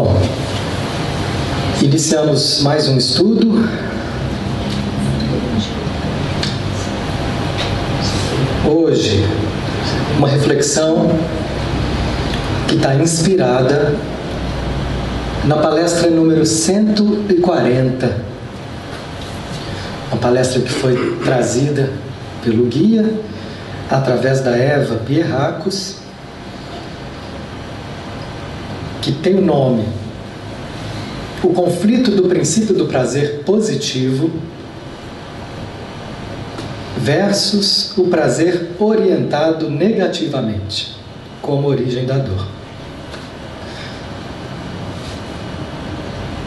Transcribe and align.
Bom, 0.00 0.16
iniciamos 1.82 2.62
mais 2.62 2.86
um 2.86 2.96
estudo. 2.96 3.68
Hoje, 8.64 9.26
uma 10.16 10.28
reflexão 10.28 11.10
que 12.68 12.76
está 12.76 12.94
inspirada 12.94 13.96
na 15.44 15.56
palestra 15.56 16.08
número 16.08 16.46
140. 16.46 18.18
Uma 20.12 20.20
palestra 20.20 20.60
que 20.60 20.70
foi 20.70 21.18
trazida 21.24 21.90
pelo 22.44 22.66
guia 22.66 23.14
através 23.90 24.42
da 24.42 24.56
Eva 24.56 24.94
Pierracos, 25.04 25.97
que 29.00 29.12
tem 29.12 29.36
o 29.36 29.40
nome 29.40 29.84
O 31.42 31.50
conflito 31.50 32.10
do 32.10 32.28
princípio 32.28 32.74
do 32.74 32.86
prazer 32.86 33.42
positivo 33.44 34.30
versus 36.96 37.96
o 37.96 38.08
prazer 38.08 38.72
orientado 38.78 39.70
negativamente, 39.70 40.96
como 41.40 41.68
origem 41.68 42.04
da 42.04 42.18
dor. 42.18 42.46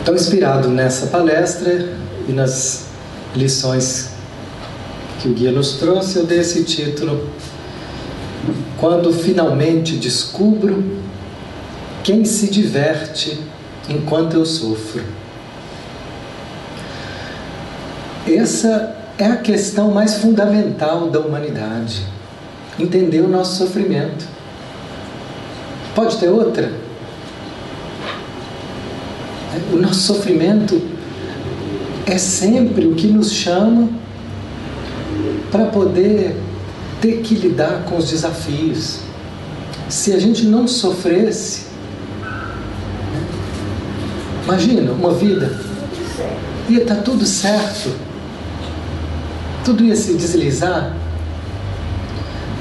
Então, 0.01 0.13
inspirado 0.13 0.67
nessa 0.67 1.07
palestra 1.07 1.95
e 2.27 2.31
nas 2.31 2.87
lições 3.35 4.11
que 5.21 5.29
o 5.29 5.33
guia 5.33 5.51
nos 5.51 5.73
trouxe, 5.73 6.17
eu 6.17 6.25
dei 6.25 6.39
esse 6.39 6.63
título 6.63 7.29
Quando 8.77 9.13
finalmente 9.13 9.95
descubro 9.97 10.83
quem 12.03 12.25
se 12.25 12.49
diverte 12.49 13.39
enquanto 13.89 14.35
eu 14.35 14.45
sofro. 14.45 15.03
Essa 18.27 18.95
é 19.17 19.25
a 19.25 19.37
questão 19.37 19.91
mais 19.91 20.15
fundamental 20.15 21.09
da 21.09 21.19
humanidade. 21.19 22.05
Entender 22.79 23.21
o 23.21 23.27
nosso 23.27 23.57
sofrimento. 23.57 24.25
Pode 25.93 26.17
ter 26.17 26.29
outra? 26.29 26.71
O 29.73 29.75
nosso 29.75 30.01
sofrimento 30.01 30.81
é 32.05 32.17
sempre 32.17 32.87
o 32.87 32.95
que 32.95 33.07
nos 33.07 33.31
chama 33.31 33.89
para 35.51 35.65
poder 35.65 36.37
ter 37.01 37.21
que 37.21 37.35
lidar 37.35 37.83
com 37.83 37.97
os 37.97 38.09
desafios. 38.09 38.99
Se 39.89 40.13
a 40.13 40.19
gente 40.19 40.45
não 40.45 40.67
sofresse, 40.67 41.70
imagina 44.51 44.91
uma 44.91 45.13
vida, 45.13 45.49
ia 46.67 46.81
estar 46.81 46.95
tá 46.95 47.01
tudo 47.01 47.25
certo, 47.25 47.89
tudo 49.63 49.81
ia 49.81 49.95
se 49.95 50.13
deslizar. 50.15 50.93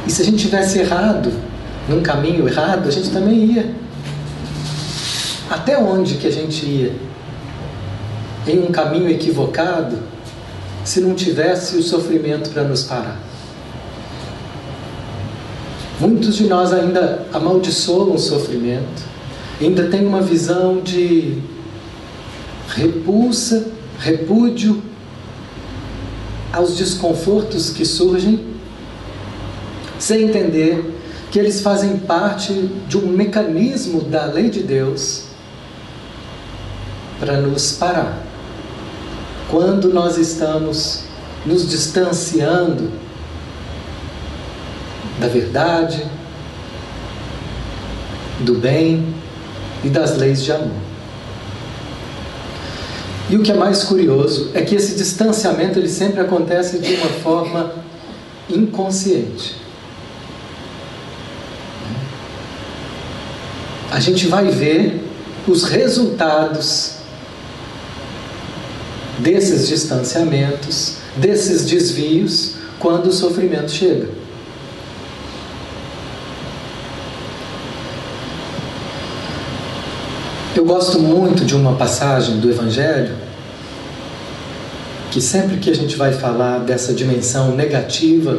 E 0.07 0.11
se 0.11 0.23
a 0.23 0.25
gente 0.25 0.39
tivesse 0.39 0.79
errado, 0.79 1.33
num 1.89 2.01
caminho 2.01 2.47
errado, 2.47 2.87
a 2.87 2.93
gente 2.93 3.11
também 3.11 3.45
ia. 3.45 3.75
Até 5.51 5.77
onde 5.79 6.15
que 6.15 6.29
a 6.29 6.31
gente 6.31 6.65
ia? 6.65 6.95
Em 8.47 8.61
um 8.61 8.71
caminho 8.71 9.11
equivocado, 9.11 9.99
se 10.85 11.01
não 11.01 11.15
tivesse 11.15 11.77
o 11.77 11.83
sofrimento 11.83 12.51
para 12.51 12.63
nos 12.63 12.85
parar. 12.85 13.19
Muitos 15.99 16.37
de 16.37 16.47
nós 16.47 16.73
ainda 16.73 17.27
amaldiçoam 17.33 18.15
o 18.15 18.19
sofrimento, 18.19 19.03
ainda 19.61 19.89
têm 19.89 20.07
uma 20.07 20.23
visão 20.23 20.81
de 20.81 21.43
repulsa, 22.75 23.73
repúdio 23.99 24.83
aos 26.53 26.77
desconfortos 26.77 27.71
que 27.71 27.85
surgem, 27.85 28.45
sem 29.99 30.25
entender 30.25 30.99
que 31.31 31.39
eles 31.39 31.61
fazem 31.61 31.99
parte 31.99 32.53
de 32.89 32.97
um 32.97 33.07
mecanismo 33.09 34.03
da 34.03 34.25
lei 34.25 34.51
de 34.51 34.63
Deus 34.63 35.25
para 37.21 37.41
nos 37.41 37.73
parar 37.73 38.31
quando 39.49 39.93
nós 39.93 40.17
estamos 40.17 41.05
nos 41.45 41.69
distanciando 41.69 42.91
da 45.19 45.27
verdade, 45.27 46.07
do 48.41 48.55
bem 48.55 49.15
e 49.85 49.89
das 49.89 50.17
leis 50.17 50.43
de 50.43 50.53
amor. 50.53 50.90
E 53.31 53.37
o 53.37 53.43
que 53.43 53.53
é 53.53 53.55
mais 53.55 53.85
curioso 53.85 54.51
é 54.55 54.63
que 54.63 54.75
esse 54.75 54.97
distanciamento 54.97 55.79
ele 55.79 55.89
sempre 55.89 56.21
acontece 56.21 56.81
de 56.81 56.95
uma 56.95 57.11
forma 57.11 57.73
inconsciente. 58.49 59.55
A 63.93 64.01
gente 64.01 64.27
vai 64.27 64.51
ver 64.51 65.01
os 65.47 65.63
resultados 65.63 66.97
desses 69.21 69.69
distanciamentos, 69.69 70.97
desses 71.17 71.65
desvios, 71.65 72.55
quando 72.81 73.07
o 73.07 73.13
sofrimento 73.13 73.71
chega. 73.71 74.20
Eu 80.57 80.65
gosto 80.65 80.99
muito 80.99 81.45
de 81.45 81.55
uma 81.55 81.77
passagem 81.77 82.41
do 82.41 82.51
Evangelho 82.51 83.15
que 85.13 85.21
sempre 85.21 85.59
que 85.59 85.71
a 85.71 85.75
gente 85.75 85.95
vai 85.95 86.13
falar 86.13 86.59
dessa 86.59 86.93
dimensão 86.93 87.55
negativa, 87.55 88.37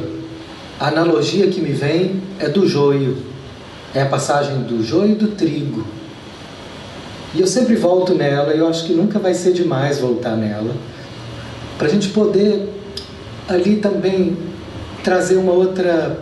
a 0.78 0.90
analogia 0.90 1.48
que 1.48 1.62
me 1.62 1.72
vem 1.72 2.22
é 2.38 2.50
do 2.50 2.68
joio. 2.68 3.18
É 3.96 4.02
a 4.02 4.06
passagem 4.08 4.64
do 4.64 4.84
joio 4.84 5.14
e 5.14 5.16
do 5.16 5.30
trigo. 5.30 5.86
E 7.34 7.40
eu 7.40 7.48
sempre 7.48 7.76
volto 7.78 8.14
nela, 8.14 8.54
e 8.54 8.60
eu 8.60 8.68
acho 8.68 8.86
que 8.86 8.94
nunca 8.94 9.18
vai 9.18 9.34
ser 9.34 9.54
demais 9.54 10.00
voltar 10.00 10.36
nela, 10.36 10.76
para 11.78 11.88
a 11.88 11.90
gente 11.90 12.10
poder 12.10 12.68
ali 13.48 13.78
também 13.78 14.38
trazer 15.02 15.38
uma 15.38 15.54
outra 15.54 16.20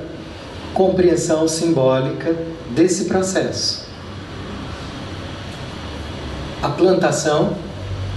compreensão 0.72 1.48
simbólica 1.48 2.36
desse 2.76 3.06
processo. 3.06 3.89
A 6.62 6.70
plantação 6.70 7.56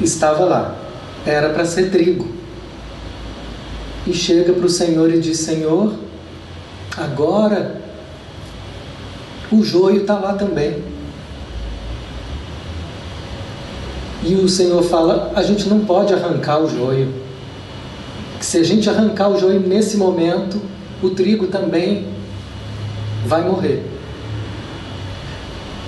estava 0.01 0.45
lá, 0.45 0.77
era 1.25 1.51
para 1.51 1.65
ser 1.65 1.91
trigo. 1.91 2.29
E 4.07 4.13
chega 4.13 4.53
para 4.53 4.67
o 4.67 4.71
Senhor 4.71 5.13
e 5.13 5.21
diz: 5.21 5.39
Senhor, 5.39 5.95
agora 6.97 7.81
o 9.51 9.63
joio 9.63 10.01
está 10.01 10.19
lá 10.19 10.35
também. 10.35 10.83
E 14.25 14.35
o 14.35 14.49
Senhor 14.49 14.83
fala: 14.83 15.33
a 15.37 15.43
gente 15.43 15.69
não 15.69 15.85
pode 15.85 16.13
arrancar 16.13 16.59
o 16.59 16.69
joio. 16.69 17.13
Se 18.41 18.59
a 18.59 18.65
gente 18.65 18.91
arrancar 18.91 19.29
o 19.29 19.39
joio 19.39 19.61
nesse 19.61 19.97
momento, 19.97 20.61
o 21.01 21.11
trigo 21.11 21.47
também 21.47 22.09
vai 23.27 23.43
morrer. 23.43 23.85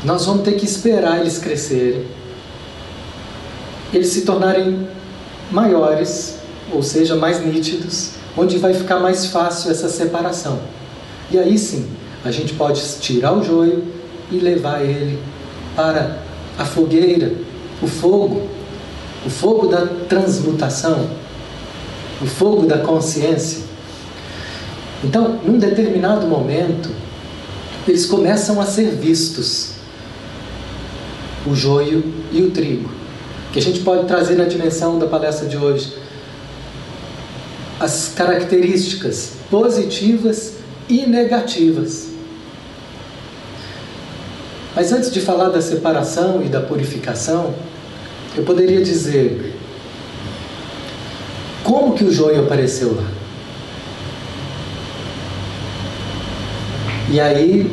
Nós 0.04 0.26
vamos 0.26 0.44
ter 0.44 0.52
que 0.52 0.64
esperar 0.64 1.20
eles 1.20 1.38
crescerem, 1.38 2.04
eles 3.96 4.08
se 4.08 4.22
tornarem 4.22 4.88
maiores, 5.50 6.38
ou 6.72 6.82
seja, 6.82 7.14
mais 7.14 7.44
nítidos, 7.44 8.12
onde 8.36 8.58
vai 8.58 8.74
ficar 8.74 8.98
mais 8.98 9.26
fácil 9.26 9.70
essa 9.70 9.88
separação. 9.88 10.58
E 11.30 11.38
aí 11.38 11.56
sim, 11.58 11.88
a 12.24 12.30
gente 12.30 12.54
pode 12.54 12.82
tirar 13.00 13.32
o 13.32 13.42
joio 13.42 13.84
e 14.30 14.38
levar 14.38 14.82
ele 14.82 15.18
para 15.76 16.18
a 16.58 16.64
fogueira 16.64 17.32
o 17.82 17.86
fogo, 17.86 18.48
o 19.26 19.30
fogo 19.30 19.66
da 19.66 19.86
transmutação, 20.08 21.08
o 22.20 22.26
fogo 22.26 22.66
da 22.66 22.78
consciência. 22.78 23.62
Então, 25.02 25.40
num 25.44 25.58
determinado 25.58 26.26
momento, 26.26 26.90
eles 27.86 28.06
começam 28.06 28.60
a 28.60 28.64
ser 28.64 28.90
vistos, 28.92 29.72
o 31.46 31.54
joio 31.54 32.02
e 32.32 32.42
o 32.42 32.50
trigo, 32.50 32.90
que 33.54 33.60
a 33.60 33.62
gente 33.62 33.80
pode 33.82 34.08
trazer 34.08 34.34
na 34.34 34.46
dimensão 34.46 34.98
da 34.98 35.06
palestra 35.06 35.46
de 35.46 35.56
hoje. 35.56 35.96
As 37.78 38.08
características 38.08 39.34
positivas 39.48 40.54
e 40.88 41.06
negativas. 41.06 42.08
Mas 44.74 44.92
antes 44.92 45.12
de 45.12 45.20
falar 45.20 45.50
da 45.50 45.62
separação 45.62 46.42
e 46.44 46.48
da 46.48 46.60
purificação, 46.60 47.54
eu 48.36 48.42
poderia 48.42 48.82
dizer 48.82 49.54
como 51.62 51.94
que 51.94 52.02
o 52.02 52.12
joio 52.12 52.42
apareceu 52.42 52.96
lá. 52.96 53.08
E 57.08 57.20
aí 57.20 57.72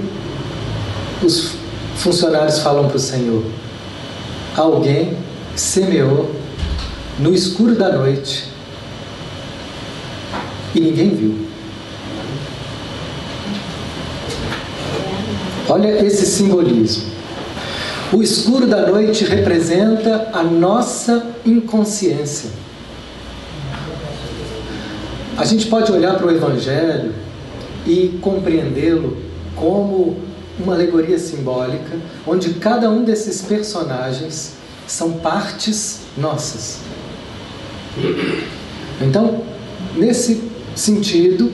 os 1.24 1.54
funcionários 1.96 2.60
falam 2.60 2.88
para 2.88 2.98
o 2.98 3.00
Senhor: 3.00 3.44
alguém 4.56 5.18
semeou 5.62 6.32
no 7.20 7.34
escuro 7.36 7.76
da 7.76 7.96
noite 7.96 8.46
e 10.74 10.80
ninguém 10.80 11.10
viu. 11.12 11.48
Olha 15.70 16.04
esse 16.04 16.26
simbolismo. 16.26 17.12
O 18.12 18.24
escuro 18.24 18.66
da 18.66 18.88
noite 18.88 19.24
representa 19.24 20.32
a 20.34 20.42
nossa 20.44 21.28
inconsciência. 21.46 22.50
A 25.38 25.46
gente 25.46 25.68
pode 25.68 25.92
olhar 25.92 26.16
para 26.16 26.26
o 26.26 26.32
Evangelho 26.32 27.14
e 27.86 28.20
compreendê-lo 28.20 29.16
como 29.56 30.20
uma 30.60 30.74
alegoria 30.74 31.20
simbólica, 31.20 31.98
onde 32.26 32.56
cada 32.56 32.90
um 32.90 33.04
desses 33.04 33.42
personagens 33.44 34.61
são 34.92 35.14
partes 35.14 36.02
nossas. 36.18 36.80
Então, 39.00 39.42
nesse 39.96 40.44
sentido, 40.76 41.50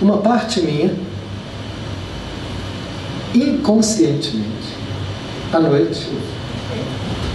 uma 0.00 0.18
parte 0.18 0.62
minha, 0.62 0.94
inconscientemente, 3.34 4.78
à 5.52 5.60
noite, 5.60 6.08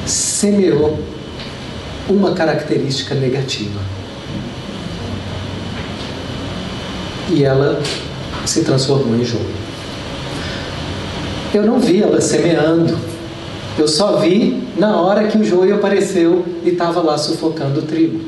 semeou 0.08 1.00
uma 2.10 2.34
característica 2.34 3.14
negativa. 3.14 3.80
E 7.30 7.44
ela 7.44 7.80
se 8.48 8.64
transformou 8.64 9.16
em 9.16 9.24
jogo. 9.24 9.52
Eu 11.54 11.64
não 11.68 11.80
vi 11.80 12.02
ela 12.02 12.20
semeando, 12.20 13.09
eu 13.80 13.88
só 13.88 14.18
vi 14.18 14.62
na 14.78 15.00
hora 15.00 15.28
que 15.28 15.38
o 15.38 15.44
joio 15.44 15.76
apareceu 15.76 16.46
e 16.64 16.70
estava 16.70 17.02
lá 17.02 17.18
sufocando 17.18 17.80
o 17.80 17.84
trigo. 17.84 18.22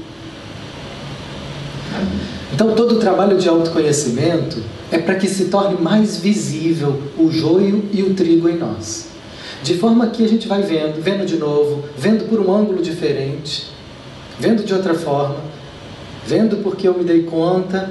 Então, 2.54 2.74
todo 2.76 2.96
o 2.96 3.00
trabalho 3.00 3.38
de 3.38 3.50
autoconhecimento 3.50 4.62
é 4.92 4.98
para 4.98 5.16
que 5.16 5.28
se 5.28 5.46
torne 5.46 5.82
mais 5.82 6.18
visível 6.18 7.02
o 7.18 7.32
joio 7.32 7.86
e 7.92 8.04
o 8.04 8.14
trigo 8.14 8.48
em 8.48 8.58
nós. 8.58 9.08
De 9.64 9.78
forma 9.78 10.08
que 10.08 10.24
a 10.24 10.28
gente 10.28 10.48
vai 10.48 10.62
vendo, 10.62 11.02
vendo 11.02 11.26
de 11.26 11.38
novo, 11.38 11.84
vendo 11.98 12.28
por 12.30 12.40
um 12.40 12.54
ângulo 12.54 12.82
diferente, 12.82 13.68
vendo 14.40 14.64
de 14.64 14.74
outra 14.74 14.94
forma, 14.94 15.38
vendo 16.26 16.58
porque 16.58 16.88
eu 16.88 16.98
me 16.98 17.04
dei 17.04 17.24
conta 17.24 17.90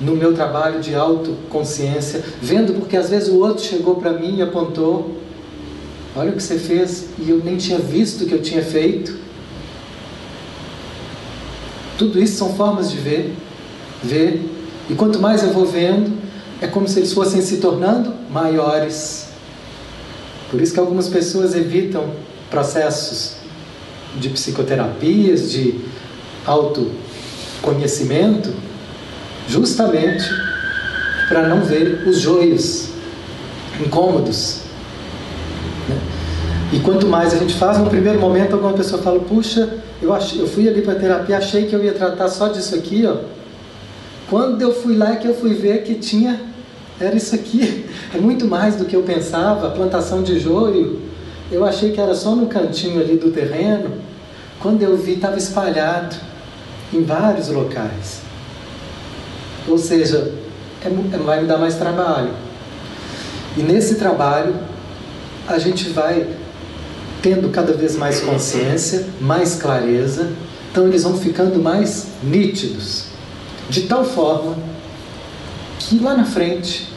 no 0.00 0.16
meu 0.16 0.34
trabalho 0.34 0.80
de 0.80 0.94
autoconsciência, 0.94 2.22
vendo 2.40 2.74
porque 2.74 2.96
às 2.96 3.08
vezes 3.08 3.28
o 3.28 3.38
outro 3.38 3.64
chegou 3.64 3.96
para 3.96 4.12
mim 4.12 4.36
e 4.38 4.42
apontou: 4.42 5.21
Olha 6.14 6.30
o 6.30 6.36
que 6.36 6.42
você 6.42 6.58
fez 6.58 7.06
e 7.18 7.30
eu 7.30 7.42
nem 7.42 7.56
tinha 7.56 7.78
visto 7.78 8.24
o 8.24 8.26
que 8.26 8.34
eu 8.34 8.42
tinha 8.42 8.62
feito. 8.62 9.16
Tudo 11.96 12.20
isso 12.20 12.36
são 12.36 12.54
formas 12.54 12.90
de 12.90 12.98
ver, 12.98 13.34
ver, 14.02 14.42
e 14.90 14.94
quanto 14.94 15.20
mais 15.20 15.42
eu 15.42 15.52
vou 15.52 15.64
vendo, 15.64 16.12
é 16.60 16.66
como 16.66 16.86
se 16.86 16.98
eles 16.98 17.12
fossem 17.12 17.40
se 17.40 17.58
tornando 17.58 18.12
maiores. 18.30 19.28
Por 20.50 20.60
isso 20.60 20.74
que 20.74 20.80
algumas 20.80 21.08
pessoas 21.08 21.54
evitam 21.54 22.10
processos 22.50 23.36
de 24.16 24.28
psicoterapias, 24.28 25.50
de 25.50 25.80
autoconhecimento, 26.44 28.52
justamente 29.48 30.28
para 31.28 31.48
não 31.48 31.62
ver 31.62 32.06
os 32.06 32.20
joios 32.20 32.88
incômodos. 33.80 34.61
E 36.72 36.80
quanto 36.80 37.06
mais 37.06 37.34
a 37.34 37.36
gente 37.36 37.54
faz, 37.54 37.76
no 37.76 37.90
primeiro 37.90 38.18
momento 38.18 38.54
alguma 38.54 38.72
pessoa 38.72 39.02
fala, 39.02 39.20
puxa, 39.20 39.78
eu, 40.00 40.10
eu 40.10 40.48
fui 40.48 40.66
ali 40.66 40.80
para 40.80 40.94
terapia, 40.94 41.36
achei 41.36 41.66
que 41.66 41.74
eu 41.76 41.84
ia 41.84 41.92
tratar 41.92 42.30
só 42.30 42.48
disso 42.48 42.74
aqui, 42.74 43.04
ó. 43.06 43.16
Quando 44.30 44.62
eu 44.62 44.72
fui 44.72 44.96
lá 44.96 45.12
é 45.12 45.16
que 45.16 45.28
eu 45.28 45.34
fui 45.34 45.52
ver 45.52 45.82
que 45.82 45.96
tinha, 45.96 46.40
era 46.98 47.14
isso 47.14 47.34
aqui, 47.34 47.84
é 48.14 48.18
muito 48.18 48.46
mais 48.46 48.76
do 48.76 48.86
que 48.86 48.96
eu 48.96 49.02
pensava, 49.02 49.70
plantação 49.70 50.22
de 50.22 50.38
joio, 50.38 50.98
eu 51.50 51.62
achei 51.62 51.92
que 51.92 52.00
era 52.00 52.14
só 52.14 52.34
no 52.34 52.46
cantinho 52.46 53.02
ali 53.02 53.18
do 53.18 53.30
terreno, 53.30 53.90
quando 54.58 54.82
eu 54.82 54.96
vi 54.96 55.12
estava 55.12 55.36
espalhado 55.36 56.16
em 56.90 57.02
vários 57.02 57.48
locais. 57.48 58.22
Ou 59.68 59.76
seja, 59.76 60.32
é, 60.82 60.88
é, 60.88 61.18
vai 61.18 61.42
me 61.42 61.46
dar 61.46 61.58
mais 61.58 61.74
trabalho. 61.74 62.30
E 63.58 63.62
nesse 63.62 63.96
trabalho, 63.96 64.54
a 65.46 65.58
gente 65.58 65.90
vai 65.90 66.26
tendo 67.22 67.48
cada 67.50 67.72
vez 67.72 67.96
mais 67.96 68.20
consciência, 68.20 69.06
mais 69.20 69.54
clareza, 69.54 70.32
então 70.70 70.88
eles 70.88 71.04
vão 71.04 71.16
ficando 71.16 71.62
mais 71.62 72.08
nítidos, 72.22 73.04
de 73.70 73.82
tal 73.82 74.04
forma 74.04 74.56
que 75.78 75.98
lá 75.98 76.16
na 76.16 76.24
frente, 76.24 76.88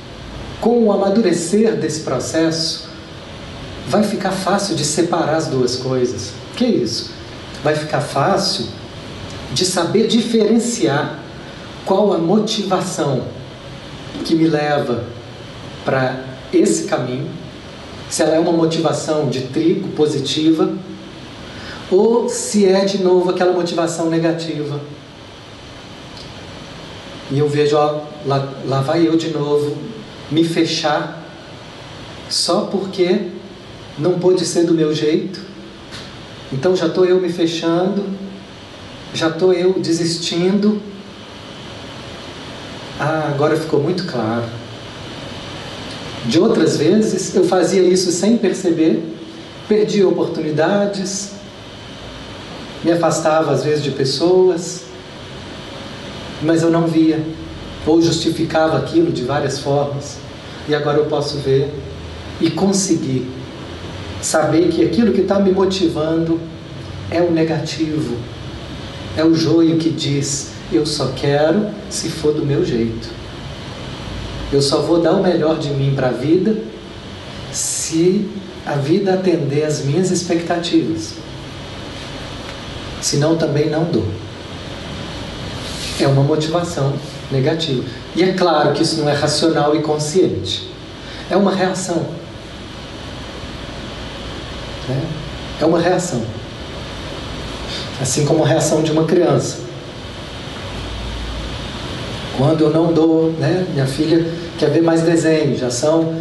com 0.60 0.83
o 0.83 0.92
amadurecer 0.92 1.75
desse 1.75 2.01
processo, 2.01 2.89
vai 3.88 4.04
ficar 4.04 4.31
fácil 4.31 4.75
de 4.75 4.83
separar 4.83 5.36
as 5.36 5.48
duas 5.48 5.75
coisas. 5.75 6.31
Que 6.56 6.66
é 6.66 6.69
isso? 6.69 7.12
Vai 7.63 7.75
ficar 7.75 8.01
fácil 8.01 8.68
de 9.54 9.66
saber 9.66 10.07
diferenciar 10.07 11.19
qual 11.86 12.13
a 12.13 12.18
motivação 12.18 13.24
que 14.24 14.36
me 14.36 14.48
leva 14.48 15.06
para 15.83 16.19
esse 16.51 16.86
caminho, 16.86 17.30
se 18.15 18.21
ela 18.21 18.35
é 18.35 18.39
uma 18.39 18.53
motivação 18.53 19.27
de 19.27 19.41
trigo 19.47 19.89
positiva, 19.89 20.73
ou 21.91 22.29
se 22.29 22.65
é 22.65 22.85
de 22.85 23.03
novo 23.03 23.29
aquela 23.29 23.51
motivação 23.51 24.09
negativa. 24.09 24.79
E 27.29 27.38
eu 27.38 27.50
vejo, 27.50 27.75
ó, 27.75 28.03
lá, 28.25 28.53
lá 28.65 28.79
vai 28.79 29.06
eu 29.06 29.17
de 29.17 29.31
novo 29.31 29.75
me 30.31 30.45
fechar 30.45 31.29
só 32.29 32.62
porque 32.62 33.31
não 34.00 34.17
pôde 34.17 34.45
ser 34.45 34.63
do 34.63 34.73
meu 34.73 34.95
jeito. 34.95 35.41
Então 36.53 36.73
já 36.73 36.85
estou 36.85 37.03
eu 37.03 37.19
me 37.19 37.27
fechando, 37.27 38.06
já 39.13 39.27
estou 39.27 39.51
eu 39.51 39.73
desistindo 39.73 40.81
ah, 42.97 43.27
agora 43.27 43.57
ficou 43.57 43.81
muito 43.81 44.06
claro. 44.06 44.45
De 46.27 46.39
outras 46.39 46.77
vezes 46.77 47.36
eu 47.36 47.44
fazia 47.44 47.83
isso 47.83 48.12
sem 48.12 48.38
perceber, 48.38 49.03
perdia 49.67 50.08
oportunidades, 50.08 51.34
me 52.84 52.91
afastava 52.91 53.51
às 53.51 53.63
vezes 53.63 53.84
de 53.84 53.91
pessoas, 53.91 54.86
mas 56.41 56.63
eu 56.63 56.72
não 56.72 56.88
via, 56.88 57.24
ou 57.86 58.01
justificava 58.01 58.77
aquilo 58.77 59.12
de 59.12 59.24
várias 59.24 59.60
formas, 59.60 60.17
e 60.67 60.74
agora 60.74 60.98
eu 60.98 61.05
posso 61.05 61.38
ver 61.38 61.72
e 62.41 62.50
conseguir 62.50 63.27
saber 64.22 64.70
que 64.70 64.84
aquilo 64.84 65.13
que 65.13 65.22
está 65.22 65.39
me 65.39 65.51
motivando 65.51 66.39
é 67.12 67.22
o 67.22 67.32
negativo, 67.32 68.15
é 69.15 69.24
o 69.24 69.36
joio 69.36 69.77
que 69.77 69.89
diz: 69.89 70.51
eu 70.72 70.86
só 70.86 71.12
quero 71.15 71.67
se 71.89 72.10
for 72.10 72.34
do 72.34 72.46
meu 72.46 72.65
jeito. 72.65 73.25
Eu 74.52 74.62
só 74.62 74.82
vou 74.82 75.02
dar 75.02 75.14
o 75.14 75.24
melhor 75.24 75.58
de 75.58 75.70
mim 75.70 75.94
para 75.96 76.08
a 76.08 76.12
vida 76.12 76.56
se 77.52 78.30
a 78.66 78.74
vida 78.74 79.14
atender 79.14 79.64
às 79.64 79.84
minhas 79.84 80.12
expectativas. 80.12 81.14
Senão 83.02 83.36
também 83.36 83.70
não 83.70 83.84
dou. 83.86 84.06
É 86.00 86.08
uma 86.08 86.24
motivação 86.24 86.94
negativa. 87.32 87.84
E 88.16 88.24
é 88.24 88.34
claro 88.34 88.74
que 88.74 88.84
isso 88.84 88.98
não 88.98 89.10
é 89.10 89.14
racional 89.14 89.75
e 89.75 89.82
consciente. 89.82 90.70
É 91.30 91.38
uma 91.38 91.54
reação. 91.54 92.06
Né? 94.90 95.02
É 95.62 95.66
uma 95.66 95.80
reação. 95.80 96.22
Assim 98.02 98.25
como 98.25 98.44
a 98.44 98.48
reação 98.48 98.82
de 98.82 98.92
uma 98.92 99.06
criança. 99.06 99.64
Quando 102.38 102.65
eu 102.65 102.70
não 102.70 102.92
dou, 102.92 103.32
né? 103.34 103.65
Minha 103.74 103.88
filha 103.88 104.25
quer 104.58 104.70
ver 104.70 104.82
mais 104.82 105.01
desenho, 105.01 105.58
já 105.58 105.70
são 105.70 106.15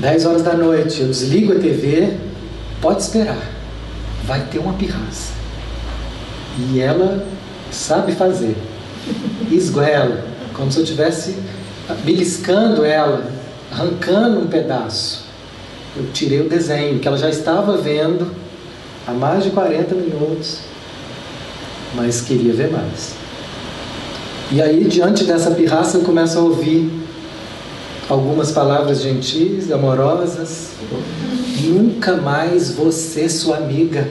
10 0.00 0.26
horas 0.26 0.42
da 0.42 0.52
noite, 0.54 1.00
eu 1.00 1.08
desligo 1.08 1.52
a 1.52 1.58
TV, 1.58 2.16
pode 2.80 3.02
esperar, 3.02 3.42
vai 4.24 4.42
ter 4.42 4.58
uma 4.58 4.74
pirraça. 4.74 5.32
E 6.58 6.80
ela 6.80 7.26
sabe 7.70 8.12
fazer. 8.12 8.56
Esguela, 9.50 10.24
como 10.52 10.70
se 10.70 10.78
eu 10.78 10.84
estivesse 10.84 11.36
beliscando 12.04 12.84
ela, 12.84 13.24
arrancando 13.72 14.40
um 14.40 14.46
pedaço. 14.46 15.24
Eu 15.96 16.10
tirei 16.12 16.40
o 16.42 16.48
desenho 16.48 16.98
que 16.98 17.08
ela 17.08 17.16
já 17.16 17.30
estava 17.30 17.76
vendo 17.78 18.30
há 19.06 19.12
mais 19.12 19.44
de 19.44 19.50
40 19.50 19.94
minutos, 19.94 20.58
mas 21.94 22.20
queria 22.20 22.52
ver 22.52 22.70
mais. 22.70 23.14
E 24.50 24.62
aí, 24.62 24.84
diante 24.84 25.24
dessa 25.24 25.50
pirraça, 25.50 25.98
eu 25.98 26.04
começo 26.04 26.38
a 26.38 26.40
ouvir 26.40 26.90
algumas 28.08 28.50
palavras 28.50 29.02
gentis, 29.02 29.70
amorosas. 29.70 30.70
Nunca 31.64 32.16
mais 32.16 32.72
você, 32.72 33.28
sua 33.28 33.58
amiga. 33.58 34.08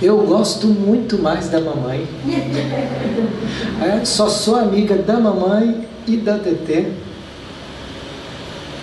Eu 0.00 0.18
gosto 0.22 0.66
muito 0.66 1.18
mais 1.18 1.50
da 1.50 1.60
mamãe. 1.60 2.08
É, 3.82 4.02
só 4.06 4.26
sou 4.26 4.56
amiga 4.56 4.96
da 4.96 5.20
mamãe 5.20 5.86
e 6.06 6.16
da 6.16 6.38
TT. 6.38 6.92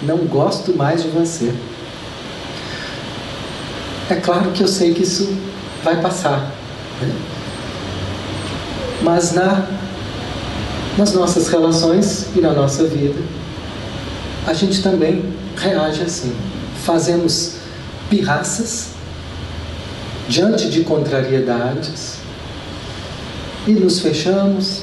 Não 0.03 0.17
gosto 0.17 0.77
mais 0.77 1.01
de 1.01 1.10
você. 1.10 1.51
É 4.07 4.15
claro 4.15 4.51
que 4.51 4.62
eu 4.62 4.67
sei 4.67 4.93
que 4.93 5.01
isso 5.01 5.36
vai 5.83 6.00
passar. 6.00 6.51
Né? 7.01 7.12
Mas 9.01 9.33
na, 9.33 9.65
nas 10.97 11.13
nossas 11.13 11.47
relações 11.47 12.27
e 12.35 12.39
na 12.39 12.53
nossa 12.53 12.83
vida, 12.85 13.19
a 14.45 14.53
gente 14.53 14.81
também 14.83 15.23
reage 15.55 16.03
assim. 16.03 16.33
Fazemos 16.83 17.55
pirraças 18.09 18.89
diante 20.27 20.69
de 20.69 20.83
contrariedades 20.83 22.17
e 23.67 23.71
nos 23.71 24.00
fechamos. 24.00 24.81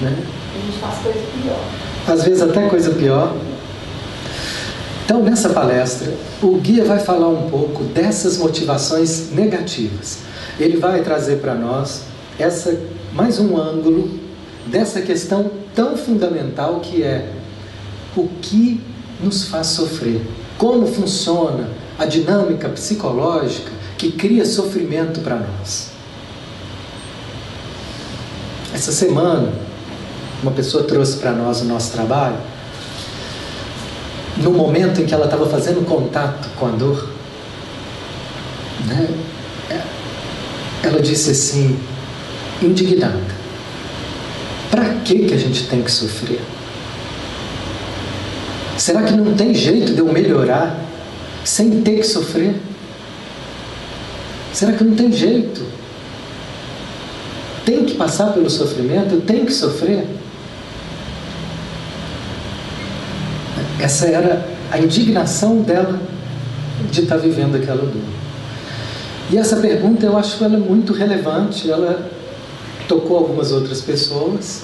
Né? 0.00 0.16
A 0.54 0.66
gente 0.66 0.78
faz 0.78 0.98
coisa 0.98 1.20
pior. 1.42 1.64
Às 2.08 2.24
vezes 2.24 2.42
até 2.42 2.68
coisa 2.68 2.90
pior. 2.90 3.36
Então, 5.04 5.22
nessa 5.22 5.50
palestra, 5.50 6.12
o 6.42 6.56
guia 6.56 6.84
vai 6.84 6.98
falar 6.98 7.28
um 7.28 7.48
pouco 7.48 7.84
dessas 7.84 8.38
motivações 8.38 9.30
negativas. 9.30 10.18
Ele 10.58 10.76
vai 10.78 11.02
trazer 11.02 11.36
para 11.36 11.54
nós 11.54 12.02
essa 12.38 12.78
mais 13.12 13.38
um 13.38 13.56
ângulo 13.56 14.21
dessa 14.66 15.02
questão 15.02 15.50
tão 15.74 15.96
fundamental 15.96 16.80
que 16.80 17.02
é 17.02 17.32
o 18.16 18.28
que 18.40 18.80
nos 19.22 19.48
faz 19.48 19.68
sofrer, 19.68 20.20
como 20.58 20.86
funciona 20.86 21.68
a 21.98 22.04
dinâmica 22.04 22.68
psicológica 22.68 23.70
que 23.96 24.12
cria 24.12 24.44
sofrimento 24.44 25.20
para 25.20 25.36
nós. 25.36 25.90
Essa 28.74 28.90
semana, 28.90 29.52
uma 30.42 30.52
pessoa 30.52 30.84
trouxe 30.84 31.18
para 31.18 31.32
nós 31.32 31.60
o 31.60 31.64
nosso 31.64 31.92
trabalho 31.92 32.38
no 34.36 34.50
momento 34.50 35.00
em 35.00 35.06
que 35.06 35.14
ela 35.14 35.26
estava 35.26 35.46
fazendo 35.46 35.86
contato 35.86 36.48
com 36.56 36.66
a 36.66 36.70
dor, 36.70 37.10
né, 38.86 39.08
ela 40.82 41.00
disse 41.00 41.30
assim, 41.30 41.78
indignada: 42.60 43.41
para 44.72 44.94
que, 45.04 45.26
que 45.26 45.34
a 45.34 45.36
gente 45.36 45.68
tem 45.68 45.82
que 45.82 45.90
sofrer? 45.90 46.40
Será 48.78 49.02
que 49.02 49.12
não 49.12 49.34
tem 49.34 49.54
jeito 49.54 49.92
de 49.92 49.98
eu 49.98 50.10
melhorar 50.10 50.74
sem 51.44 51.82
ter 51.82 51.98
que 51.98 52.04
sofrer? 52.04 52.56
Será 54.54 54.72
que 54.72 54.82
não 54.82 54.96
tem 54.96 55.12
jeito? 55.12 55.62
Tem 57.66 57.84
que 57.84 57.96
passar 57.96 58.32
pelo 58.32 58.48
sofrimento? 58.48 59.14
Eu 59.14 59.20
tenho 59.20 59.44
que 59.44 59.52
sofrer? 59.52 60.06
Essa 63.78 64.06
era 64.06 64.48
a 64.70 64.78
indignação 64.78 65.60
dela 65.60 66.00
de 66.90 67.02
estar 67.02 67.18
vivendo 67.18 67.56
aquela 67.56 67.82
dor. 67.82 68.02
E 69.30 69.36
essa 69.36 69.56
pergunta 69.56 70.06
eu 70.06 70.16
acho 70.16 70.42
ela 70.42 70.56
muito 70.56 70.94
relevante, 70.94 71.70
ela 71.70 72.10
tocou 72.88 73.16
algumas 73.16 73.52
outras 73.52 73.80
pessoas, 73.80 74.62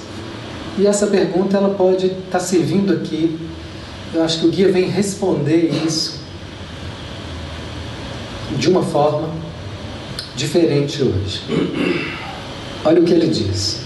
e 0.78 0.86
essa 0.86 1.06
pergunta 1.08 1.56
ela 1.56 1.70
pode 1.70 2.06
estar 2.06 2.40
servindo 2.40 2.92
aqui. 2.92 3.38
Eu 4.14 4.22
acho 4.22 4.40
que 4.40 4.46
o 4.46 4.50
guia 4.50 4.70
vem 4.70 4.88
responder 4.88 5.70
isso 5.84 6.20
de 8.56 8.68
uma 8.68 8.82
forma 8.82 9.28
diferente 10.36 11.02
hoje. 11.02 11.42
Olha 12.84 13.02
o 13.02 13.04
que 13.04 13.12
ele 13.12 13.26
diz. 13.26 13.80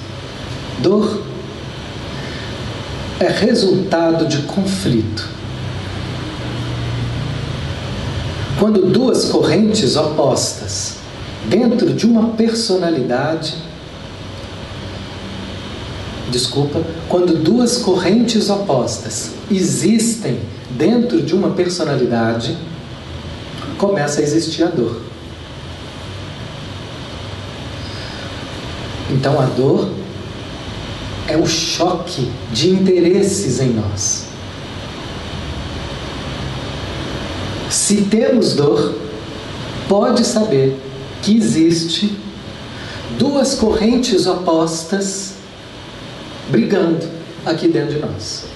Dor 0.80 1.22
é 3.18 3.28
resultado 3.28 4.26
de 4.26 4.42
conflito. 4.42 5.28
Quando 8.58 8.86
duas 8.86 9.24
correntes 9.26 9.96
opostas 9.96 10.96
dentro 11.48 11.92
de 11.92 12.06
uma 12.06 12.30
personalidade 12.34 13.54
desculpa, 16.32 16.82
quando 17.08 17.36
duas 17.36 17.76
correntes 17.76 18.50
opostas 18.50 19.32
existem 19.50 20.40
dentro 20.70 21.22
de 21.22 21.34
uma 21.34 21.50
personalidade, 21.50 22.56
começa 23.78 24.20
a 24.20 24.24
existir 24.24 24.64
a 24.64 24.68
dor. 24.68 25.02
Então 29.10 29.38
a 29.38 29.44
dor 29.44 29.90
é 31.28 31.36
o 31.36 31.46
choque 31.46 32.30
de 32.50 32.70
interesses 32.70 33.60
em 33.60 33.68
nós. 33.68 34.26
Se 37.70 38.02
temos 38.02 38.54
dor, 38.54 38.96
pode 39.88 40.24
saber 40.24 40.78
que 41.22 41.36
existe 41.36 42.16
duas 43.18 43.54
correntes 43.54 44.26
opostas 44.26 45.41
brigando 46.52 47.08
aqui 47.46 47.66
dentro 47.66 47.94
de 47.94 48.00
nós. 48.00 48.52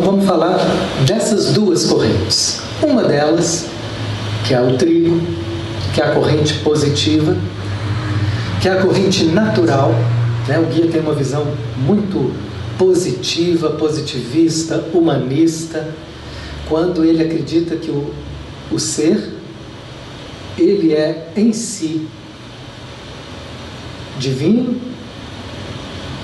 vamos 0.00 0.24
falar 0.26 0.56
dessas 1.06 1.52
duas 1.52 1.84
correntes. 1.84 2.62
Uma 2.82 3.02
delas, 3.02 3.66
que 4.46 4.54
é 4.54 4.60
o 4.60 4.78
trigo, 4.78 5.20
que 5.92 6.00
é 6.00 6.04
a 6.04 6.14
corrente 6.14 6.54
positiva, 6.60 7.36
que 8.62 8.68
é 8.68 8.72
a 8.72 8.80
corrente 8.80 9.24
natural. 9.26 9.92
Né? 10.46 10.58
O 10.58 10.64
guia 10.64 10.86
tem 10.86 11.02
uma 11.02 11.12
visão 11.12 11.46
muito 11.76 12.32
positiva, 12.78 13.70
positivista, 13.70 14.88
humanista, 14.94 15.94
quando 16.68 17.04
ele 17.04 17.22
acredita 17.22 17.76
que 17.76 17.90
o, 17.90 18.14
o 18.70 18.78
ser, 18.78 19.34
ele 20.56 20.94
é 20.94 21.32
em 21.36 21.52
si 21.52 22.06
divino 24.18 24.80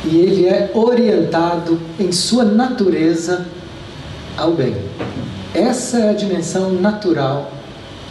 e 0.05 0.17
ele 0.19 0.47
é 0.47 0.71
orientado 0.75 1.81
em 1.99 2.13
sua 2.13 2.45
natureza 2.45 3.47
ao 4.37 4.53
bem. 4.53 4.77
Essa 5.55 5.99
é 5.99 6.11
a 6.11 6.13
dimensão 6.13 6.73
natural 6.73 7.53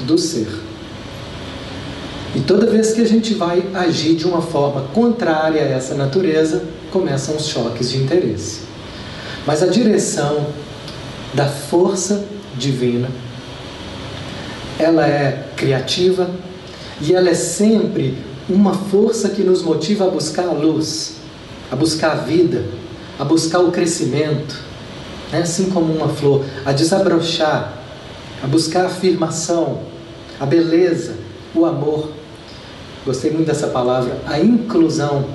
do 0.01 0.17
ser. 0.17 0.47
E 2.35 2.39
toda 2.39 2.65
vez 2.65 2.93
que 2.93 3.01
a 3.01 3.05
gente 3.05 3.35
vai 3.35 3.63
agir 3.75 4.15
de 4.15 4.25
uma 4.25 4.41
forma 4.41 4.81
contrária 4.93 5.61
a 5.61 5.65
essa 5.65 5.93
natureza, 5.93 6.63
começam 6.93 7.35
os 7.35 7.47
choques 7.47 7.89
de 7.89 7.97
interesse. 7.97 8.61
Mas 9.47 9.63
a 9.63 9.65
direção 9.65 10.45
da 11.33 11.47
força 11.47 12.23
divina, 12.55 13.09
ela 14.77 15.05
é 15.07 15.47
criativa 15.57 16.29
e 17.01 17.13
ela 17.13 17.29
é 17.29 17.33
sempre 17.33 18.15
uma 18.47 18.73
força 18.73 19.29
que 19.29 19.41
nos 19.41 19.63
motiva 19.63 20.05
a 20.05 20.09
buscar 20.09 20.45
a 20.45 20.51
luz, 20.51 21.15
a 21.71 21.75
buscar 21.75 22.11
a 22.11 22.15
vida, 22.15 22.63
a 23.17 23.25
buscar 23.25 23.59
o 23.59 23.71
crescimento, 23.71 24.61
né? 25.31 25.39
assim 25.39 25.71
como 25.71 25.91
uma 25.91 26.09
flor, 26.09 26.45
a 26.63 26.71
desabrochar, 26.71 27.73
a 28.43 28.47
buscar 28.47 28.83
a 28.83 28.87
afirmação, 28.87 29.81
a 30.39 30.45
beleza, 30.45 31.15
o 31.55 31.65
amor. 31.65 32.11
Gostei 33.03 33.31
muito 33.31 33.47
dessa 33.47 33.67
palavra, 33.67 34.19
a 34.27 34.39
inclusão, 34.39 35.25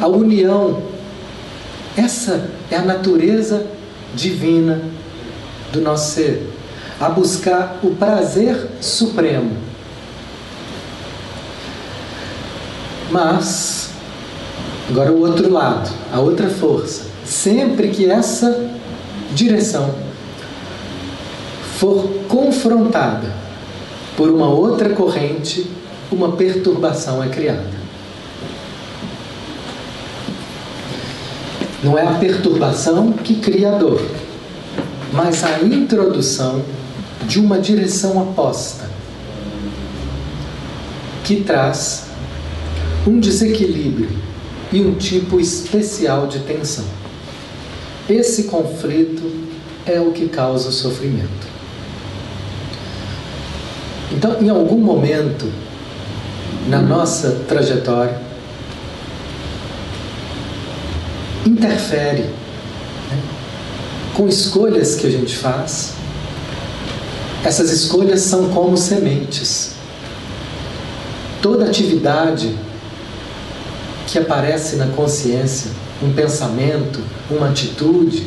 a 0.00 0.06
união. 0.06 0.82
Essa 1.96 2.50
é 2.70 2.76
a 2.76 2.82
natureza 2.82 3.66
divina 4.14 4.82
do 5.72 5.80
nosso 5.80 6.12
ser, 6.12 6.50
a 7.00 7.08
buscar 7.08 7.78
o 7.82 7.90
prazer 7.90 8.68
supremo. 8.80 9.56
Mas, 13.10 13.90
agora 14.88 15.12
o 15.12 15.20
outro 15.20 15.50
lado, 15.50 15.90
a 16.12 16.20
outra 16.20 16.48
força, 16.48 17.04
sempre 17.24 17.88
que 17.88 18.10
essa 18.10 18.68
direção 19.32 19.94
for 21.78 22.08
confrontada 22.28 23.32
por 24.16 24.30
uma 24.30 24.48
outra 24.48 24.90
corrente, 24.90 25.70
uma 26.10 26.32
perturbação 26.32 27.22
é 27.22 27.28
criada. 27.28 27.75
Não 31.86 31.96
é 31.96 32.04
a 32.04 32.14
perturbação 32.14 33.12
que 33.12 33.36
cria 33.36 33.72
a 33.72 33.78
dor, 33.78 34.02
mas 35.12 35.44
a 35.44 35.60
introdução 35.60 36.60
de 37.28 37.38
uma 37.38 37.60
direção 37.60 38.20
oposta 38.20 38.90
que 41.22 41.44
traz 41.44 42.06
um 43.06 43.20
desequilíbrio 43.20 44.10
e 44.72 44.80
um 44.80 44.94
tipo 44.94 45.38
especial 45.38 46.26
de 46.26 46.40
tensão. 46.40 46.84
Esse 48.10 48.44
conflito 48.44 49.22
é 49.86 50.00
o 50.00 50.10
que 50.10 50.28
causa 50.28 50.70
o 50.70 50.72
sofrimento. 50.72 51.46
Então, 54.10 54.42
em 54.42 54.48
algum 54.48 54.78
momento 54.78 55.48
na 56.66 56.82
nossa 56.82 57.44
trajetória, 57.46 58.25
interfere 61.48 62.22
né, 62.22 63.22
com 64.14 64.28
escolhas 64.28 64.96
que 64.96 65.06
a 65.06 65.10
gente 65.10 65.36
faz. 65.36 65.94
Essas 67.44 67.70
escolhas 67.70 68.20
são 68.20 68.48
como 68.48 68.76
sementes. 68.76 69.72
Toda 71.40 71.66
atividade 71.66 72.56
que 74.06 74.18
aparece 74.18 74.76
na 74.76 74.86
consciência, 74.88 75.70
um 76.02 76.12
pensamento, 76.12 77.00
uma 77.30 77.50
atitude, 77.50 78.26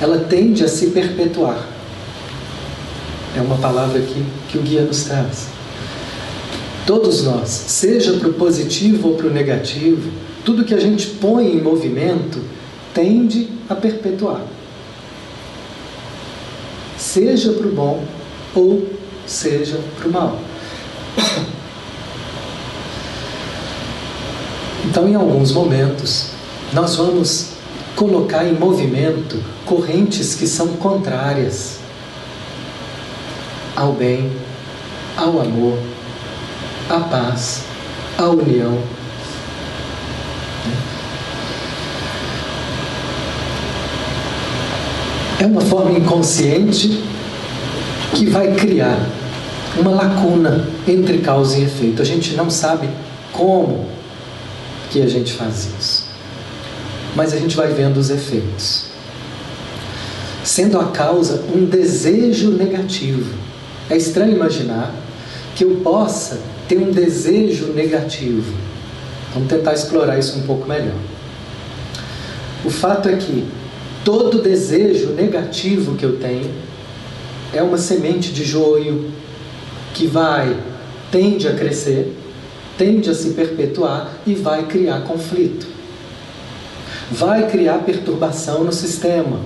ela 0.00 0.18
tende 0.18 0.64
a 0.64 0.68
se 0.68 0.88
perpetuar. 0.88 1.66
É 3.36 3.40
uma 3.40 3.56
palavra 3.56 4.00
que, 4.00 4.24
que 4.48 4.58
o 4.58 4.62
guia 4.62 4.82
nos 4.82 5.04
traz. 5.04 5.46
Todos 6.86 7.22
nós, 7.22 7.48
seja 7.48 8.14
para 8.14 8.28
o 8.28 8.32
positivo 8.32 9.10
ou 9.10 9.14
para 9.14 9.28
o 9.28 9.30
negativo, 9.30 10.10
tudo 10.50 10.64
que 10.64 10.74
a 10.74 10.80
gente 10.80 11.06
põe 11.06 11.46
em 11.46 11.60
movimento 11.62 12.42
tende 12.92 13.48
a 13.68 13.74
perpetuar. 13.76 14.42
Seja 16.98 17.52
para 17.52 17.68
o 17.68 17.72
bom 17.72 18.04
ou 18.52 18.88
seja 19.28 19.78
para 19.96 20.08
o 20.08 20.12
mal. 20.12 20.40
Então, 24.82 25.08
em 25.08 25.14
alguns 25.14 25.52
momentos, 25.52 26.30
nós 26.72 26.96
vamos 26.96 27.50
colocar 27.94 28.44
em 28.44 28.54
movimento 28.54 29.40
correntes 29.64 30.34
que 30.34 30.48
são 30.48 30.68
contrárias 30.68 31.78
ao 33.76 33.92
bem, 33.92 34.32
ao 35.16 35.40
amor, 35.40 35.78
à 36.88 36.98
paz, 36.98 37.62
à 38.18 38.24
união. 38.24 38.99
É 45.40 45.46
uma 45.46 45.62
forma 45.62 45.98
inconsciente 45.98 47.02
que 48.14 48.26
vai 48.26 48.54
criar 48.54 48.98
uma 49.78 49.90
lacuna 49.90 50.68
entre 50.86 51.18
causa 51.18 51.58
e 51.58 51.64
efeito. 51.64 52.02
A 52.02 52.04
gente 52.04 52.34
não 52.34 52.50
sabe 52.50 52.88
como 53.32 53.86
que 54.90 55.00
a 55.00 55.06
gente 55.06 55.32
faz 55.32 55.68
isso. 55.78 56.04
Mas 57.14 57.32
a 57.32 57.38
gente 57.38 57.56
vai 57.56 57.68
vendo 57.68 57.96
os 57.96 58.10
efeitos. 58.10 58.84
Sendo 60.44 60.78
a 60.78 60.88
causa 60.88 61.44
um 61.54 61.64
desejo 61.64 62.50
negativo. 62.50 63.34
É 63.88 63.96
estranho 63.96 64.34
imaginar 64.34 64.94
que 65.56 65.64
eu 65.64 65.76
possa 65.76 66.38
ter 66.68 66.78
um 66.78 66.90
desejo 66.90 67.72
negativo. 67.72 68.52
Vamos 69.32 69.48
tentar 69.48 69.72
explorar 69.74 70.18
isso 70.18 70.38
um 70.38 70.42
pouco 70.42 70.68
melhor. 70.68 70.98
O 72.64 72.70
fato 72.70 73.08
é 73.08 73.16
que 73.16 73.46
todo 74.04 74.42
desejo 74.42 75.10
negativo 75.10 75.96
que 75.96 76.04
eu 76.04 76.18
tenho 76.18 76.50
é 77.52 77.62
uma 77.62 77.78
semente 77.78 78.32
de 78.32 78.44
joio 78.44 79.10
que 79.94 80.06
vai, 80.06 80.56
tende 81.10 81.48
a 81.48 81.54
crescer 81.54 82.16
tende 82.80 83.10
a 83.10 83.14
se 83.14 83.32
perpetuar 83.32 84.10
e 84.26 84.34
vai 84.34 84.64
criar 84.64 85.02
conflito. 85.02 85.66
Vai 87.10 87.46
criar 87.46 87.80
perturbação 87.80 88.64
no 88.64 88.72
sistema. 88.72 89.38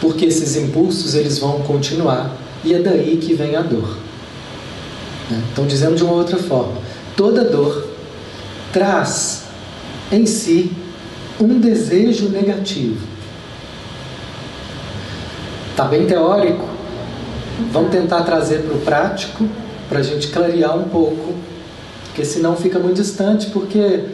Porque 0.00 0.26
esses 0.26 0.54
impulsos 0.54 1.16
eles 1.16 1.40
vão 1.40 1.62
continuar 1.62 2.32
e 2.62 2.72
é 2.74 2.78
daí 2.78 3.16
que 3.16 3.34
vem 3.34 3.56
a 3.56 3.60
dor. 3.60 3.98
Né? 5.32 5.42
Então, 5.52 5.66
dizendo 5.66 5.96
de 5.96 6.04
uma 6.04 6.12
outra 6.12 6.36
forma, 6.36 6.74
toda 7.16 7.44
dor 7.44 7.88
traz 8.72 9.44
em 10.10 10.26
si 10.26 10.70
um 11.40 11.58
desejo 11.58 12.28
negativo. 12.28 13.06
Está 15.70 15.84
bem 15.84 16.06
teórico? 16.06 16.68
Vamos 17.72 17.90
tentar 17.90 18.22
trazer 18.22 18.62
para 18.62 18.74
o 18.74 18.80
prático 18.80 19.48
para 19.88 20.00
a 20.00 20.02
gente 20.02 20.28
clarear 20.28 20.76
um 20.78 20.84
pouco, 20.84 21.34
porque 22.06 22.24
senão 22.24 22.56
fica 22.56 22.78
muito 22.78 22.96
distante, 22.96 23.50
porque 23.50 24.04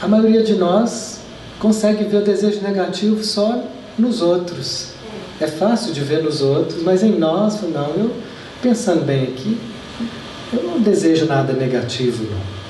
a 0.00 0.08
maioria 0.08 0.42
de 0.42 0.54
nós 0.54 1.20
consegue 1.58 2.04
ver 2.04 2.18
o 2.18 2.24
desejo 2.24 2.60
negativo 2.62 3.22
só 3.22 3.62
nos 3.98 4.22
outros. 4.22 4.92
É 5.40 5.46
fácil 5.46 5.92
de 5.92 6.00
ver 6.00 6.22
nos 6.22 6.40
outros, 6.40 6.82
mas 6.82 7.02
em 7.02 7.18
nós, 7.18 7.60
não, 7.62 7.90
eu 7.90 8.10
pensando 8.62 9.04
bem 9.04 9.24
aqui, 9.24 9.58
eu 10.52 10.62
não 10.62 10.80
desejo 10.80 11.26
nada 11.26 11.52
negativo, 11.52 12.24
não. 12.30 12.62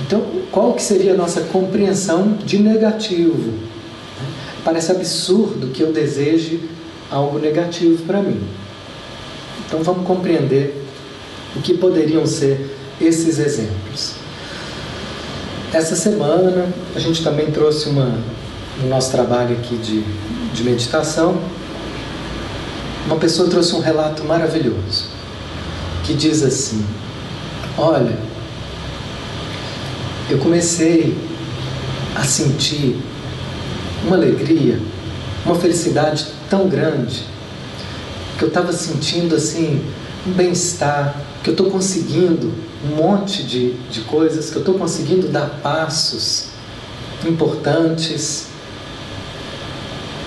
Então, 0.00 0.22
qual 0.50 0.74
que 0.74 0.82
seria 0.82 1.14
a 1.14 1.16
nossa 1.16 1.42
compreensão 1.42 2.34
de 2.44 2.58
negativo? 2.58 3.54
Parece 4.64 4.92
absurdo 4.92 5.68
que 5.68 5.82
eu 5.82 5.92
deseje 5.92 6.60
algo 7.10 7.38
negativo 7.38 8.02
para 8.04 8.20
mim. 8.20 8.40
Então, 9.66 9.82
vamos 9.82 10.06
compreender 10.06 10.84
o 11.54 11.60
que 11.60 11.74
poderiam 11.74 12.26
ser 12.26 12.76
esses 13.00 13.38
exemplos? 13.38 14.12
Essa 15.72 15.96
semana 15.96 16.68
a 16.94 16.98
gente 16.98 17.22
também 17.22 17.50
trouxe 17.50 17.88
uma, 17.88 18.18
no 18.80 18.88
nosso 18.88 19.10
trabalho 19.10 19.56
aqui 19.56 19.76
de, 19.76 20.02
de 20.52 20.62
meditação, 20.62 21.40
uma 23.06 23.16
pessoa 23.16 23.48
trouxe 23.48 23.74
um 23.74 23.80
relato 23.80 24.24
maravilhoso 24.24 25.16
que 26.04 26.14
diz 26.14 26.42
assim: 26.42 26.84
Olha, 27.78 28.16
eu 30.30 30.38
comecei 30.38 31.14
a 32.14 32.24
sentir 32.24 32.96
uma 34.06 34.16
alegria, 34.16 34.80
uma 35.44 35.54
felicidade 35.54 36.26
tão 36.48 36.68
grande 36.68 37.24
que 38.38 38.44
eu 38.44 38.48
estava 38.48 38.72
sentindo 38.72 39.34
assim 39.34 39.84
um 40.26 40.32
bem-estar, 40.32 41.14
que 41.42 41.50
eu 41.50 41.52
estou 41.52 41.70
conseguindo 41.70 42.50
um 42.82 42.96
monte 42.96 43.42
de, 43.42 43.74
de 43.90 44.00
coisas, 44.02 44.48
que 44.48 44.56
eu 44.56 44.60
estou 44.60 44.78
conseguindo 44.78 45.28
dar 45.28 45.60
passos 45.62 46.46
importantes, 47.26 48.46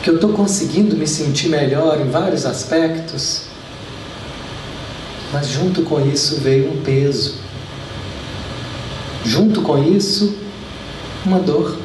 que 0.04 0.10
eu 0.12 0.16
estou 0.16 0.34
conseguindo 0.34 0.96
me 0.96 1.08
sentir 1.08 1.50
melhor 1.50 2.00
em 2.00 2.10
vários 2.10 2.46
aspectos, 2.46 3.49
mas 5.32 5.48
junto 5.48 5.84
com 5.84 6.00
isso 6.00 6.38
veio 6.38 6.72
um 6.72 6.82
peso. 6.82 7.36
Junto 9.24 9.62
com 9.62 9.78
isso, 9.84 10.36
uma 11.26 11.40
dor. 11.40 11.78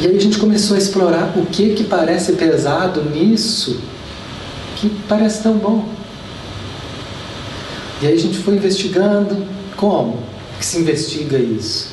E 0.00 0.06
aí 0.06 0.16
a 0.16 0.20
gente 0.20 0.38
começou 0.38 0.74
a 0.74 0.78
explorar 0.78 1.32
o 1.36 1.46
que 1.46 1.74
que 1.74 1.84
parece 1.84 2.32
pesado 2.32 3.02
nisso 3.04 3.80
que 4.82 4.90
parece 5.08 5.44
tão 5.44 5.58
bom. 5.58 5.84
E 8.00 8.06
aí 8.08 8.14
a 8.14 8.18
gente 8.18 8.38
foi 8.38 8.56
investigando 8.56 9.46
como 9.76 10.18
que 10.58 10.66
se 10.66 10.78
investiga 10.78 11.38
isso. 11.38 11.92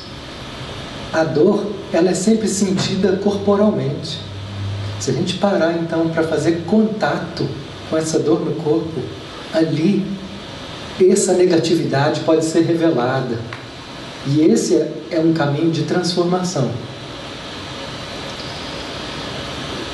A 1.12 1.22
dor, 1.22 1.70
ela 1.92 2.10
é 2.10 2.14
sempre 2.14 2.48
sentida 2.48 3.12
corporalmente. 3.22 4.18
Se 4.98 5.12
a 5.12 5.14
gente 5.14 5.34
parar 5.34 5.74
então 5.74 6.08
para 6.08 6.24
fazer 6.24 6.64
contato 6.66 7.46
com 7.90 7.98
essa 7.98 8.18
dor 8.18 8.40
no 8.40 8.52
corpo, 8.52 9.00
ali 9.52 10.06
essa 11.10 11.32
negatividade 11.32 12.20
pode 12.20 12.44
ser 12.44 12.60
revelada. 12.60 13.38
E 14.26 14.42
esse 14.42 14.76
é 15.10 15.18
um 15.18 15.32
caminho 15.32 15.70
de 15.70 15.82
transformação. 15.82 16.70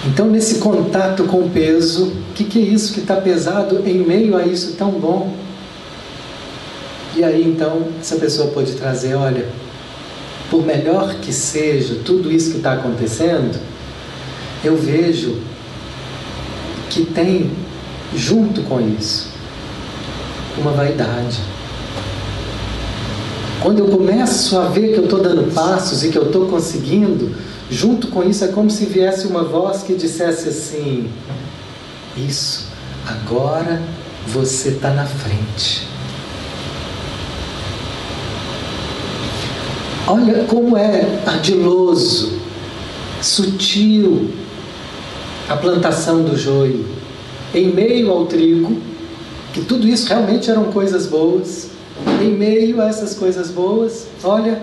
Então, 0.07 0.27
nesse 0.27 0.57
contato 0.57 1.25
com 1.25 1.39
o 1.39 1.51
peso, 1.51 2.07
o 2.07 2.35
que, 2.35 2.45
que 2.45 2.59
é 2.59 2.63
isso 2.63 2.93
que 2.93 3.01
está 3.01 3.17
pesado 3.17 3.83
em 3.87 3.99
meio 3.99 4.37
a 4.37 4.45
isso 4.45 4.75
tão 4.77 4.91
bom? 4.93 5.35
E 7.17 7.25
aí, 7.25 7.45
então, 7.45 7.89
essa 8.01 8.17
pessoa 8.17 8.49
pode 8.49 8.73
trazer: 8.75 9.15
olha, 9.15 9.47
por 10.51 10.65
melhor 10.65 11.15
que 11.17 11.33
seja 11.33 11.97
tudo 12.05 12.31
isso 12.31 12.53
que 12.53 12.59
está 12.59 12.75
acontecendo, 12.75 13.59
eu 14.65 14.77
vejo 14.77 15.39
que 16.91 17.05
tem, 17.05 17.51
junto 18.15 18.63
com 18.63 18.81
isso, 18.81 19.29
uma 20.59 20.73
vaidade. 20.73 21.41
Quando 23.63 23.81
eu 23.81 23.89
começo 23.89 24.59
a 24.59 24.69
ver 24.69 24.93
que 24.93 24.99
eu 24.99 25.05
estou 25.05 25.21
dando 25.21 25.53
passos 25.53 26.05
e 26.05 26.11
que 26.11 26.19
eu 26.19 26.27
estou 26.27 26.47
conseguindo, 26.47 27.35
junto 27.71 28.09
com 28.09 28.23
isso 28.23 28.45
é 28.45 28.49
como 28.49 28.71
se 28.71 28.85
viesse 28.87 29.27
uma 29.27 29.43
voz 29.43 29.83
que 29.83 29.95
dissesse 29.95 30.49
assim: 30.49 31.11
Isso, 32.17 32.67
agora 33.07 33.83
você 34.27 34.69
está 34.69 34.91
na 34.91 35.05
frente. 35.05 35.87
Olha 40.09 40.45
como 40.45 40.77
é 40.77 41.21
ardiloso, 41.27 42.39
sutil 43.21 44.31
a 45.49 45.57
plantação 45.57 46.23
do 46.23 46.37
joio. 46.37 46.96
Em 47.57 47.73
meio 47.73 48.11
ao 48.13 48.27
trigo, 48.27 48.77
que 49.55 49.65
tudo 49.65 49.89
isso 49.89 50.07
realmente 50.09 50.51
eram 50.51 50.65
coisas 50.65 51.07
boas, 51.07 51.71
em 52.23 52.31
meio 52.31 52.83
a 52.83 52.87
essas 52.87 53.15
coisas 53.15 53.51
boas, 53.51 54.09
olha, 54.23 54.63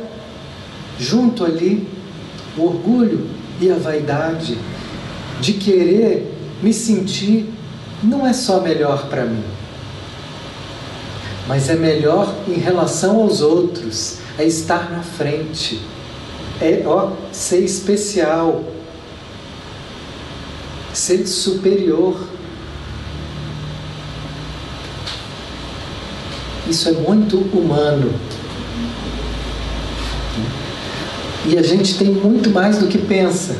junto 0.99 1.43
ali, 1.43 1.87
o 2.55 2.65
orgulho 2.65 3.27
e 3.59 3.71
a 3.71 3.75
vaidade 3.75 4.55
de 5.41 5.53
querer 5.53 6.31
me 6.61 6.71
sentir 6.71 7.51
não 8.03 8.27
é 8.27 8.31
só 8.31 8.61
melhor 8.61 9.07
para 9.07 9.25
mim, 9.25 9.43
mas 11.47 11.69
é 11.69 11.75
melhor 11.75 12.31
em 12.47 12.59
relação 12.59 13.21
aos 13.21 13.41
outros, 13.41 14.19
é 14.37 14.45
estar 14.45 14.91
na 14.91 15.01
frente, 15.01 15.81
é 16.61 16.83
ó, 16.85 17.13
ser 17.31 17.63
especial, 17.63 18.63
ser 20.93 21.25
superior. 21.25 22.32
Isso 26.73 26.89
é 26.89 26.91
muito 26.93 27.37
humano. 27.37 28.11
E 31.45 31.55
a 31.55 31.61
gente 31.61 31.99
tem 31.99 32.07
muito 32.07 32.49
mais 32.49 32.79
do 32.79 32.87
que 32.87 32.97
pensa. 32.97 33.55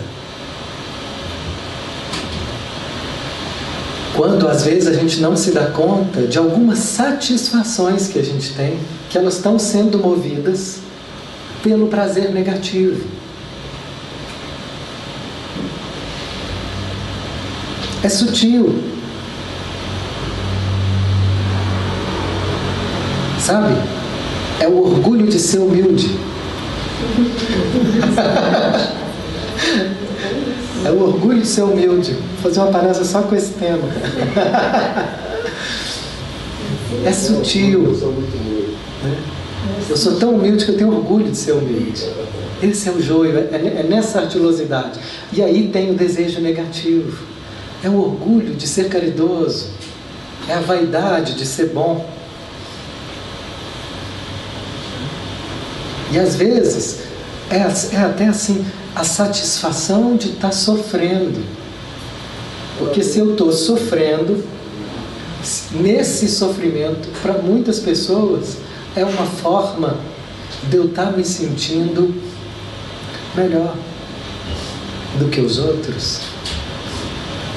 Quando 4.16 4.48
às 4.48 4.66
vezes 4.66 4.88
a 4.88 4.94
gente 4.94 5.22
não 5.22 5.38
se 5.38 5.52
dá 5.52 5.68
conta 5.68 6.24
de 6.24 6.40
algumas 6.40 6.80
satisfações 6.80 8.08
que 8.08 8.18
a 8.18 8.24
gente 8.24 8.52
tem, 8.56 8.80
que 9.12 9.16
elas 9.16 9.36
estão 9.36 9.60
sendo 9.60 10.00
movidas 10.00 10.80
pelo 11.62 11.90
prazer 11.90 12.32
negativo. 12.32 13.06
É 18.02 18.10
sutil. 18.10 18.93
Sabe? 23.44 23.76
É 24.62 24.68
o 24.70 24.82
orgulho 24.82 25.28
de 25.28 25.38
ser 25.38 25.60
humilde. 25.60 26.18
É 30.86 30.92
o 30.92 31.04
orgulho 31.04 31.42
de 31.42 31.48
ser 31.48 31.64
humilde. 31.64 32.14
Vou 32.14 32.44
fazer 32.44 32.62
uma 32.62 32.72
palestra 32.72 33.04
só 33.04 33.22
com 33.24 33.36
esse 33.36 33.52
tema. 33.56 33.84
É 37.06 37.12
sutil. 37.12 37.98
Eu 39.90 39.98
sou 39.98 40.16
tão 40.16 40.36
humilde 40.36 40.64
que 40.64 40.72
eu 40.72 40.78
tenho 40.78 40.96
orgulho 40.96 41.30
de 41.30 41.38
ser 41.38 41.52
humilde. 41.52 42.08
Esse 42.62 42.88
é 42.88 42.92
o 42.94 43.02
joio, 43.02 43.38
é, 43.38 43.80
é 43.80 43.84
nessa 43.84 44.22
ardilosidade. 44.22 45.00
E 45.34 45.42
aí 45.44 45.68
tem 45.68 45.92
o 45.92 45.96
desejo 45.96 46.40
negativo. 46.40 47.26
É 47.84 47.90
o 47.90 48.00
orgulho 48.00 48.56
de 48.56 48.66
ser 48.66 48.88
caridoso. 48.88 49.68
É 50.48 50.54
a 50.54 50.62
vaidade 50.62 51.34
de 51.34 51.46
ser 51.46 51.68
bom. 51.68 52.06
E 56.14 56.20
às 56.20 56.36
vezes 56.36 57.00
é, 57.50 57.58
é 57.96 58.00
até 58.00 58.28
assim 58.28 58.64
a 58.96 59.04
satisfação 59.04 60.16
de 60.16 60.30
estar 60.30 60.50
tá 60.50 60.52
sofrendo. 60.52 61.44
Porque 62.78 63.04
se 63.04 63.20
eu 63.20 63.32
estou 63.32 63.52
sofrendo, 63.52 64.44
nesse 65.72 66.28
sofrimento, 66.28 67.10
para 67.22 67.34
muitas 67.34 67.80
pessoas, 67.80 68.58
é 68.96 69.04
uma 69.04 69.26
forma 69.26 69.98
de 70.70 70.78
eu 70.78 70.86
estar 70.86 71.08
tá 71.08 71.12
me 71.12 71.26
sentindo 71.26 72.14
melhor 73.36 73.76
do 75.18 75.30
que 75.30 75.42
os 75.42 75.58
outros. 75.58 76.20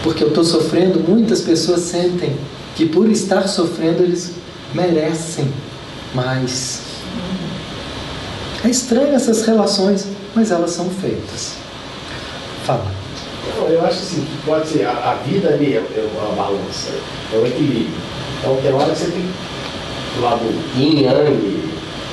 Porque 0.03 0.25
eu 0.25 0.29
estou 0.29 0.45
sofrendo, 0.45 1.01
muitas 1.01 1.43
pessoas 1.43 1.81
sentem 1.81 2.37
que 2.75 2.87
por 2.87 3.11
estar 3.11 3.49
sofrendo 3.49 4.03
eles 4.03 4.33
merecem 4.75 5.53
mais. 6.15 6.86
É 8.67 8.69
estranho 8.69 9.15
essas 9.15 9.47
relações, 9.47 10.09
mas 10.35 10.51
elas 10.51 10.73
são 10.73 10.91
feitas. 10.91 11.53
Fala. 12.65 12.91
Eu 13.71 13.81
acho 13.87 14.01
assim, 14.01 14.25
que 14.25 14.45
pode 14.45 14.67
ser, 14.67 14.85
a, 14.85 14.91
a 14.91 15.15
vida 15.25 15.51
ali 15.51 15.75
é, 15.75 15.77
é, 15.77 16.09
uma 16.17 16.35
balança, 16.35 16.91
é 17.33 17.39
um 17.39 17.47
equilíbrio. 17.47 17.95
Então 18.41 18.57
tem 18.57 18.73
hora 18.73 18.93
que 18.93 18.99
você 18.99 19.13
tem 19.13 19.25
o 20.19 20.21
lado 20.21 20.43
yin 20.77 21.05
yang, 21.05 21.71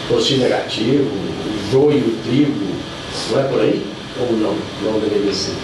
positivo 0.07 0.43
negativo, 0.43 1.09
o 1.09 1.71
joio, 1.71 1.97
o 1.97 2.19
trigo, 2.23 2.67
não 3.31 3.39
é 3.39 3.43
por 3.45 3.59
aí? 3.59 3.87
Ou 4.19 4.37
não? 4.37 4.55
Não 4.83 4.99
deveria 4.99 5.33
ser. 5.33 5.55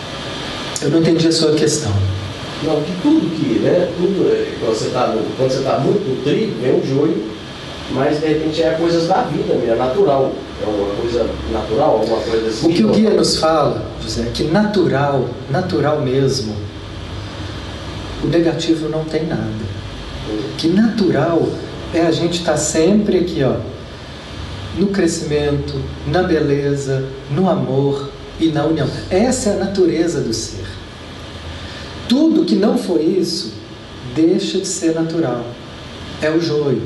Eu 0.81 0.89
não 0.89 1.01
entendi 1.01 1.27
a 1.27 1.31
sua 1.31 1.53
questão. 1.53 1.91
Não, 2.63 2.81
que 2.81 2.93
tudo 3.03 3.29
que, 3.37 3.59
né? 3.59 3.91
Tudo, 3.95 4.27
é, 4.27 4.57
quando 4.59 4.75
você 4.75 4.87
está 4.87 5.05
tá 5.71 5.79
muito 5.81 6.09
no 6.09 6.23
trigo, 6.23 6.59
vem 6.59 6.79
o 6.79 6.83
joio, 6.83 7.31
mas 7.91 8.19
de 8.19 8.25
repente 8.25 8.63
é 8.63 8.71
coisas 8.71 9.07
da 9.07 9.21
vida 9.21 9.53
mesmo, 9.53 9.71
é 9.71 9.75
natural. 9.75 10.33
É 10.61 10.65
uma 10.65 10.95
coisa 10.95 11.29
natural, 11.51 11.99
alguma 12.01 12.19
coisa 12.19 12.47
assim? 12.47 12.67
O 12.67 12.73
que 12.73 12.83
o 12.83 12.89
guia 12.89 13.11
nos 13.11 13.37
fala, 13.37 13.85
José, 14.01 14.23
é 14.23 14.31
que 14.31 14.43
natural, 14.43 15.29
natural 15.49 16.01
mesmo, 16.01 16.55
o 18.23 18.27
negativo 18.27 18.89
não 18.89 19.05
tem 19.05 19.25
nada. 19.25 19.69
Que 20.57 20.67
natural 20.67 21.47
é 21.93 22.01
a 22.01 22.11
gente 22.11 22.39
estar 22.39 22.53
tá 22.53 22.57
sempre 22.57 23.19
aqui, 23.19 23.43
ó, 23.43 23.55
no 24.77 24.87
crescimento, 24.87 25.81
na 26.07 26.23
beleza, 26.23 27.05
no 27.31 27.49
amor 27.49 28.09
e 28.39 28.49
na 28.49 28.65
união. 28.65 28.87
Essa 29.09 29.51
é 29.51 29.53
a 29.53 29.65
natureza 29.65 30.21
do 30.21 30.33
ser. 30.33 30.65
Tudo 32.07 32.45
que 32.45 32.55
não 32.55 32.77
for 32.77 32.99
isso 32.99 33.53
deixa 34.15 34.59
de 34.59 34.67
ser 34.67 34.93
natural. 34.93 35.45
É 36.21 36.29
o 36.29 36.41
joio. 36.41 36.83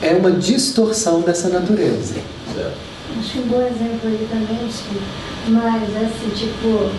É 0.00 0.14
uma 0.14 0.32
distorção 0.32 1.20
dessa 1.20 1.48
natureza. 1.48 2.14
Certo. 2.54 2.91
Acho 3.18 3.32
que 3.32 3.38
um 3.38 3.42
bom 3.42 3.62
exemplo 3.62 4.00
aí 4.04 4.28
também. 4.30 4.68
Mas 5.48 5.96
assim, 5.96 6.30
tipo, 6.34 6.90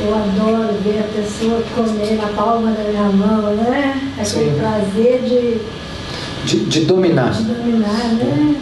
eu 0.00 0.14
adoro 0.14 0.74
ver 0.82 1.00
a 1.00 1.14
pessoa 1.14 1.62
comer 1.74 2.16
na 2.16 2.28
palma 2.28 2.70
da 2.72 2.84
minha 2.84 3.04
mão, 3.04 3.54
né? 3.54 4.12
Aquele 4.18 4.50
Sim. 4.50 4.58
prazer 4.58 5.22
de, 5.22 6.46
de, 6.46 6.64
de 6.64 6.84
dominar. 6.84 7.32
De 7.32 7.42
dominar, 7.44 8.08
né? 8.14 8.56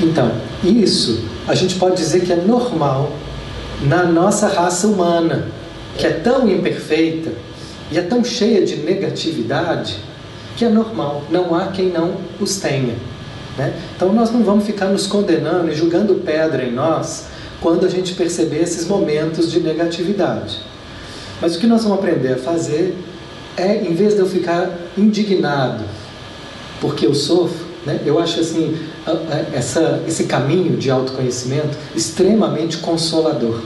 Então, 0.00 0.32
isso 0.62 1.24
a 1.46 1.54
gente 1.54 1.76
pode 1.76 1.96
dizer 1.96 2.24
que 2.24 2.32
é 2.32 2.36
normal 2.36 3.12
na 3.82 4.04
nossa 4.04 4.48
raça 4.48 4.86
humana, 4.86 5.48
que 5.96 6.06
é 6.06 6.10
tão 6.10 6.48
imperfeita 6.48 7.32
e 7.90 7.98
é 7.98 8.02
tão 8.02 8.24
cheia 8.24 8.64
de 8.64 8.76
negatividade, 8.76 9.96
que 10.56 10.64
é 10.64 10.68
normal. 10.68 11.22
Não 11.30 11.54
há 11.54 11.66
quem 11.68 11.90
não 11.90 12.14
os 12.40 12.56
tenha. 12.56 12.94
Né? 13.56 13.72
Então 13.94 14.12
nós 14.12 14.30
não 14.30 14.42
vamos 14.42 14.64
ficar 14.64 14.86
nos 14.86 15.06
condenando 15.06 15.70
e 15.70 15.74
julgando 15.74 16.16
pedra 16.16 16.64
em 16.64 16.72
nós 16.72 17.26
quando 17.60 17.86
a 17.86 17.88
gente 17.88 18.14
perceber 18.14 18.62
esses 18.62 18.86
momentos 18.86 19.50
de 19.50 19.60
negatividade. 19.60 20.58
Mas 21.40 21.56
o 21.56 21.58
que 21.58 21.66
nós 21.66 21.82
vamos 21.82 21.98
aprender 21.98 22.34
a 22.34 22.38
fazer 22.38 22.96
é, 23.56 23.76
em 23.76 23.94
vez 23.94 24.14
de 24.14 24.20
eu 24.20 24.26
ficar 24.26 24.70
indignado 24.96 25.84
porque 26.84 27.06
eu 27.06 27.14
sofro, 27.14 27.64
né? 27.86 28.00
eu 28.04 28.18
acho 28.18 28.40
assim, 28.40 28.76
essa, 29.54 30.02
esse 30.06 30.24
caminho 30.24 30.76
de 30.76 30.90
autoconhecimento 30.90 31.76
extremamente 31.96 32.76
consolador. 32.76 33.62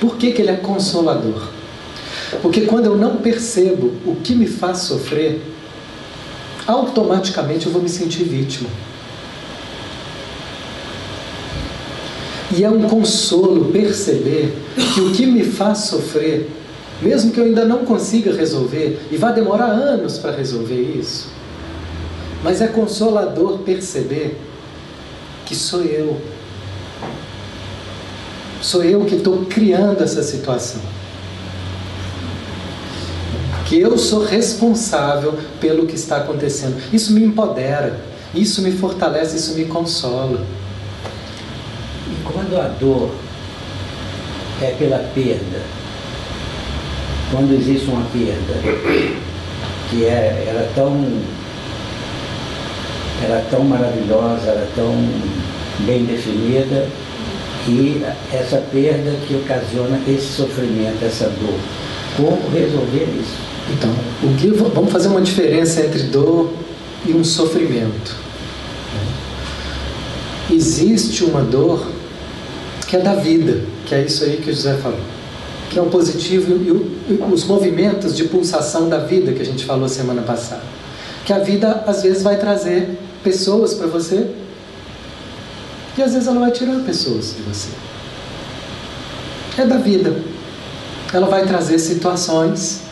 Por 0.00 0.16
que, 0.16 0.32
que 0.32 0.42
ele 0.42 0.50
é 0.50 0.56
consolador? 0.56 1.48
Porque 2.42 2.62
quando 2.62 2.86
eu 2.86 2.96
não 2.96 3.16
percebo 3.16 3.92
o 4.04 4.16
que 4.16 4.34
me 4.34 4.46
faz 4.46 4.78
sofrer, 4.78 5.40
automaticamente 6.68 7.66
eu 7.66 7.72
vou 7.72 7.80
me 7.80 7.88
sentir 7.88 8.24
vítima. 8.24 8.68
E 12.54 12.62
é 12.62 12.70
um 12.70 12.82
consolo 12.82 13.72
perceber 13.72 14.54
que 14.94 15.00
o 15.00 15.12
que 15.12 15.26
me 15.26 15.44
faz 15.44 15.78
sofrer, 15.78 16.50
mesmo 17.00 17.32
que 17.32 17.40
eu 17.40 17.44
ainda 17.44 17.64
não 17.64 17.84
consiga 17.84 18.34
resolver, 18.34 19.00
e 19.10 19.16
vá 19.16 19.32
demorar 19.32 19.70
anos 19.70 20.18
para 20.18 20.32
resolver 20.32 20.80
isso, 20.80 21.28
mas 22.42 22.60
é 22.60 22.68
consolador 22.68 23.58
perceber 23.60 24.38
que 25.46 25.54
sou 25.54 25.82
eu. 25.82 26.20
Sou 28.60 28.84
eu 28.84 29.04
que 29.04 29.16
estou 29.16 29.46
criando 29.46 30.02
essa 30.02 30.22
situação 30.22 30.97
que 33.68 33.78
eu 33.78 33.98
sou 33.98 34.24
responsável 34.24 35.38
pelo 35.60 35.86
que 35.86 35.94
está 35.94 36.16
acontecendo. 36.16 36.80
Isso 36.90 37.12
me 37.12 37.22
empodera, 37.22 38.00
isso 38.34 38.62
me 38.62 38.72
fortalece, 38.72 39.36
isso 39.36 39.54
me 39.54 39.66
consola. 39.66 40.40
E 42.10 42.24
quando 42.24 42.58
a 42.58 42.68
dor 42.68 43.10
é 44.62 44.74
pela 44.78 44.98
perda. 45.14 45.60
Quando 47.30 47.52
existe 47.52 47.90
uma 47.90 48.06
perda, 48.06 48.54
que 49.90 50.04
é, 50.06 50.46
era 50.48 50.70
tão 50.74 51.20
era 53.22 53.44
tão 53.50 53.64
maravilhosa, 53.64 54.46
era 54.46 54.68
tão 54.74 54.94
bem 55.80 56.04
definida, 56.06 56.88
e 57.66 58.02
essa 58.32 58.58
perda 58.72 59.10
que 59.26 59.34
ocasiona 59.34 60.00
esse 60.08 60.32
sofrimento, 60.34 61.04
essa 61.04 61.28
dor. 61.28 61.58
Como 62.16 62.50
resolver 62.50 63.08
isso? 63.20 63.47
Então, 63.72 63.90
o 64.22 64.34
que, 64.36 64.48
vamos 64.48 64.90
fazer 64.90 65.08
uma 65.08 65.20
diferença 65.20 65.80
entre 65.82 66.04
dor 66.04 66.50
e 67.06 67.12
um 67.12 67.24
sofrimento. 67.24 68.16
Existe 70.50 71.24
uma 71.24 71.42
dor 71.42 71.86
que 72.86 72.96
é 72.96 73.00
da 73.00 73.14
vida, 73.14 73.62
que 73.86 73.94
é 73.94 74.02
isso 74.02 74.24
aí 74.24 74.38
que 74.38 74.50
o 74.50 74.54
José 74.54 74.74
falou, 74.74 75.00
que 75.68 75.78
é 75.78 75.82
o 75.82 75.86
positivo 75.86 76.52
e 76.52 77.12
os 77.32 77.44
movimentos 77.44 78.16
de 78.16 78.24
pulsação 78.24 78.88
da 78.88 78.98
vida 78.98 79.32
que 79.32 79.42
a 79.42 79.44
gente 79.44 79.64
falou 79.64 79.88
semana 79.88 80.22
passada. 80.22 80.62
Que 81.26 81.32
a 81.32 81.38
vida 81.38 81.84
às 81.86 82.02
vezes 82.02 82.22
vai 82.22 82.38
trazer 82.38 82.98
pessoas 83.22 83.74
para 83.74 83.86
você 83.86 84.26
e 85.98 86.02
às 86.02 86.14
vezes 86.14 86.26
ela 86.26 86.40
vai 86.40 86.50
tirar 86.50 86.78
pessoas 86.80 87.34
de 87.36 87.42
você. 87.42 87.68
É 89.58 89.66
da 89.66 89.76
vida. 89.76 90.14
Ela 91.12 91.26
vai 91.26 91.46
trazer 91.46 91.78
situações 91.78 92.87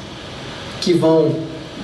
que 0.87 0.92
vão 0.92 1.35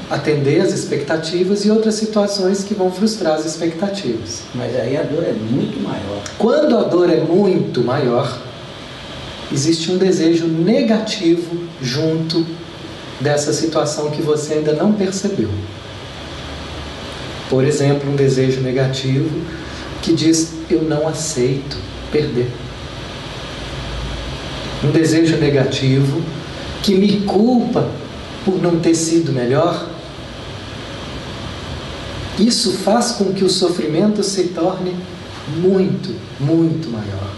atender 0.08 0.60
as 0.60 0.72
expectativas 0.72 1.64
e 1.64 1.70
outras 1.72 1.96
situações 1.96 2.62
que 2.62 2.72
vão 2.72 2.88
frustrar 2.92 3.34
as 3.34 3.44
expectativas. 3.44 4.42
Mas 4.54 4.76
aí 4.76 4.96
a 4.96 5.02
dor 5.02 5.24
é 5.24 5.32
muito 5.32 5.82
maior. 5.82 6.22
Quando 6.38 6.78
a 6.78 6.84
dor 6.84 7.10
é 7.10 7.16
muito 7.16 7.82
maior, 7.82 8.40
existe 9.52 9.90
um 9.90 9.98
desejo 9.98 10.46
negativo 10.46 11.64
junto 11.82 12.46
dessa 13.20 13.52
situação 13.52 14.12
que 14.12 14.22
você 14.22 14.54
ainda 14.54 14.72
não 14.72 14.92
percebeu. 14.92 15.50
Por 17.50 17.64
exemplo, 17.64 18.08
um 18.08 18.14
desejo 18.14 18.60
negativo 18.60 19.28
que 20.00 20.12
diz: 20.12 20.52
Eu 20.70 20.82
não 20.82 21.08
aceito 21.08 21.76
perder. 22.12 22.52
Um 24.84 24.92
desejo 24.92 25.38
negativo 25.38 26.22
que 26.84 26.94
me 26.94 27.22
culpa 27.22 28.00
por 28.44 28.60
não 28.60 28.80
ter 28.80 28.94
sido 28.94 29.32
melhor, 29.32 29.88
isso 32.38 32.72
faz 32.78 33.12
com 33.12 33.32
que 33.32 33.44
o 33.44 33.50
sofrimento 33.50 34.22
se 34.22 34.48
torne 34.48 34.96
muito, 35.58 36.14
muito 36.40 36.88
maior. 36.88 37.30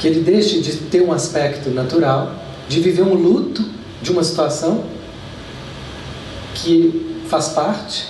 Que 0.00 0.08
ele 0.08 0.20
deixe 0.20 0.60
de 0.60 0.76
ter 0.76 1.02
um 1.02 1.12
aspecto 1.12 1.70
natural, 1.70 2.34
de 2.68 2.80
viver 2.80 3.02
um 3.02 3.14
luto 3.14 3.64
de 4.02 4.10
uma 4.10 4.24
situação 4.24 4.84
que 6.54 7.18
faz 7.28 7.48
parte. 7.48 8.06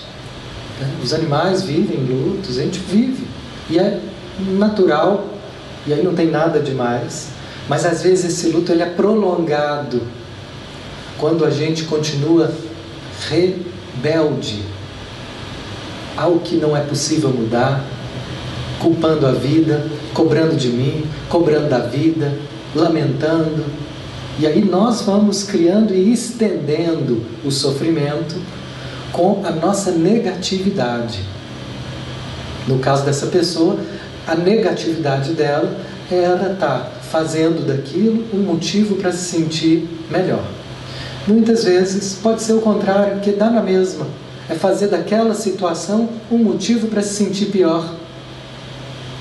Né? 0.80 0.88
Os 1.02 1.12
animais 1.12 1.62
vivem 1.62 1.98
lutos, 1.98 2.58
a 2.58 2.62
gente 2.62 2.78
vive. 2.78 3.26
E 3.68 3.78
é 3.78 4.00
natural, 4.58 5.26
e 5.86 5.92
aí 5.92 6.02
não 6.02 6.14
tem 6.14 6.30
nada 6.30 6.60
demais. 6.60 7.28
Mas 7.68 7.84
às 7.84 8.02
vezes 8.02 8.24
esse 8.24 8.48
luto 8.48 8.72
ele 8.72 8.82
é 8.82 8.86
prolongado 8.86 10.02
quando 11.24 11.46
a 11.46 11.48
gente 11.50 11.84
continua 11.84 12.52
rebelde 13.30 14.62
ao 16.14 16.40
que 16.40 16.56
não 16.56 16.76
é 16.76 16.82
possível 16.82 17.30
mudar, 17.30 17.82
culpando 18.78 19.26
a 19.26 19.32
vida, 19.32 19.86
cobrando 20.12 20.54
de 20.54 20.68
mim, 20.68 21.06
cobrando 21.30 21.70
da 21.70 21.78
vida, 21.78 22.36
lamentando. 22.74 23.64
E 24.38 24.46
aí 24.46 24.62
nós 24.62 25.00
vamos 25.00 25.44
criando 25.44 25.94
e 25.94 26.12
estendendo 26.12 27.22
o 27.42 27.50
sofrimento 27.50 28.36
com 29.10 29.40
a 29.46 29.50
nossa 29.50 29.92
negatividade. 29.92 31.20
No 32.68 32.80
caso 32.80 33.02
dessa 33.02 33.28
pessoa, 33.28 33.78
a 34.26 34.34
negatividade 34.34 35.32
dela 35.32 35.74
era 36.12 36.52
estar 36.52 36.80
tá 36.80 36.92
fazendo 37.10 37.66
daquilo 37.66 38.26
um 38.30 38.40
motivo 38.40 38.96
para 38.96 39.10
se 39.10 39.24
sentir 39.24 39.88
melhor. 40.10 40.44
Muitas 41.26 41.64
vezes 41.64 42.18
pode 42.22 42.42
ser 42.42 42.52
o 42.52 42.60
contrário, 42.60 43.20
que 43.20 43.32
dá 43.32 43.48
na 43.48 43.62
mesma. 43.62 44.06
É 44.48 44.54
fazer 44.54 44.88
daquela 44.88 45.34
situação 45.34 46.08
um 46.30 46.36
motivo 46.36 46.88
para 46.88 47.00
se 47.00 47.14
sentir 47.14 47.46
pior, 47.46 47.94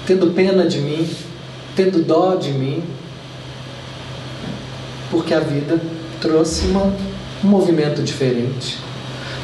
tendo 0.06 0.34
pena 0.36 0.68
de 0.68 0.80
mim, 0.80 1.10
tendo 1.78 2.04
dó 2.04 2.36
de 2.36 2.52
mim, 2.52 2.84
porque 5.10 5.34
a 5.34 5.40
vida 5.40 5.80
trouxe 6.20 6.66
uma, 6.68 6.94
um 7.42 7.48
movimento 7.48 8.02
diferente. 8.02 8.78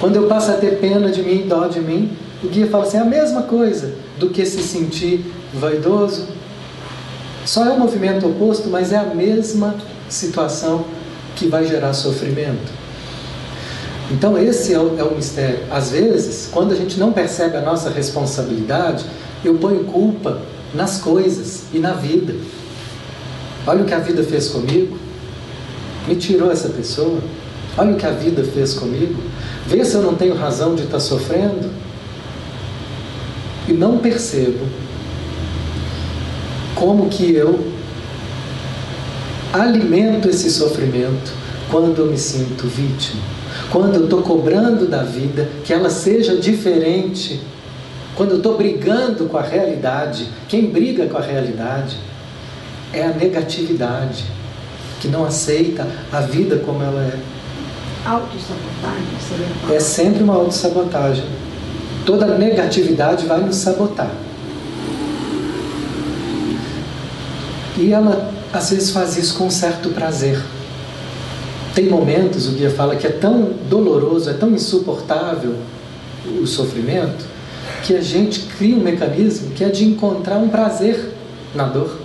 Quando 0.01 0.17
eu 0.17 0.27
passo 0.27 0.51
a 0.51 0.55
ter 0.55 0.79
pena 0.79 1.09
de 1.09 1.23
mim, 1.23 1.45
dó 1.47 1.67
de 1.67 1.79
mim, 1.79 2.11
o 2.43 2.47
guia 2.49 2.67
fala 2.67 2.83
assim: 2.83 2.97
é 2.97 3.01
a 3.01 3.05
mesma 3.05 3.43
coisa 3.43 3.95
do 4.17 4.29
que 4.29 4.45
se 4.45 4.61
sentir 4.61 5.25
vaidoso. 5.53 6.27
Só 7.45 7.65
é 7.65 7.69
o 7.69 7.73
um 7.75 7.79
movimento 7.79 8.27
oposto, 8.27 8.69
mas 8.69 8.91
é 8.91 8.97
a 8.97 9.05
mesma 9.05 9.75
situação 10.09 10.83
que 11.39 11.47
vai 11.47 11.65
gerar 11.65 11.93
sofrimento. 11.93 12.69
Então, 14.11 14.37
esse 14.37 14.73
é 14.73 14.79
o, 14.79 14.99
é 14.99 15.03
o 15.03 15.15
mistério. 15.15 15.59
Às 15.71 15.91
vezes, 15.91 16.49
quando 16.51 16.73
a 16.73 16.75
gente 16.75 16.99
não 16.99 17.13
percebe 17.13 17.55
a 17.55 17.61
nossa 17.61 17.89
responsabilidade, 17.89 19.05
eu 19.45 19.55
ponho 19.55 19.85
culpa 19.85 20.41
nas 20.73 20.99
coisas 20.99 21.63
e 21.73 21.79
na 21.79 21.93
vida. 21.93 22.35
Olha 23.65 23.83
o 23.83 23.85
que 23.85 23.93
a 23.93 23.99
vida 23.99 24.21
fez 24.21 24.49
comigo. 24.49 24.97
Me 26.05 26.15
tirou 26.17 26.51
essa 26.51 26.67
pessoa. 26.67 27.19
Olha 27.77 27.93
o 27.93 27.95
que 27.95 28.05
a 28.05 28.11
vida 28.11 28.43
fez 28.43 28.73
comigo. 28.73 29.15
Vê 29.65 29.85
se 29.85 29.95
eu 29.95 30.01
não 30.01 30.15
tenho 30.15 30.35
razão 30.35 30.75
de 30.75 30.83
estar 30.83 30.99
sofrendo. 30.99 31.69
E 33.67 33.71
não 33.71 33.99
percebo 33.99 34.65
como 36.75 37.07
que 37.07 37.31
eu 37.31 37.78
alimento 39.53 40.29
esse 40.29 40.49
sofrimento 40.51 41.31
quando 41.71 41.99
eu 41.99 42.07
me 42.07 42.17
sinto 42.17 42.67
vítima, 42.67 43.21
quando 43.71 43.95
eu 43.95 44.03
estou 44.05 44.21
cobrando 44.21 44.87
da 44.87 45.03
vida 45.03 45.49
que 45.63 45.73
ela 45.73 45.89
seja 45.89 46.35
diferente, 46.35 47.41
quando 48.15 48.31
eu 48.31 48.37
estou 48.37 48.57
brigando 48.57 49.25
com 49.25 49.37
a 49.37 49.41
realidade. 49.41 50.27
Quem 50.47 50.65
briga 50.65 51.05
com 51.05 51.17
a 51.17 51.21
realidade 51.21 51.97
é 52.91 53.03
a 53.03 53.09
negatividade, 53.09 54.25
que 54.99 55.07
não 55.07 55.23
aceita 55.23 55.87
a 56.11 56.21
vida 56.21 56.57
como 56.57 56.83
ela 56.83 57.01
é. 57.01 57.17
Autossabotagem 58.05 59.05
seria 59.27 59.75
É 59.75 59.79
sempre 59.79 60.23
uma 60.23 60.35
autossabotagem. 60.35 61.25
Toda 62.05 62.37
negatividade 62.37 63.25
vai 63.25 63.41
nos 63.41 63.57
sabotar. 63.57 64.11
E 67.77 67.93
ela 67.93 68.38
às 68.51 68.69
vezes 68.71 68.91
faz 68.91 69.17
isso 69.17 69.37
com 69.37 69.45
um 69.45 69.51
certo 69.51 69.89
prazer. 69.89 70.41
Tem 71.75 71.87
momentos, 71.87 72.47
o 72.47 72.51
guia 72.51 72.69
fala, 72.69 72.95
que 72.95 73.05
é 73.05 73.11
tão 73.11 73.53
doloroso, 73.69 74.29
é 74.29 74.33
tão 74.33 74.51
insuportável 74.51 75.55
o 76.41 76.45
sofrimento, 76.45 77.25
que 77.83 77.95
a 77.95 78.01
gente 78.01 78.41
cria 78.57 78.75
um 78.75 78.81
mecanismo 78.81 79.51
que 79.51 79.63
é 79.63 79.69
de 79.69 79.85
encontrar 79.85 80.37
um 80.37 80.49
prazer 80.49 81.13
na 81.55 81.65
dor 81.65 81.97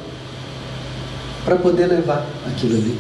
para 1.44 1.57
poder 1.57 1.87
levar 1.87 2.26
aquilo 2.46 2.76
ali. 2.76 2.98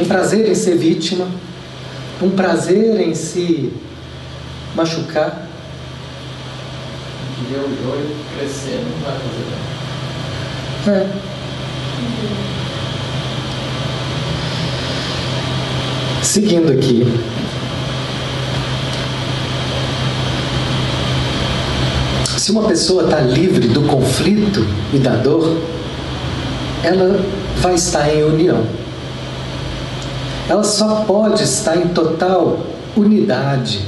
Um 0.00 0.04
prazer 0.06 0.48
em 0.48 0.54
ser 0.54 0.76
vítima, 0.76 1.26
um 2.22 2.30
prazer 2.30 3.00
em 3.00 3.14
se 3.14 3.72
machucar. 4.74 5.48
Ver 7.50 7.58
o 7.58 7.68
joio 7.82 8.16
crescer 8.36 8.82
não 8.82 9.02
vai 9.02 9.18
fazer 9.18 9.44
nada. 10.86 11.30
É. 11.30 11.33
Seguindo 16.22 16.72
aqui. 16.72 17.06
Se 22.36 22.50
uma 22.50 22.64
pessoa 22.64 23.04
está 23.04 23.20
livre 23.20 23.68
do 23.68 23.82
conflito 23.82 24.66
e 24.92 24.98
da 24.98 25.16
dor, 25.16 25.56
ela 26.82 27.20
vai 27.60 27.74
estar 27.74 28.12
em 28.12 28.22
união. 28.24 28.66
Ela 30.48 30.64
só 30.64 31.04
pode 31.06 31.42
estar 31.42 31.76
em 31.76 31.88
total 31.88 32.58
unidade 32.96 33.80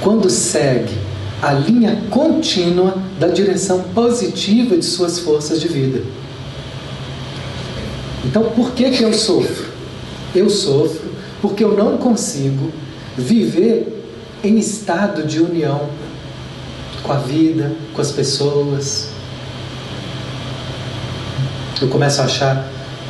quando 0.00 0.28
segue 0.28 0.94
a 1.40 1.52
linha 1.52 2.02
contínua 2.10 2.96
da 3.20 3.28
direção 3.28 3.82
positiva 3.94 4.76
de 4.76 4.84
suas 4.84 5.18
forças 5.18 5.60
de 5.60 5.68
vida. 5.68 6.02
Então, 8.24 8.44
por 8.50 8.72
que, 8.72 8.90
que 8.90 9.02
eu 9.02 9.12
sofro? 9.12 9.66
Eu 10.34 10.48
sofro 10.48 11.10
porque 11.40 11.64
eu 11.64 11.76
não 11.76 11.98
consigo 11.98 12.70
viver 13.16 14.04
em 14.44 14.58
estado 14.58 15.24
de 15.24 15.40
união 15.40 15.88
com 17.02 17.12
a 17.12 17.16
vida, 17.16 17.72
com 17.92 18.00
as 18.00 18.12
pessoas. 18.12 19.08
Eu 21.80 21.88
começo 21.88 22.20
a 22.20 22.24
achar 22.24 22.68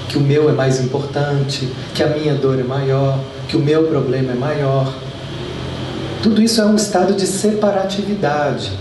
que 0.09 0.17
o 0.17 0.21
meu 0.21 0.49
é 0.49 0.53
mais 0.53 0.81
importante, 0.81 1.69
que 1.95 2.03
a 2.03 2.09
minha 2.09 2.35
dor 2.35 2.59
é 2.59 2.63
maior, 2.63 3.19
que 3.49 3.57
o 3.57 3.61
meu 3.61 3.85
problema 3.85 4.33
é 4.33 4.35
maior. 4.35 4.93
Tudo 6.23 6.41
isso 6.41 6.61
é 6.61 6.65
um 6.65 6.77
estado 6.77 7.15
de 7.15 7.27
separatividade. 7.27 8.73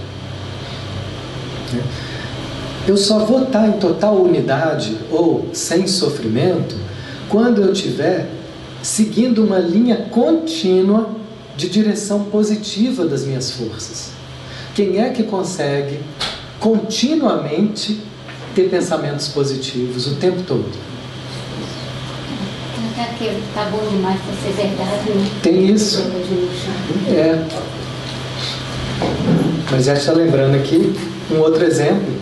Eu 2.87 2.97
só 2.97 3.19
vou 3.19 3.43
estar 3.43 3.67
em 3.67 3.73
total 3.73 4.15
unidade 4.15 4.97
ou 5.11 5.49
sem 5.53 5.85
sofrimento 5.87 6.75
quando 7.29 7.61
eu 7.61 7.73
estiver 7.73 8.27
seguindo 8.81 9.43
uma 9.43 9.59
linha 9.59 10.07
contínua 10.09 11.09
de 11.55 11.69
direção 11.69 12.23
positiva 12.25 13.05
das 13.05 13.23
minhas 13.23 13.51
forças. 13.51 14.11
Quem 14.73 14.99
é 14.99 15.09
que 15.09 15.23
consegue 15.23 15.99
continuamente 16.59 18.01
ter 18.55 18.69
pensamentos 18.69 19.27
positivos 19.27 20.07
o 20.07 20.15
tempo 20.15 20.41
todo? 20.43 20.91
Tá 23.53 23.65
bom 23.65 23.87
demais 23.87 24.19
para 24.21 24.33
ser 24.33 24.55
verdade, 24.55 25.11
né? 25.11 25.29
Tem 25.43 25.71
isso. 25.71 26.01
É. 27.07 27.45
Mas 29.69 29.85
já 29.85 29.93
está 29.93 30.11
lembrando 30.11 30.55
aqui 30.55 30.95
um 31.31 31.39
outro 31.39 31.63
exemplo 31.63 32.20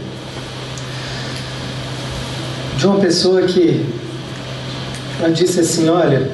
de 2.80 2.88
uma 2.88 2.98
pessoa 2.98 3.42
que 3.42 3.86
ela 5.20 5.30
disse 5.32 5.60
assim, 5.60 5.89
olha, 5.89 6.32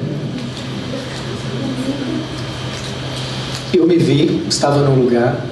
eu 3.74 3.84
me 3.84 3.96
vi, 3.96 4.44
estava 4.48 4.78
num 4.78 5.02
lugar 5.02 5.44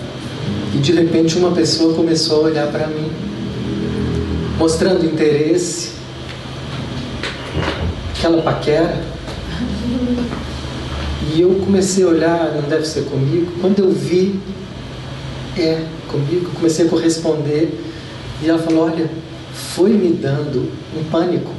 e 0.73 0.79
de 0.79 0.93
repente 0.93 1.37
uma 1.37 1.51
pessoa 1.51 1.95
começou 1.95 2.43
a 2.43 2.45
olhar 2.45 2.69
para 2.69 2.87
mim, 2.87 3.11
mostrando 4.57 5.05
interesse, 5.05 5.95
aquela 8.17 8.41
paquera. 8.41 9.03
E 11.35 11.41
eu 11.41 11.61
comecei 11.65 12.05
a 12.05 12.07
olhar, 12.07 12.53
não 12.55 12.69
deve 12.69 12.87
ser 12.87 13.07
comigo. 13.07 13.51
Quando 13.61 13.81
eu 13.81 13.91
vi, 13.91 14.39
é 15.59 15.83
comigo, 16.07 16.53
comecei 16.55 16.87
a 16.87 16.89
corresponder. 16.89 17.81
E 18.41 18.49
ela 18.49 18.61
falou: 18.61 18.85
Olha, 18.85 19.11
foi 19.55 19.90
me 19.90 20.12
dando 20.12 20.71
um 20.97 21.05
pânico. 21.05 21.53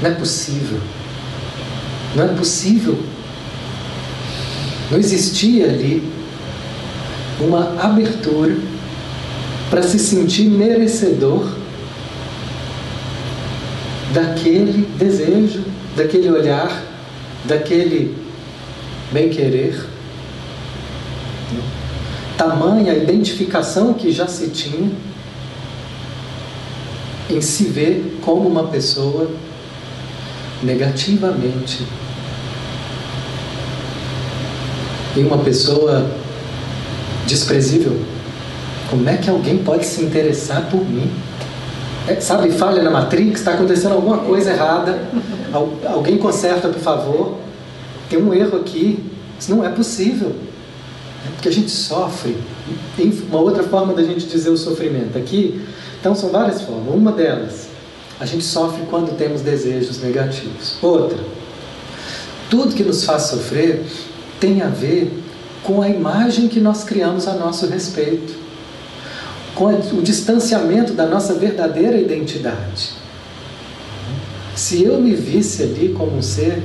Não 0.00 0.10
é 0.10 0.14
possível. 0.14 0.78
Não 2.14 2.24
é 2.24 2.28
possível. 2.28 2.98
Não 4.90 4.98
existia 4.98 5.66
ali 5.66 6.12
uma 7.40 7.74
abertura 7.82 8.56
para 9.68 9.82
se 9.82 9.98
sentir 9.98 10.44
merecedor 10.44 11.56
daquele 14.14 14.86
desejo, 14.96 15.64
daquele 15.96 16.30
olhar, 16.30 16.70
daquele 17.44 18.16
bem-querer. 19.12 19.86
Tamanha 22.38 22.94
identificação 22.94 23.92
que 23.92 24.12
já 24.12 24.26
se 24.26 24.48
tinha 24.50 24.90
em 27.28 27.40
se 27.40 27.64
ver 27.64 28.18
como 28.22 28.48
uma 28.48 28.64
pessoa 28.64 29.28
negativamente. 30.62 31.86
E 35.16 35.20
uma 35.20 35.38
pessoa 35.38 36.10
desprezível. 37.26 37.98
Como 38.90 39.08
é 39.08 39.16
que 39.16 39.28
alguém 39.28 39.58
pode 39.58 39.84
se 39.84 40.02
interessar 40.02 40.68
por 40.70 40.84
mim? 40.84 41.10
É, 42.06 42.20
sabe, 42.20 42.52
falha 42.52 42.82
na 42.82 42.90
Matrix, 42.90 43.40
está 43.40 43.54
acontecendo 43.54 43.94
alguma 43.94 44.18
coisa 44.18 44.52
errada. 44.52 45.08
alguém 45.86 46.18
conserta, 46.18 46.68
por 46.68 46.80
favor. 46.80 47.38
Tem 48.08 48.22
um 48.22 48.32
erro 48.32 48.58
aqui. 48.58 49.02
Isso 49.38 49.54
não 49.54 49.64
é 49.64 49.68
possível. 49.70 50.32
É 51.26 51.30
porque 51.32 51.48
a 51.48 51.52
gente 51.52 51.70
sofre. 51.70 52.36
Tem 52.96 53.12
uma 53.28 53.40
outra 53.40 53.64
forma 53.64 53.92
da 53.92 54.04
gente 54.04 54.26
dizer 54.26 54.50
o 54.50 54.56
sofrimento. 54.56 55.18
Aqui, 55.18 55.60
então 56.00 56.14
são 56.14 56.30
várias 56.30 56.62
formas. 56.62 56.94
Uma 56.94 57.12
delas, 57.12 57.68
a 58.18 58.24
gente 58.24 58.44
sofre 58.44 58.82
quando 58.88 59.16
temos 59.16 59.42
desejos 59.42 60.00
negativos. 60.00 60.76
Outra, 60.82 61.18
tudo 62.48 62.74
que 62.74 62.84
nos 62.84 63.04
faz 63.04 63.24
sofrer 63.24 63.84
tem 64.38 64.62
a 64.62 64.68
ver 64.68 65.12
com 65.62 65.82
a 65.82 65.88
imagem 65.88 66.48
que 66.48 66.60
nós 66.60 66.84
criamos 66.84 67.26
a 67.26 67.34
nosso 67.34 67.66
respeito, 67.66 68.34
com 69.54 69.66
o 69.66 70.02
distanciamento 70.02 70.92
da 70.92 71.06
nossa 71.06 71.34
verdadeira 71.34 71.98
identidade. 71.98 72.90
Se 74.54 74.84
eu 74.84 75.00
me 75.00 75.14
visse 75.14 75.62
ali 75.62 75.94
como 75.96 76.16
um 76.16 76.22
ser 76.22 76.62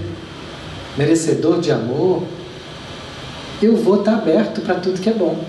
merecedor 0.97 1.59
de 1.59 1.71
amor, 1.71 2.23
eu 3.61 3.75
vou 3.75 3.99
estar 3.99 4.13
aberto 4.13 4.61
para 4.61 4.75
tudo 4.75 5.01
que 5.01 5.09
é 5.09 5.13
bom. 5.13 5.43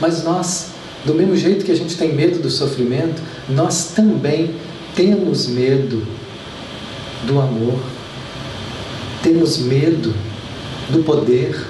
Mas 0.00 0.22
nós 0.22 0.73
do 1.04 1.14
mesmo 1.14 1.36
jeito 1.36 1.64
que 1.64 1.72
a 1.72 1.76
gente 1.76 1.96
tem 1.96 2.14
medo 2.14 2.40
do 2.40 2.50
sofrimento, 2.50 3.20
nós 3.48 3.92
também 3.94 4.54
temos 4.94 5.46
medo 5.46 6.06
do 7.26 7.40
amor, 7.40 7.78
temos 9.22 9.58
medo 9.58 10.14
do 10.90 11.02
poder, 11.02 11.66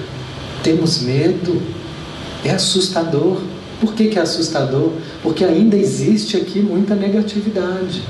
temos 0.62 1.00
medo. 1.00 1.60
É 2.44 2.50
assustador. 2.50 3.40
Por 3.80 3.94
que, 3.94 4.08
que 4.08 4.18
é 4.18 4.22
assustador? 4.22 4.92
Porque 5.22 5.44
ainda 5.44 5.76
existe 5.76 6.36
aqui 6.36 6.60
muita 6.60 6.94
negatividade. 6.94 8.02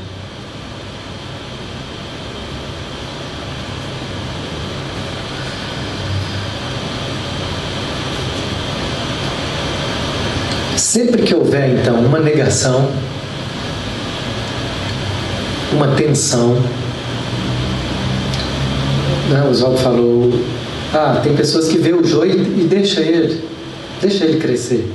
Sempre 10.76 11.22
que 11.22 11.34
houver, 11.34 11.78
então, 11.78 12.00
uma 12.00 12.18
negação, 12.18 12.90
uma 15.72 15.88
tensão, 15.94 16.54
né? 19.30 19.42
o 19.46 19.50
Oswaldo 19.50 19.78
falou, 19.78 20.32
ah, 20.92 21.20
tem 21.22 21.34
pessoas 21.36 21.68
que 21.68 21.78
vê 21.78 21.92
o 21.92 22.04
joio 22.04 22.40
e 22.58 22.64
deixa 22.64 23.00
ele, 23.00 23.40
deixa 24.00 24.24
ele 24.24 24.38
crescer. 24.38 24.90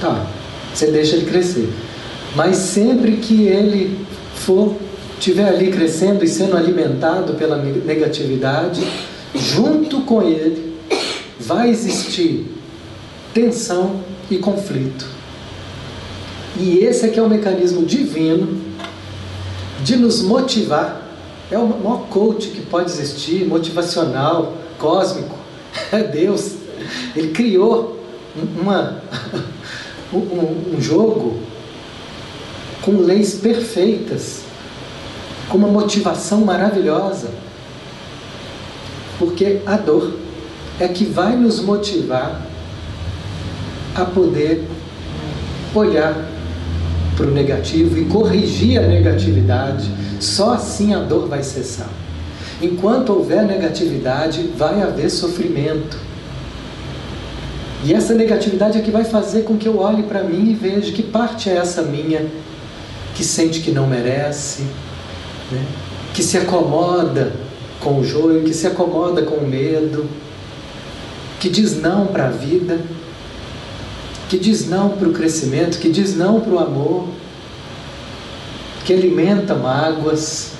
Tá, 0.00 0.26
você 0.72 0.88
deixa 0.88 1.16
ele 1.16 1.26
crescer. 1.26 1.68
Mas 2.34 2.56
sempre 2.56 3.12
que 3.18 3.46
ele 3.46 3.98
for, 4.34 4.74
estiver 5.16 5.46
ali 5.46 5.70
crescendo 5.70 6.24
e 6.24 6.28
sendo 6.28 6.56
alimentado 6.56 7.34
pela 7.34 7.56
negatividade, 7.56 8.84
junto 9.34 10.00
com 10.00 10.22
ele 10.22 10.74
vai 11.38 11.70
existir 11.70 12.46
tensão 13.32 14.00
e 14.30 14.38
conflito. 14.38 15.06
E 16.58 16.78
esse 16.78 17.06
é 17.06 17.08
que 17.08 17.18
é 17.18 17.22
o 17.22 17.28
mecanismo 17.28 17.84
divino 17.84 18.60
de 19.82 19.96
nos 19.96 20.22
motivar. 20.22 21.02
É 21.50 21.58
o 21.58 21.66
maior 21.66 22.06
coach 22.08 22.48
que 22.48 22.62
pode 22.62 22.90
existir, 22.90 23.46
motivacional, 23.46 24.54
cósmico. 24.78 25.36
É 25.90 26.02
Deus. 26.02 26.52
Ele 27.14 27.28
criou 27.32 28.00
uma, 28.60 29.02
um, 30.12 30.76
um 30.76 30.80
jogo 30.80 31.38
com 32.82 32.98
leis 32.98 33.34
perfeitas, 33.34 34.42
com 35.48 35.58
uma 35.58 35.68
motivação 35.68 36.42
maravilhosa. 36.42 37.30
Porque 39.18 39.60
a 39.66 39.76
dor 39.76 40.14
é 40.78 40.88
que 40.88 41.04
vai 41.04 41.36
nos 41.36 41.60
motivar 41.60 42.53
a 43.94 44.04
poder 44.04 44.64
olhar 45.74 46.14
para 47.16 47.26
o 47.26 47.30
negativo 47.30 47.98
e 47.98 48.04
corrigir 48.06 48.78
a 48.78 48.86
negatividade, 48.86 49.90
só 50.20 50.54
assim 50.54 50.94
a 50.94 50.98
dor 50.98 51.28
vai 51.28 51.42
cessar. 51.42 51.88
Enquanto 52.60 53.10
houver 53.10 53.44
negatividade, 53.44 54.50
vai 54.56 54.80
haver 54.80 55.10
sofrimento. 55.10 55.98
E 57.84 57.92
essa 57.92 58.14
negatividade 58.14 58.78
é 58.78 58.80
que 58.80 58.90
vai 58.90 59.04
fazer 59.04 59.42
com 59.42 59.56
que 59.56 59.68
eu 59.68 59.78
olhe 59.78 60.04
para 60.04 60.22
mim 60.22 60.50
e 60.50 60.54
veja 60.54 60.92
que 60.92 61.02
parte 61.02 61.50
é 61.50 61.56
essa 61.56 61.82
minha 61.82 62.26
que 63.14 63.22
sente 63.22 63.60
que 63.60 63.70
não 63.70 63.86
merece, 63.86 64.62
né? 65.52 65.62
que 66.14 66.22
se 66.22 66.38
acomoda 66.38 67.32
com 67.80 68.00
o 68.00 68.04
joio, 68.04 68.42
que 68.42 68.54
se 68.54 68.66
acomoda 68.66 69.22
com 69.22 69.36
o 69.36 69.46
medo, 69.46 70.06
que 71.38 71.48
diz 71.48 71.80
não 71.80 72.06
para 72.06 72.26
a 72.26 72.30
vida 72.30 72.80
que 74.34 74.40
diz 74.40 74.68
não 74.68 74.88
para 74.88 75.08
o 75.08 75.12
crescimento, 75.12 75.78
que 75.78 75.88
diz 75.88 76.16
não 76.16 76.40
para 76.40 76.52
o 76.52 76.58
amor, 76.58 77.06
que 78.84 78.92
alimenta 78.92 79.54
mágoas. 79.54 80.50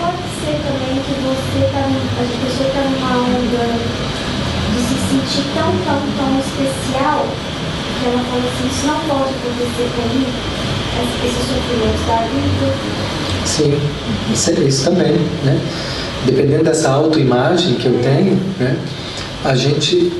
pode 0.00 0.16
ser 0.40 0.56
também 0.64 0.96
que 1.02 1.12
você 1.20 1.66
está, 1.66 1.80
a 1.80 2.24
pessoa 2.46 2.68
está 2.68 2.80
numa 2.84 3.12
onda 3.36 3.64
de 4.72 4.80
se 4.80 4.96
sentir 5.10 5.44
tão, 5.52 5.70
tão, 5.84 6.00
tão 6.16 6.32
especial 6.40 7.26
que 8.00 8.06
ela 8.06 8.24
fala 8.24 8.44
assim, 8.48 8.66
isso 8.66 8.86
não 8.86 8.98
pode 9.00 9.34
acontecer 9.34 9.88
comigo, 9.94 10.32
esse 11.22 11.40
sofrimento 11.52 12.02
da 12.06 12.18
vida. 12.28 12.68
Sim, 13.44 13.78
isso, 14.32 14.50
é, 14.52 14.64
isso 14.64 14.84
também, 14.84 15.12
né? 15.44 15.60
Dependendo 16.26 16.64
dessa 16.64 16.90
autoimagem 16.90 17.74
que 17.74 17.86
eu 17.86 18.00
tenho, 18.02 18.34
né? 18.58 18.78
A 19.44 19.54
gente, 19.54 20.12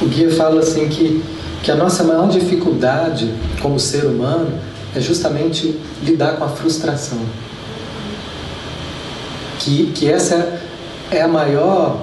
o 0.00 0.06
guia 0.06 0.30
fala 0.30 0.60
assim 0.60 0.88
que, 0.88 1.22
que 1.62 1.70
a 1.70 1.76
nossa 1.76 2.02
maior 2.02 2.28
dificuldade 2.28 3.32
como 3.62 3.78
ser 3.78 4.04
humano 4.04 4.58
é 4.94 5.00
justamente 5.00 5.78
lidar 6.02 6.36
com 6.36 6.44
a 6.44 6.48
frustração. 6.48 7.18
Que, 9.58 9.92
que 9.94 10.10
essa 10.10 10.60
é 11.10 11.22
a 11.22 11.28
maior 11.28 12.02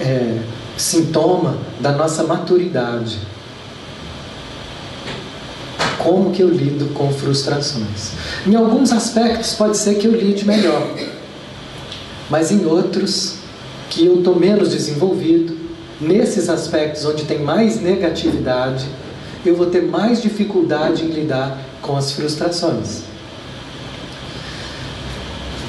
é, 0.00 0.38
sintoma 0.76 1.56
da 1.80 1.92
nossa 1.92 2.24
maturidade. 2.24 3.18
Como 5.98 6.32
que 6.32 6.42
eu 6.42 6.48
lido 6.48 6.92
com 6.94 7.12
frustrações? 7.12 8.12
Em 8.46 8.56
alguns 8.56 8.92
aspectos 8.92 9.54
pode 9.54 9.76
ser 9.76 9.94
que 9.94 10.06
eu 10.06 10.12
lide 10.12 10.44
melhor, 10.44 10.88
mas 12.30 12.50
em 12.50 12.64
outros 12.64 13.36
que 13.90 14.06
eu 14.06 14.18
estou 14.18 14.38
menos 14.38 14.70
desenvolvido, 14.70 15.56
nesses 16.00 16.48
aspectos 16.48 17.04
onde 17.04 17.24
tem 17.24 17.38
mais 17.38 17.80
negatividade, 17.80 18.86
eu 19.44 19.54
vou 19.54 19.66
ter 19.66 19.82
mais 19.82 20.22
dificuldade 20.22 21.04
em 21.04 21.08
lidar 21.08 21.58
com 21.80 21.96
as 21.96 22.12
frustrações. 22.12 23.02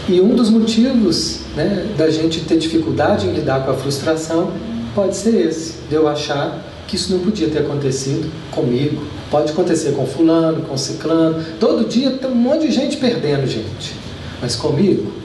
E 0.08 0.20
um 0.20 0.36
dos 0.36 0.50
motivos 0.50 1.40
né, 1.56 1.88
da 1.98 2.10
gente 2.10 2.42
ter 2.42 2.58
dificuldade 2.58 3.28
em 3.28 3.34
lidar 3.34 3.66
com 3.66 3.72
a 3.72 3.74
frustração 3.74 4.52
pode 4.94 5.16
ser 5.16 5.48
esse, 5.48 5.76
de 5.90 5.96
eu 5.96 6.08
achar 6.08 6.62
que 6.88 6.96
isso 6.96 7.12
não 7.12 7.20
podia 7.20 7.50
ter 7.50 7.60
acontecido 7.60 8.30
comigo. 8.52 9.02
Pode 9.32 9.52
acontecer 9.52 9.94
com 9.94 10.06
fulano, 10.06 10.62
com 10.64 10.78
ciclano. 10.78 11.44
Todo 11.60 11.88
dia 11.88 12.12
tem 12.12 12.30
um 12.30 12.36
monte 12.36 12.68
de 12.68 12.74
gente 12.74 12.98
perdendo 12.98 13.48
gente. 13.48 13.96
Mas 14.42 14.56
comigo? 14.56 15.23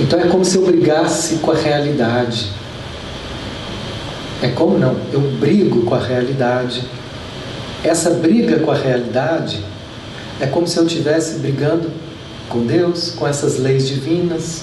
Então 0.00 0.20
é 0.20 0.28
como 0.28 0.44
se 0.44 0.56
eu 0.56 0.64
brigasse 0.64 1.36
com 1.36 1.50
a 1.50 1.56
realidade. 1.56 2.50
É 4.40 4.48
como 4.48 4.78
não? 4.78 4.96
Eu 5.12 5.20
brigo 5.20 5.82
com 5.82 5.94
a 5.94 5.98
realidade. 5.98 6.84
Essa 7.82 8.10
briga 8.10 8.60
com 8.60 8.70
a 8.70 8.76
realidade 8.76 9.64
é 10.40 10.46
como 10.46 10.68
se 10.68 10.78
eu 10.78 10.86
estivesse 10.86 11.38
brigando 11.40 11.90
com 12.48 12.64
Deus, 12.64 13.10
com 13.10 13.26
essas 13.26 13.58
leis 13.58 13.88
divinas. 13.88 14.62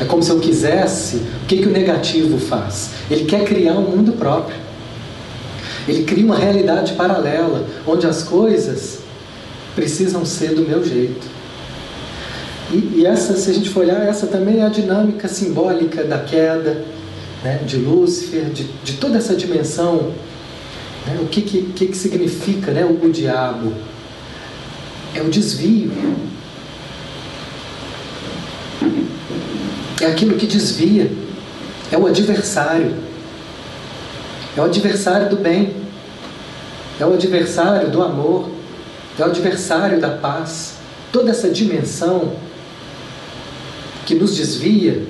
É 0.00 0.04
como 0.04 0.22
se 0.22 0.30
eu 0.30 0.38
quisesse. 0.38 1.16
O 1.16 1.46
que, 1.46 1.58
que 1.58 1.66
o 1.66 1.72
negativo 1.72 2.38
faz? 2.38 2.90
Ele 3.10 3.24
quer 3.24 3.44
criar 3.44 3.72
um 3.72 3.96
mundo 3.96 4.12
próprio. 4.12 4.56
Ele 5.88 6.04
cria 6.04 6.24
uma 6.24 6.36
realidade 6.36 6.92
paralela, 6.92 7.64
onde 7.86 8.06
as 8.06 8.22
coisas 8.22 8.98
precisam 9.74 10.26
ser 10.26 10.54
do 10.54 10.62
meu 10.62 10.84
jeito. 10.84 11.35
E, 12.72 13.00
e 13.00 13.06
essa, 13.06 13.36
se 13.36 13.50
a 13.50 13.54
gente 13.54 13.70
for 13.70 13.80
olhar, 13.80 14.02
essa 14.02 14.26
também 14.26 14.60
é 14.60 14.66
a 14.66 14.68
dinâmica 14.68 15.28
simbólica 15.28 16.02
da 16.04 16.18
queda 16.18 16.84
né, 17.44 17.60
de 17.64 17.76
Lúcifer, 17.76 18.46
de, 18.46 18.64
de 18.64 18.94
toda 18.94 19.18
essa 19.18 19.34
dimensão. 19.34 20.12
Né, 21.06 21.18
o 21.22 21.26
que, 21.26 21.42
que, 21.42 21.62
que, 21.62 21.96
significa 21.96 22.72
né, 22.72 22.84
o, 22.84 23.06
o 23.06 23.10
diabo? 23.10 23.72
é 25.18 25.22
o 25.22 25.30
desvio. 25.30 25.90
É 30.00 30.06
aquilo 30.06 30.36
que 30.36 30.46
desvia. 30.46 31.10
É 31.90 31.96
o 31.96 32.06
adversário. 32.06 32.94
É 34.56 34.60
o 34.60 34.64
adversário 34.64 35.30
do 35.30 35.36
bem. 35.36 35.74
É 37.00 37.06
o 37.06 37.14
adversário 37.14 37.90
do 37.90 38.02
amor. 38.02 38.50
É 39.18 39.22
o 39.22 39.26
adversário 39.26 40.00
da 40.00 40.10
paz. 40.10 40.74
Toda 41.10 41.30
essa 41.30 41.48
dimensão 41.48 42.32
que 44.06 44.14
nos 44.14 44.34
desvia, 44.34 45.02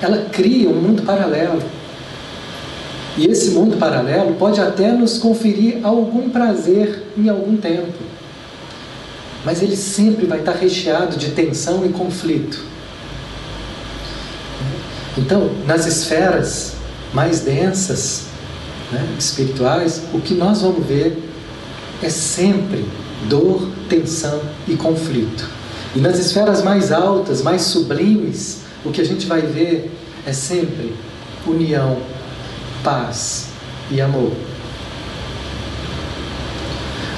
ela 0.00 0.30
cria 0.32 0.70
um 0.70 0.80
mundo 0.80 1.02
paralelo. 1.02 1.62
E 3.18 3.26
esse 3.26 3.50
mundo 3.50 3.76
paralelo 3.76 4.34
pode 4.36 4.58
até 4.58 4.90
nos 4.92 5.18
conferir 5.18 5.80
algum 5.82 6.30
prazer 6.30 7.02
em 7.18 7.28
algum 7.28 7.58
tempo 7.58 8.12
mas 9.44 9.62
ele 9.62 9.76
sempre 9.76 10.26
vai 10.26 10.38
estar 10.38 10.52
recheado 10.52 11.16
de 11.16 11.30
tensão 11.30 11.84
e 11.84 11.88
conflito. 11.88 12.64
Então, 15.18 15.50
nas 15.66 15.86
esferas 15.86 16.74
mais 17.12 17.40
densas, 17.40 18.26
né, 18.90 19.06
espirituais, 19.18 20.02
o 20.12 20.20
que 20.20 20.34
nós 20.34 20.62
vamos 20.62 20.86
ver 20.86 21.18
é 22.02 22.08
sempre 22.08 22.84
dor, 23.28 23.68
tensão 23.88 24.40
e 24.66 24.74
conflito. 24.74 25.48
E 25.94 26.00
nas 26.00 26.18
esferas 26.18 26.62
mais 26.62 26.90
altas, 26.90 27.42
mais 27.42 27.62
sublimes, 27.62 28.62
o 28.84 28.90
que 28.90 29.00
a 29.00 29.04
gente 29.04 29.26
vai 29.26 29.42
ver 29.42 29.90
é 30.26 30.32
sempre 30.32 30.94
união, 31.46 31.98
paz 32.82 33.48
e 33.90 34.00
amor. 34.00 34.32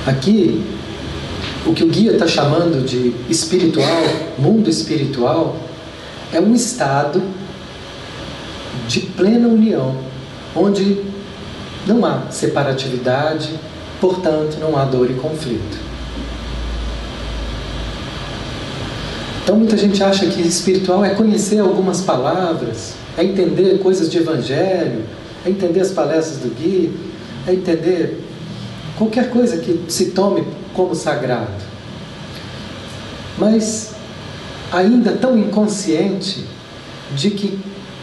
Aqui 0.06 0.62
o 1.66 1.72
que 1.72 1.82
o 1.82 1.88
guia 1.88 2.12
está 2.12 2.26
chamando 2.26 2.84
de 2.84 3.14
espiritual, 3.30 4.02
mundo 4.36 4.68
espiritual, 4.68 5.56
é 6.32 6.40
um 6.40 6.54
estado 6.54 7.22
de 8.86 9.00
plena 9.00 9.48
união, 9.48 9.96
onde 10.54 11.00
não 11.86 12.04
há 12.04 12.30
separatividade, 12.30 13.50
portanto, 14.00 14.58
não 14.60 14.76
há 14.76 14.84
dor 14.84 15.10
e 15.10 15.14
conflito. 15.14 15.93
Então, 19.44 19.56
muita 19.56 19.76
gente 19.76 20.02
acha 20.02 20.24
que 20.24 20.40
espiritual 20.40 21.04
é 21.04 21.10
conhecer 21.10 21.58
algumas 21.58 22.00
palavras, 22.00 22.94
é 23.14 23.22
entender 23.22 23.78
coisas 23.78 24.10
de 24.10 24.16
evangelho, 24.16 25.04
é 25.44 25.50
entender 25.50 25.80
as 25.80 25.90
palestras 25.90 26.38
do 26.38 26.48
guia, 26.48 26.90
é 27.46 27.52
entender 27.52 28.24
qualquer 28.96 29.28
coisa 29.28 29.58
que 29.58 29.84
se 29.86 30.12
tome 30.12 30.44
como 30.72 30.94
sagrado. 30.94 31.62
Mas 33.36 33.92
ainda 34.72 35.12
tão 35.12 35.36
inconsciente 35.36 36.42
de 37.14 37.30
que 37.30 37.58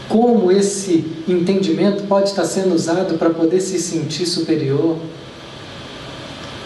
como 0.08 0.52
esse 0.52 1.04
entendimento 1.28 2.04
pode 2.04 2.28
estar 2.28 2.44
sendo 2.44 2.72
usado 2.72 3.18
para 3.18 3.30
poder 3.30 3.60
se 3.60 3.80
sentir 3.80 4.26
superior, 4.26 4.96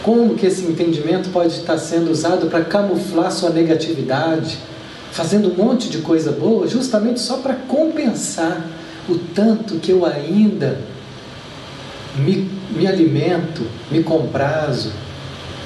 como 0.06 0.36
que 0.36 0.46
esse 0.46 0.64
entendimento 0.64 1.30
pode 1.30 1.52
estar 1.52 1.76
sendo 1.78 2.12
usado 2.12 2.46
para 2.46 2.64
camuflar 2.64 3.32
sua 3.32 3.50
negatividade, 3.50 4.56
fazendo 5.10 5.50
um 5.50 5.54
monte 5.56 5.90
de 5.90 5.98
coisa 5.98 6.30
boa, 6.30 6.68
justamente 6.68 7.18
só 7.18 7.38
para 7.38 7.54
compensar 7.54 8.64
o 9.08 9.18
tanto 9.18 9.80
que 9.80 9.90
eu 9.90 10.06
ainda 10.06 10.78
me, 12.16 12.48
me 12.70 12.86
alimento, 12.86 13.66
me 13.90 14.04
comprazo, 14.04 14.92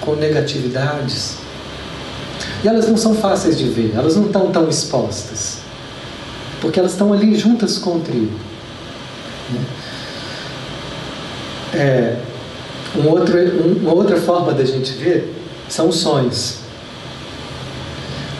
com 0.00 0.14
negatividades. 0.14 1.36
E 2.64 2.68
elas 2.68 2.88
não 2.88 2.96
são 2.96 3.14
fáceis 3.14 3.58
de 3.58 3.68
ver, 3.68 3.92
elas 3.94 4.16
não 4.16 4.24
estão 4.24 4.50
tão 4.50 4.70
expostas, 4.70 5.58
porque 6.62 6.80
elas 6.80 6.92
estão 6.92 7.12
ali 7.12 7.34
juntas 7.34 7.76
com 7.76 7.96
o 7.96 8.00
trigo. 8.00 8.40
Né? 9.50 9.60
É, 11.74 12.29
um 12.96 13.08
outro, 13.08 13.38
uma 13.80 13.92
outra 13.92 14.16
forma 14.16 14.52
da 14.52 14.64
gente 14.64 14.92
ver 14.92 15.34
são 15.68 15.88
os 15.88 15.96
sonhos. 15.96 16.58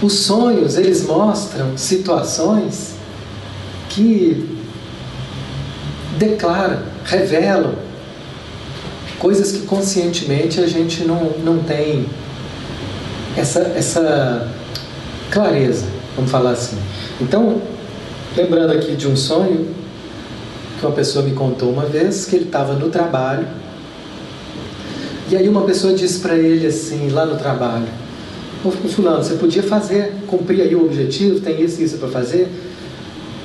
Os 0.03 0.13
sonhos, 0.21 0.77
eles 0.77 1.05
mostram 1.07 1.77
situações 1.77 2.95
que 3.89 4.59
declaram, 6.19 6.79
revelam 7.05 7.75
coisas 9.19 9.53
que 9.53 9.67
conscientemente 9.67 10.61
a 10.61 10.67
gente 10.67 11.05
não, 11.05 11.35
não 11.45 11.59
tem 11.59 12.07
essa, 13.37 13.61
essa 13.77 14.49
clareza, 15.31 15.87
vamos 16.17 16.31
falar 16.31 16.53
assim. 16.53 16.79
Então, 17.21 17.61
lembrando 18.37 18.73
aqui 18.73 18.97
de 18.97 19.07
um 19.07 19.15
sonho 19.15 19.69
que 20.79 20.87
uma 20.87 20.95
pessoa 20.95 21.25
me 21.25 21.33
contou 21.33 21.71
uma 21.71 21.85
vez, 21.85 22.25
que 22.25 22.37
ele 22.37 22.47
estava 22.47 22.73
no 22.73 22.89
trabalho, 22.89 23.47
e 25.31 25.37
aí 25.37 25.49
uma 25.49 25.63
pessoa 25.63 25.95
disse 25.95 26.19
para 26.19 26.35
ele 26.35 26.67
assim, 26.67 27.09
lá 27.11 27.25
no 27.25 27.37
trabalho, 27.37 27.87
Ô 28.63 28.71
fulano, 28.71 29.25
você 29.25 29.37
podia 29.37 29.63
fazer, 29.63 30.13
cumprir 30.27 30.61
aí 30.61 30.75
o 30.75 30.85
objetivo, 30.85 31.41
tem 31.41 31.63
isso 31.63 31.81
e 31.81 31.85
isso 31.85 31.97
para 31.97 32.09
fazer? 32.09 32.47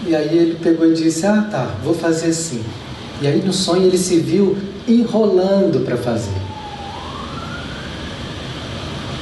E 0.06 0.14
aí 0.14 0.38
ele 0.38 0.58
pegou 0.62 0.86
e 0.86 0.94
disse, 0.94 1.26
ah 1.26 1.48
tá, 1.50 1.70
vou 1.82 1.94
fazer 1.94 2.34
sim. 2.34 2.62
E 3.22 3.28
aí 3.28 3.42
no 3.42 3.54
sonho 3.54 3.84
ele 3.84 3.98
se 3.98 4.20
viu 4.20 4.58
enrolando 4.86 5.86
para 5.86 5.96
fazer. 5.96 6.36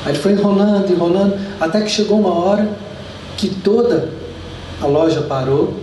Aí 0.03 0.13
ele 0.13 0.17
foi 0.17 0.31
enrolando, 0.31 0.91
enrolando, 0.91 1.39
até 1.61 1.79
que 1.81 1.91
chegou 1.91 2.19
uma 2.19 2.33
hora 2.33 2.67
que 3.37 3.49
toda 3.49 4.09
a 4.81 4.87
loja 4.87 5.21
parou 5.21 5.75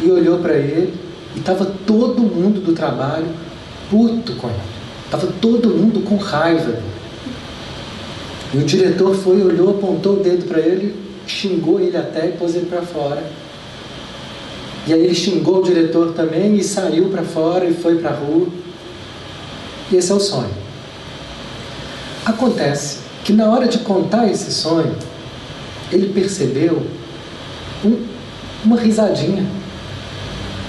e 0.00 0.08
olhou 0.08 0.38
para 0.38 0.54
ele 0.54 0.94
e 1.34 1.40
estava 1.40 1.64
todo 1.64 2.22
mundo 2.22 2.60
do 2.60 2.72
trabalho 2.72 3.26
puto 3.90 4.36
com 4.36 4.46
ele. 4.48 4.81
Estava 5.14 5.30
todo 5.42 5.68
mundo 5.68 6.00
com 6.00 6.16
raiva. 6.16 6.74
E 8.54 8.56
o 8.56 8.64
diretor 8.64 9.14
foi, 9.14 9.42
olhou, 9.42 9.68
apontou 9.68 10.14
o 10.14 10.22
dedo 10.22 10.46
para 10.46 10.58
ele, 10.58 10.96
xingou 11.26 11.78
ele 11.78 11.98
até 11.98 12.28
e 12.28 12.32
pôs 12.32 12.54
ele 12.54 12.64
para 12.64 12.80
fora. 12.80 13.22
E 14.86 14.92
aí 14.94 15.04
ele 15.04 15.14
xingou 15.14 15.58
o 15.58 15.62
diretor 15.62 16.14
também 16.14 16.56
e 16.56 16.64
saiu 16.64 17.10
para 17.10 17.22
fora 17.24 17.66
e 17.66 17.74
foi 17.74 17.96
para 17.96 18.08
a 18.08 18.14
rua. 18.14 18.46
E 19.90 19.96
esse 19.96 20.10
é 20.10 20.14
o 20.14 20.20
sonho. 20.20 20.54
Acontece 22.24 23.00
que 23.22 23.34
na 23.34 23.50
hora 23.50 23.68
de 23.68 23.80
contar 23.80 24.30
esse 24.30 24.50
sonho, 24.50 24.96
ele 25.92 26.10
percebeu 26.10 26.86
um, 27.84 28.02
uma 28.64 28.80
risadinha. 28.80 29.46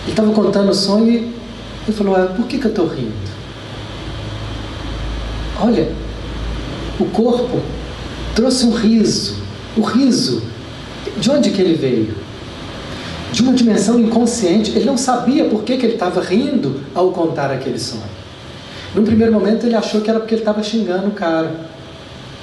Ele 0.01 0.09
estava 0.09 0.33
contando 0.33 0.69
o 0.69 0.75
sonho 0.75 1.07
e 1.07 1.33
ele 1.87 1.97
falou: 1.97 2.17
ah, 2.17 2.25
por 2.25 2.45
que, 2.45 2.57
que 2.57 2.65
eu 2.65 2.71
estou 2.71 2.87
rindo? 2.87 3.32
Olha, 5.63 5.89
o 6.99 7.05
corpo 7.05 7.61
trouxe 8.35 8.65
um 8.65 8.71
riso. 8.71 9.41
O 9.77 9.81
riso, 9.81 10.43
de 11.17 11.31
onde 11.31 11.51
que 11.51 11.61
ele 11.61 11.75
veio? 11.75 12.13
De 13.31 13.41
uma 13.41 13.53
dimensão 13.53 13.97
inconsciente. 13.97 14.71
Ele 14.71 14.83
não 14.83 14.97
sabia 14.97 15.45
por 15.45 15.63
que, 15.63 15.77
que 15.77 15.85
ele 15.85 15.93
estava 15.93 16.19
rindo 16.19 16.81
ao 16.93 17.11
contar 17.11 17.49
aquele 17.49 17.79
sonho. 17.79 18.03
Num 18.93 19.05
primeiro 19.05 19.31
momento 19.31 19.65
ele 19.65 19.75
achou 19.75 20.01
que 20.01 20.09
era 20.09 20.19
porque 20.19 20.35
ele 20.35 20.41
estava 20.41 20.61
xingando 20.61 21.07
o 21.07 21.11
cara 21.11 21.55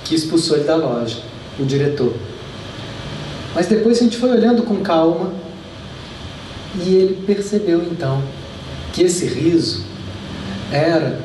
que 0.02 0.14
expulsou 0.14 0.56
ele 0.56 0.64
da 0.64 0.76
loja, 0.76 1.18
o 1.58 1.64
diretor. 1.64 2.14
Mas 3.54 3.66
depois 3.66 3.98
a 3.98 4.02
gente 4.02 4.16
foi 4.16 4.30
olhando 4.30 4.62
com 4.62 4.76
calma 4.76 5.30
e 6.74 6.94
ele 6.94 7.22
percebeu 7.26 7.82
então 7.82 8.22
que 8.94 9.02
esse 9.02 9.26
riso 9.26 9.84
era 10.72 11.20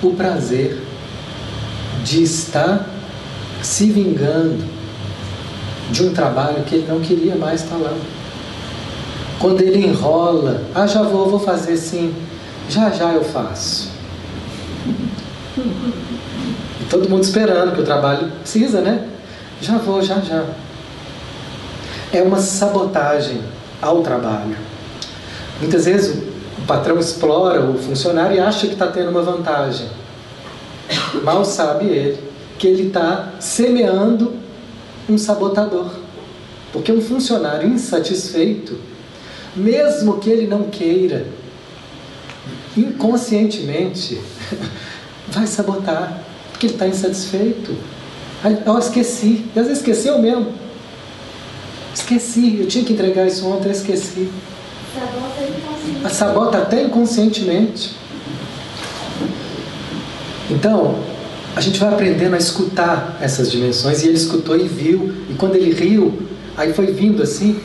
o 0.00 0.12
prazer 0.12 0.83
de 2.04 2.22
estar 2.22 2.86
se 3.62 3.90
vingando 3.90 4.62
de 5.90 6.04
um 6.04 6.12
trabalho 6.12 6.62
que 6.64 6.76
ele 6.76 6.86
não 6.86 7.00
queria 7.00 7.34
mais 7.34 7.62
estar 7.62 7.76
lá. 7.76 7.92
Quando 9.40 9.62
ele 9.62 9.86
enrola, 9.86 10.62
ah, 10.74 10.86
já 10.86 11.02
vou, 11.02 11.28
vou 11.28 11.40
fazer 11.40 11.76
sim, 11.76 12.14
já 12.68 12.90
já 12.90 13.12
eu 13.12 13.24
faço. 13.24 13.90
E 15.56 16.84
todo 16.90 17.08
mundo 17.08 17.22
esperando 17.22 17.74
que 17.74 17.80
o 17.80 17.84
trabalho 17.84 18.30
precisa, 18.40 18.80
né? 18.80 19.08
Já 19.60 19.78
vou, 19.78 20.02
já 20.02 20.20
já. 20.20 20.44
É 22.12 22.22
uma 22.22 22.38
sabotagem 22.38 23.40
ao 23.80 24.02
trabalho. 24.02 24.56
Muitas 25.60 25.86
vezes 25.86 26.22
o 26.58 26.62
patrão 26.66 26.98
explora 26.98 27.60
o 27.60 27.78
funcionário 27.78 28.36
e 28.36 28.40
acha 28.40 28.66
que 28.66 28.74
está 28.74 28.88
tendo 28.88 29.10
uma 29.10 29.22
vantagem. 29.22 29.88
Mal 31.22 31.44
sabe 31.44 31.86
ele 31.86 32.18
que 32.58 32.66
ele 32.66 32.88
está 32.88 33.34
semeando 33.40 34.34
um 35.08 35.18
sabotador. 35.18 35.90
Porque 36.72 36.90
um 36.90 37.00
funcionário 37.00 37.68
insatisfeito, 37.68 38.78
mesmo 39.54 40.18
que 40.18 40.28
ele 40.30 40.46
não 40.46 40.64
queira, 40.64 41.26
inconscientemente, 42.76 44.20
vai 45.28 45.46
sabotar, 45.46 46.20
porque 46.50 46.66
ele 46.66 46.72
está 46.74 46.86
insatisfeito. 46.86 47.74
Eu 48.66 48.78
esqueci, 48.78 49.46
às 49.56 49.66
vezes 49.66 49.78
esqueceu 49.78 50.18
mesmo. 50.18 50.52
Esqueci, 51.94 52.58
eu 52.60 52.66
tinha 52.66 52.84
que 52.84 52.92
entregar 52.92 53.26
isso 53.26 53.46
ontem, 53.46 53.68
eu 53.68 53.72
esqueci. 53.72 54.28
Sabota, 54.94 56.08
sabota 56.14 56.58
até 56.58 56.82
inconscientemente. 56.82 57.94
Então, 60.54 61.00
a 61.56 61.60
gente 61.60 61.80
vai 61.80 61.92
aprendendo 61.92 62.34
a 62.34 62.38
escutar 62.38 63.18
essas 63.20 63.50
dimensões, 63.50 64.02
e 64.02 64.06
ele 64.06 64.16
escutou 64.16 64.56
e 64.56 64.68
viu, 64.68 65.12
e 65.28 65.34
quando 65.34 65.56
ele 65.56 65.72
riu, 65.72 66.16
aí 66.56 66.72
foi 66.72 66.86
vindo 66.86 67.20
assim, 67.22 67.58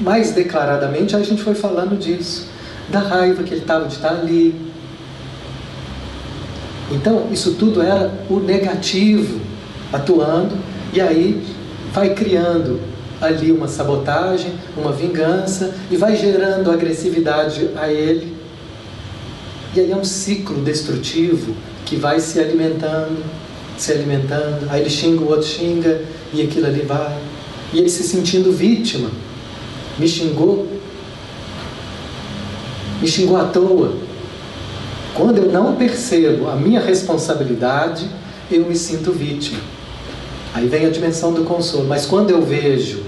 mais 0.00 0.30
declaradamente, 0.30 1.16
aí 1.16 1.22
a 1.22 1.24
gente 1.24 1.42
foi 1.42 1.54
falando 1.54 1.98
disso, 1.98 2.46
da 2.88 3.00
raiva 3.00 3.42
que 3.42 3.52
ele 3.52 3.62
estava 3.62 3.86
de 3.86 3.94
estar 3.94 4.10
ali. 4.10 4.54
Então, 6.92 7.26
isso 7.32 7.54
tudo 7.54 7.82
era 7.82 8.12
o 8.30 8.38
negativo 8.38 9.40
atuando, 9.92 10.56
e 10.92 11.00
aí 11.00 11.44
vai 11.92 12.14
criando 12.14 12.80
ali 13.20 13.50
uma 13.50 13.66
sabotagem, 13.66 14.52
uma 14.76 14.92
vingança, 14.92 15.74
e 15.90 15.96
vai 15.96 16.14
gerando 16.14 16.70
agressividade 16.70 17.70
a 17.74 17.90
ele. 17.90 18.36
E 19.74 19.80
aí 19.80 19.90
é 19.90 19.96
um 19.96 20.04
ciclo 20.04 20.62
destrutivo 20.62 21.54
que 21.84 21.96
vai 21.96 22.20
se 22.20 22.40
alimentando, 22.40 23.22
se 23.76 23.92
alimentando. 23.92 24.66
Aí 24.70 24.80
ele 24.80 24.90
xinga, 24.90 25.22
o 25.22 25.28
outro 25.28 25.46
xinga, 25.46 26.02
e 26.32 26.42
aquilo 26.42 26.66
ali 26.66 26.82
vai. 26.82 27.18
E 27.72 27.78
ele 27.78 27.88
se 27.88 28.02
sentindo 28.02 28.52
vítima. 28.52 29.10
Me 29.98 30.08
xingou. 30.08 30.68
Me 33.00 33.08
xingou 33.08 33.36
à 33.36 33.44
toa. 33.44 33.94
Quando 35.14 35.38
eu 35.38 35.52
não 35.52 35.76
percebo 35.76 36.48
a 36.48 36.56
minha 36.56 36.80
responsabilidade, 36.80 38.08
eu 38.50 38.64
me 38.64 38.76
sinto 38.76 39.12
vítima. 39.12 39.60
Aí 40.52 40.68
vem 40.68 40.86
a 40.86 40.90
dimensão 40.90 41.32
do 41.32 41.44
consolo. 41.44 41.86
Mas 41.88 42.06
quando 42.06 42.30
eu 42.30 42.42
vejo, 42.42 43.02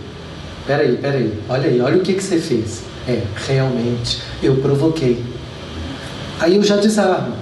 peraí, 0.66 0.96
peraí, 0.96 1.32
olha 1.48 1.68
aí, 1.68 1.80
olha 1.80 1.96
o 1.96 2.00
que, 2.00 2.14
que 2.14 2.22
você 2.22 2.38
fez. 2.38 2.82
É, 3.08 3.22
realmente, 3.46 4.20
eu 4.42 4.56
provoquei. 4.56 5.24
Aí 6.40 6.56
eu 6.56 6.62
já 6.62 6.76
desarmo. 6.76 7.35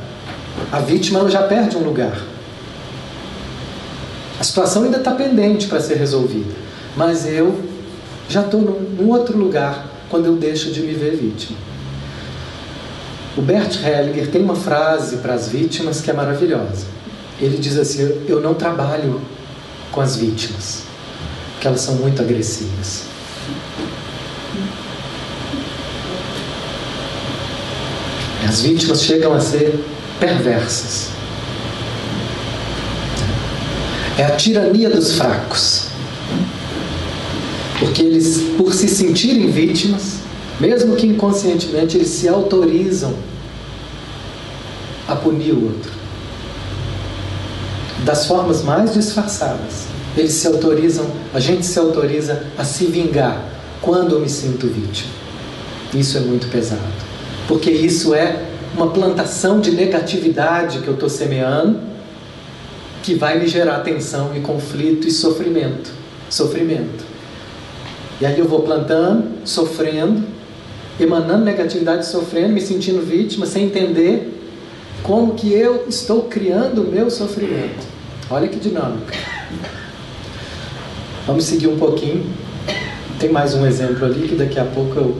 A 0.71 0.81
vítima 0.81 1.29
já 1.29 1.43
perde 1.43 1.77
um 1.77 1.85
lugar. 1.85 2.17
A 4.39 4.45
situação 4.45 4.85
ainda 4.85 4.99
está 4.99 5.13
pendente 5.13 5.67
para 5.69 5.81
ser 5.81 5.97
resolvida, 5.97 6.55
mas 6.97 7.27
eu 7.27 7.61
já 8.29 8.43
estou 8.43 8.61
num 8.61 9.09
outro 9.09 9.39
lugar 9.39 9.87
quando 10.11 10.27
eu 10.27 10.37
deixo 10.37 10.71
de 10.71 10.81
me 10.81 10.93
ver 10.93 11.17
vítima. 11.17 11.59
O 13.37 13.43
Bert 13.43 13.83
Hellinger 13.85 14.31
tem 14.31 14.43
uma 14.43 14.55
frase 14.55 15.17
para 15.17 15.35
as 15.35 15.49
vítimas 15.49 16.01
que 16.01 16.11
é 16.11 16.15
maravilhosa. 16.15 16.87
Ele 17.41 17.57
diz 17.59 17.77
assim: 17.77 18.23
Eu 18.29 18.41
não 18.41 18.55
trabalho 18.55 19.21
com 19.91 20.01
as 20.01 20.17
vítimas, 20.17 20.83
porque 21.53 21.67
elas 21.67 21.81
são 21.81 21.97
muito 21.97 22.23
agressivas. 22.23 23.05
As 28.49 28.61
vítimas 28.61 29.03
chegam 29.03 29.33
a 29.33 29.41
ser 29.41 29.83
perversas. 30.19 31.09
É 34.17 34.25
a 34.25 34.31
tirania 34.31 34.91
dos 34.91 35.17
fracos. 35.17 35.89
Porque 37.79 38.03
eles, 38.03 38.39
por 38.57 38.73
se 38.73 38.89
sentirem 38.89 39.51
vítimas, 39.51 40.19
mesmo 40.61 40.95
que 40.95 41.07
inconscientemente, 41.07 41.97
eles 41.97 42.09
se 42.09 42.29
autorizam 42.29 43.15
a 45.09 45.17
punir 45.17 45.53
o 45.53 45.65
outro. 45.65 45.93
Das 48.05 48.27
formas 48.27 48.62
mais 48.62 48.95
disfarçadas. 48.95 49.87
Eles 50.17 50.33
se 50.33 50.47
autorizam, 50.47 51.07
a 51.33 51.41
gente 51.41 51.67
se 51.67 51.79
autoriza 51.79 52.45
a 52.57 52.65
se 52.65 52.87
vingar 52.87 53.45
quando 53.83 54.15
eu 54.15 54.21
me 54.21 54.29
sinto 54.29 54.69
vítima. 54.69 55.11
Isso 55.93 56.17
é 56.17 56.21
muito 56.21 56.49
pesado. 56.49 56.81
Porque 57.49 57.71
isso 57.71 58.15
é 58.15 58.45
uma 58.77 58.89
plantação 58.89 59.61
de 59.61 59.70
negatividade 59.70 60.81
que 60.81 60.89
eu 60.89 60.95
estou 60.95 61.09
semeando, 61.09 61.79
que 63.03 63.14
vai 63.14 63.39
me 63.39 63.47
gerar 63.47 63.81
tensão 63.81 64.35
e 64.35 64.41
conflito 64.41 65.07
e 65.07 65.11
sofrimento. 65.11 65.93
Sofrimento. 66.29 67.05
E 68.20 68.27
aí 68.27 68.39
eu 68.39 68.49
vou 68.49 68.62
plantando, 68.62 69.25
sofrendo, 69.45 70.25
emanando 70.99 71.45
negatividade, 71.45 72.07
sofrendo, 72.07 72.53
me 72.53 72.61
sentindo 72.61 73.05
vítima, 73.05 73.47
sem 73.47 73.66
entender 73.66 74.33
como 75.03 75.35
que 75.35 75.53
eu 75.53 75.87
estou 75.89 76.22
criando 76.22 76.83
o 76.83 76.91
meu 76.91 77.11
sofrimento. 77.11 77.87
Olha 78.31 78.49
que 78.49 78.59
dinâmica. 78.59 79.14
Vamos 81.27 81.45
seguir 81.45 81.68
um 81.68 81.77
pouquinho. 81.77 82.25
Tem 83.18 83.31
mais 83.31 83.55
um 83.55 83.66
exemplo 83.66 84.05
ali 84.05 84.27
que 84.27 84.35
daqui 84.35 84.59
a 84.59 84.64
pouco 84.64 84.97
eu. 84.97 85.16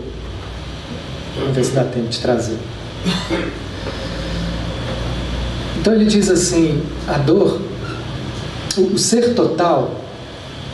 Vamos 1.39 1.55
ver 1.55 1.65
se 1.65 1.73
dá 1.73 1.85
tempo 1.85 2.09
de 2.09 2.19
trazer. 2.21 2.57
Então 5.81 5.93
ele 5.93 6.07
diz 6.07 6.31
assim: 6.31 6.83
a 7.07 7.19
dor, 7.19 7.61
o 8.77 8.99
ser 8.99 9.35
total, 9.35 10.01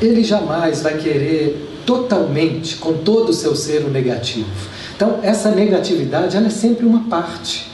ele 0.01 0.23
jamais 0.23 0.83
vai 0.83 0.97
querer 0.97 1.69
totalmente, 1.85 2.77
com 2.77 2.93
todo 2.93 3.31
o 3.31 3.33
seu 3.33 3.57
ser, 3.57 3.85
o 3.85 3.91
negativo. 3.91 4.49
Então, 4.95 5.19
essa 5.23 5.51
negatividade, 5.51 6.37
ela 6.37 6.47
é 6.47 6.51
sempre 6.51 6.87
uma 6.87 7.09
parte, 7.09 7.69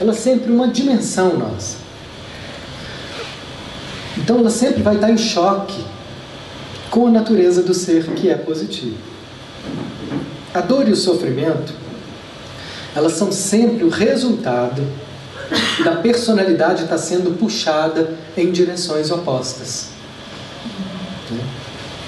ela 0.00 0.10
é 0.10 0.14
sempre 0.14 0.52
uma 0.52 0.68
dimensão 0.68 1.38
nossa. 1.38 1.78
Então, 4.18 4.38
ela 4.38 4.50
sempre 4.50 4.82
vai 4.82 4.96
estar 4.96 5.10
em 5.10 5.16
choque 5.16 5.82
com 6.90 7.06
a 7.06 7.10
natureza 7.10 7.62
do 7.62 7.72
ser 7.72 8.04
que 8.10 8.28
é 8.28 8.34
positivo. 8.34 8.98
A 10.52 10.60
dor 10.60 10.88
e 10.88 10.92
o 10.92 10.96
sofrimento, 10.96 11.72
elas 12.94 13.12
são 13.14 13.32
sempre 13.32 13.84
o 13.84 13.88
resultado 13.88 14.82
da 15.84 15.96
personalidade 15.96 16.84
estar 16.84 16.98
sendo 16.98 17.36
puxada 17.38 18.14
em 18.36 18.50
direções 18.50 19.10
opostas. 19.10 19.88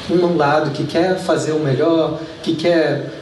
Um 0.09 0.37
lado 0.37 0.70
que 0.70 0.84
quer 0.84 1.18
fazer 1.18 1.53
o 1.53 1.59
melhor, 1.59 2.20
que 2.43 2.55
quer 2.55 3.12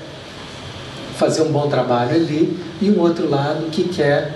fazer 1.17 1.43
um 1.43 1.51
bom 1.51 1.69
trabalho 1.69 2.15
ali, 2.15 2.59
e 2.81 2.91
um 2.91 3.01
outro 3.01 3.29
lado 3.29 3.71
que 3.71 3.85
quer 3.85 4.35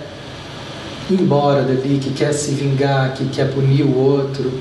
ir 1.09 1.21
embora 1.21 1.61
dali, 1.61 1.99
que 1.99 2.11
quer 2.11 2.33
se 2.33 2.51
vingar, 2.51 3.13
que 3.13 3.25
quer 3.29 3.51
punir 3.53 3.83
o 3.83 3.95
outro. 3.95 4.51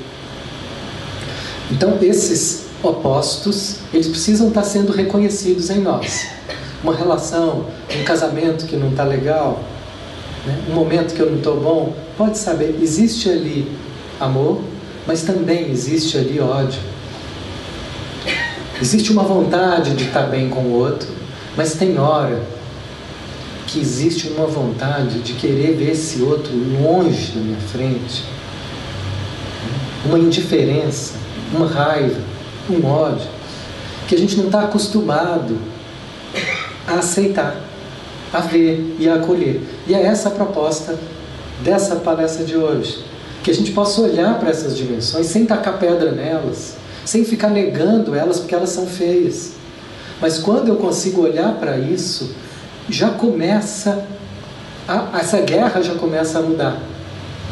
Então, 1.71 1.99
esses 2.01 2.67
opostos, 2.83 3.77
eles 3.93 4.09
precisam 4.09 4.49
estar 4.49 4.65
sendo 4.65 4.93
reconhecidos 4.93 5.71
em 5.71 5.81
nós. 5.81 6.27
Uma 6.83 6.95
relação, 6.95 7.67
um 7.99 8.05
casamento 8.05 8.67
que 8.67 8.77
não 8.77 8.91
está 8.91 9.05
legal, 9.05 9.61
né? 10.47 10.59
um 10.69 10.75
momento 10.75 11.15
que 11.15 11.21
eu 11.21 11.31
não 11.31 11.39
estou 11.39 11.61
bom, 11.61 11.95
pode 12.17 12.39
saber, 12.39 12.79
existe 12.81 13.29
ali 13.29 13.71
amor, 14.21 14.61
mas 15.07 15.23
também 15.23 15.71
existe 15.71 16.17
ali 16.17 16.39
ódio. 16.39 16.81
Existe 18.81 19.11
uma 19.11 19.25
vontade 19.25 19.95
de 19.95 20.05
estar 20.05 20.23
bem 20.23 20.49
com 20.49 20.61
o 20.61 20.73
outro, 20.75 21.09
mas 21.57 21.75
tem 21.75 21.99
hora 21.99 22.41
que 23.67 23.81
existe 23.81 24.29
uma 24.29 24.47
vontade 24.47 25.21
de 25.21 25.35
querer 25.35 25.77
ver 25.77 25.91
esse 25.91 26.23
outro 26.23 26.53
longe 26.81 27.33
da 27.33 27.41
minha 27.41 27.59
frente. 27.59 28.25
Uma 30.05 30.19
indiferença, 30.19 31.15
uma 31.53 31.67
raiva, 31.67 32.21
um 32.71 32.87
ódio, 32.87 33.29
que 34.07 34.15
a 34.15 34.19
gente 34.19 34.37
não 34.37 34.47
está 34.47 34.63
acostumado 34.63 35.59
a 36.89 36.95
aceitar, 36.95 37.57
a 38.33 38.41
ver 38.41 38.97
e 38.99 39.09
a 39.09 39.17
acolher. 39.17 39.61
E 39.87 39.95
é 39.95 40.03
essa 40.03 40.29
a 40.29 40.33
proposta 40.33 40.99
dessa 41.63 41.97
palestra 41.97 42.45
de 42.45 42.57
hoje. 42.57 43.05
Que 43.43 43.51
a 43.51 43.55
gente 43.55 43.73
possa 43.73 44.01
olhar 44.01 44.39
para 44.39 44.51
essas 44.51 44.77
dimensões 44.77 45.27
sem 45.27 45.47
tacar 45.47 45.79
pedra 45.79 46.11
nelas, 46.11 46.77
sem 47.05 47.25
ficar 47.25 47.51
negando 47.51 48.15
elas 48.15 48.41
porque 48.41 48.55
elas 48.55 48.71
são 48.71 48.87
feias. 48.87 49.53
Mas 50.21 50.39
quando 50.39 50.69
eu 50.69 50.77
consigo 50.77 51.23
olhar 51.23 51.55
para 51.55 51.79
isso, 51.79 52.35
já 52.89 53.11
começa, 53.11 54.05
a, 54.89 55.19
essa 55.19 55.41
guerra 55.41 55.81
já 55.83 55.95
começa 55.95 56.39
a 56.39 56.43
mudar. 56.43 56.81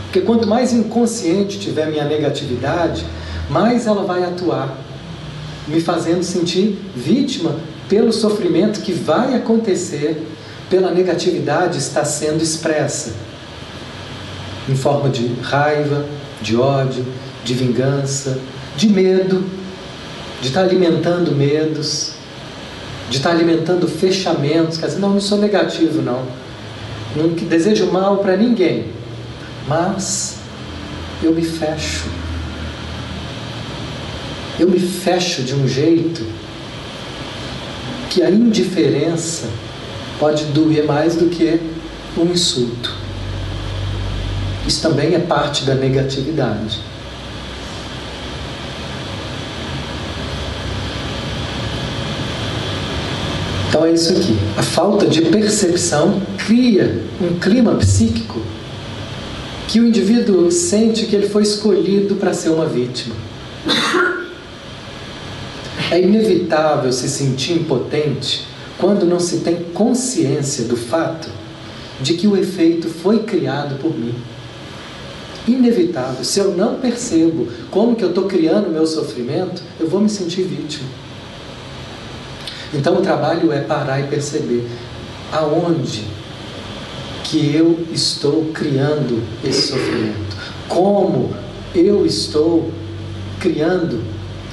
Porque 0.05 0.21
quanto 0.21 0.49
mais 0.49 0.73
inconsciente 0.73 1.61
tiver 1.61 1.87
minha 1.87 2.05
negatividade, 2.05 3.07
mais 3.49 3.87
ela 3.87 4.03
vai 4.03 4.25
atuar, 4.25 4.77
me 5.69 5.81
fazendo 5.81 6.23
sentir 6.23 6.79
vítima 6.95 7.55
pelo 7.89 8.13
sofrimento 8.13 8.81
que 8.81 8.93
vai 8.93 9.35
acontecer 9.35 10.21
pela 10.69 10.91
negatividade 10.91 11.79
está 11.79 12.05
sendo 12.05 12.43
expressa 12.43 13.13
em 14.69 14.75
forma 14.75 15.09
de 15.09 15.27
raiva, 15.43 16.05
de 16.43 16.57
ódio, 16.57 17.07
de 17.45 17.55
vingança, 17.55 18.39
de 18.77 18.89
medo, 18.89 19.45
de 20.41 20.49
estar 20.49 20.63
alimentando 20.63 21.31
medos, 21.33 22.15
de 23.09 23.19
estar 23.19 23.31
alimentando 23.31 23.87
fechamentos. 23.87 24.79
Quer 24.79 24.87
dizer, 24.87 24.99
não, 24.99 25.11
não 25.11 25.21
sou 25.21 25.39
negativo, 25.39 26.03
não. 26.03 26.23
Não 27.15 27.29
desejo 27.29 27.87
mal 27.93 28.19
para 28.19 28.37
ninguém, 28.37 28.87
mas 29.69 30.39
eu 31.23 31.33
me 31.33 31.43
fecho. 31.43 32.05
Eu 34.59 34.69
me 34.69 34.81
fecho 34.81 35.43
de 35.43 35.55
um 35.55 35.69
jeito 35.69 36.27
que 38.17 38.23
a 38.23 38.31
indiferença 38.31 39.47
pode 40.19 40.47
doer 40.47 40.87
mais 40.87 41.17
do 41.17 41.27
que 41.27 41.61
um 42.17 42.25
insulto. 42.25 42.97
Isso 44.67 44.81
também 44.81 45.15
é 45.15 45.19
parte 45.19 45.67
da 45.67 45.75
negatividade. 45.75 46.81
Então 53.69 53.85
é 53.85 53.93
isso 53.93 54.15
aqui. 54.15 54.35
A 54.57 54.63
falta 54.63 55.07
de 55.07 55.21
percepção 55.21 56.23
cria 56.39 57.05
um 57.21 57.39
clima 57.39 57.75
psíquico 57.75 58.41
que 59.69 59.79
o 59.79 59.87
indivíduo 59.87 60.51
sente 60.51 61.05
que 61.05 61.15
ele 61.15 61.29
foi 61.29 61.43
escolhido 61.43 62.15
para 62.15 62.33
ser 62.33 62.49
uma 62.49 62.65
vítima. 62.65 63.15
É 65.91 66.01
inevitável 66.01 66.93
se 66.93 67.09
sentir 67.09 67.53
impotente 67.53 68.47
quando 68.79 69.07
não 69.07 69.21
se 69.21 69.39
tem 69.39 69.57
consciência 69.73 70.65
do 70.65 70.77
fato 70.77 71.29
de 72.01 72.15
que 72.15 72.27
o 72.27 72.37
efeito 72.37 72.89
foi 72.89 73.21
criado 73.21 73.77
por 73.81 73.97
mim. 73.97 74.15
Inevitável. 75.47 76.25
Se 76.25 76.41
eu 76.41 76.57
não 76.57 76.75
percebo 76.75 77.49
como 77.71 77.95
que 77.95 78.03
eu 78.03 78.09
estou 78.09 78.25
criando 78.25 78.67
o 78.67 78.73
meu 78.73 78.87
sofrimento, 78.87 79.63
eu 79.79 79.89
vou 79.89 80.01
me 80.01 80.09
sentir 80.09 80.43
vítima. 80.43 80.89
Então 82.75 82.97
o 82.97 83.01
trabalho 83.01 83.53
é 83.53 83.61
parar 83.61 84.01
e 84.01 84.09
perceber 84.09 84.69
aonde 85.33 86.05
que 87.23 87.55
eu 87.55 87.87
estou 87.93 88.47
criando 88.53 89.23
esse 89.45 89.69
sofrimento. 89.69 90.37
Como 90.69 91.31
eu 91.75 92.05
estou 92.05 92.71
criando 93.39 94.03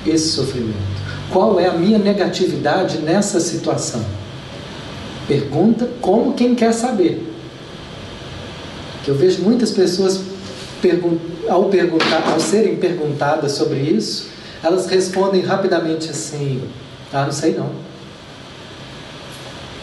esse 0.06 0.30
sofrimento. 0.30 0.93
Qual 1.34 1.60
é 1.60 1.66
a 1.66 1.74
minha 1.74 1.98
negatividade 1.98 3.00
nessa 3.00 3.40
situação? 3.40 4.06
Pergunta 5.28 5.90
como 6.00 6.34
quem 6.34 6.54
quer 6.54 6.72
saber. 6.72 7.28
Que 9.04 9.10
eu 9.10 9.16
vejo 9.16 9.42
muitas 9.42 9.72
pessoas 9.72 10.22
ao 11.50 11.66
perguntar, 11.66 12.32
ao 12.32 12.40
serem 12.40 12.76
perguntadas 12.76 13.54
sobre 13.54 13.80
isso, 13.80 14.28
elas 14.62 14.86
respondem 14.86 15.42
rapidamente 15.42 16.12
assim: 16.12 16.62
"Ah, 17.12 17.26
não 17.26 17.32
sei 17.32 17.56
não". 17.56 17.70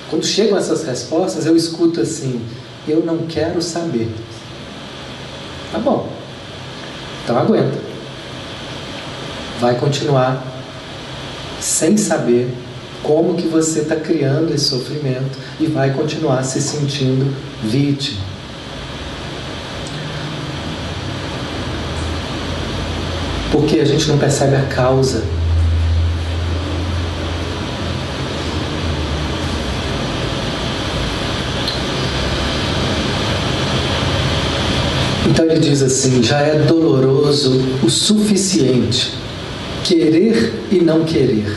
Quando 0.08 0.24
chegam 0.24 0.56
essas 0.56 0.84
respostas, 0.84 1.46
eu 1.46 1.56
escuto 1.56 2.00
assim: 2.00 2.40
"Eu 2.86 3.04
não 3.04 3.26
quero 3.26 3.60
saber". 3.60 4.08
Tá 5.72 5.78
bom. 5.80 6.08
Então 7.24 7.36
aguenta. 7.36 7.78
Vai 9.58 9.76
continuar 9.78 10.49
sem 11.60 11.96
saber 11.96 12.48
como 13.02 13.34
que 13.34 13.48
você 13.48 13.80
está 13.80 13.96
criando 13.96 14.52
esse 14.54 14.64
sofrimento 14.66 15.38
e 15.58 15.66
vai 15.66 15.92
continuar 15.92 16.42
se 16.42 16.60
sentindo 16.60 17.34
vítima. 17.62 18.20
Porque 23.50 23.80
a 23.80 23.84
gente 23.84 24.08
não 24.08 24.18
percebe 24.18 24.56
a 24.56 24.62
causa. 24.62 25.24
Então 35.28 35.44
ele 35.46 35.58
diz 35.58 35.82
assim: 35.82 36.22
já 36.22 36.40
é 36.40 36.58
doloroso 36.60 37.60
o 37.82 37.90
suficiente 37.90 39.19
querer 39.84 40.52
e 40.70 40.80
não 40.80 41.04
querer, 41.04 41.56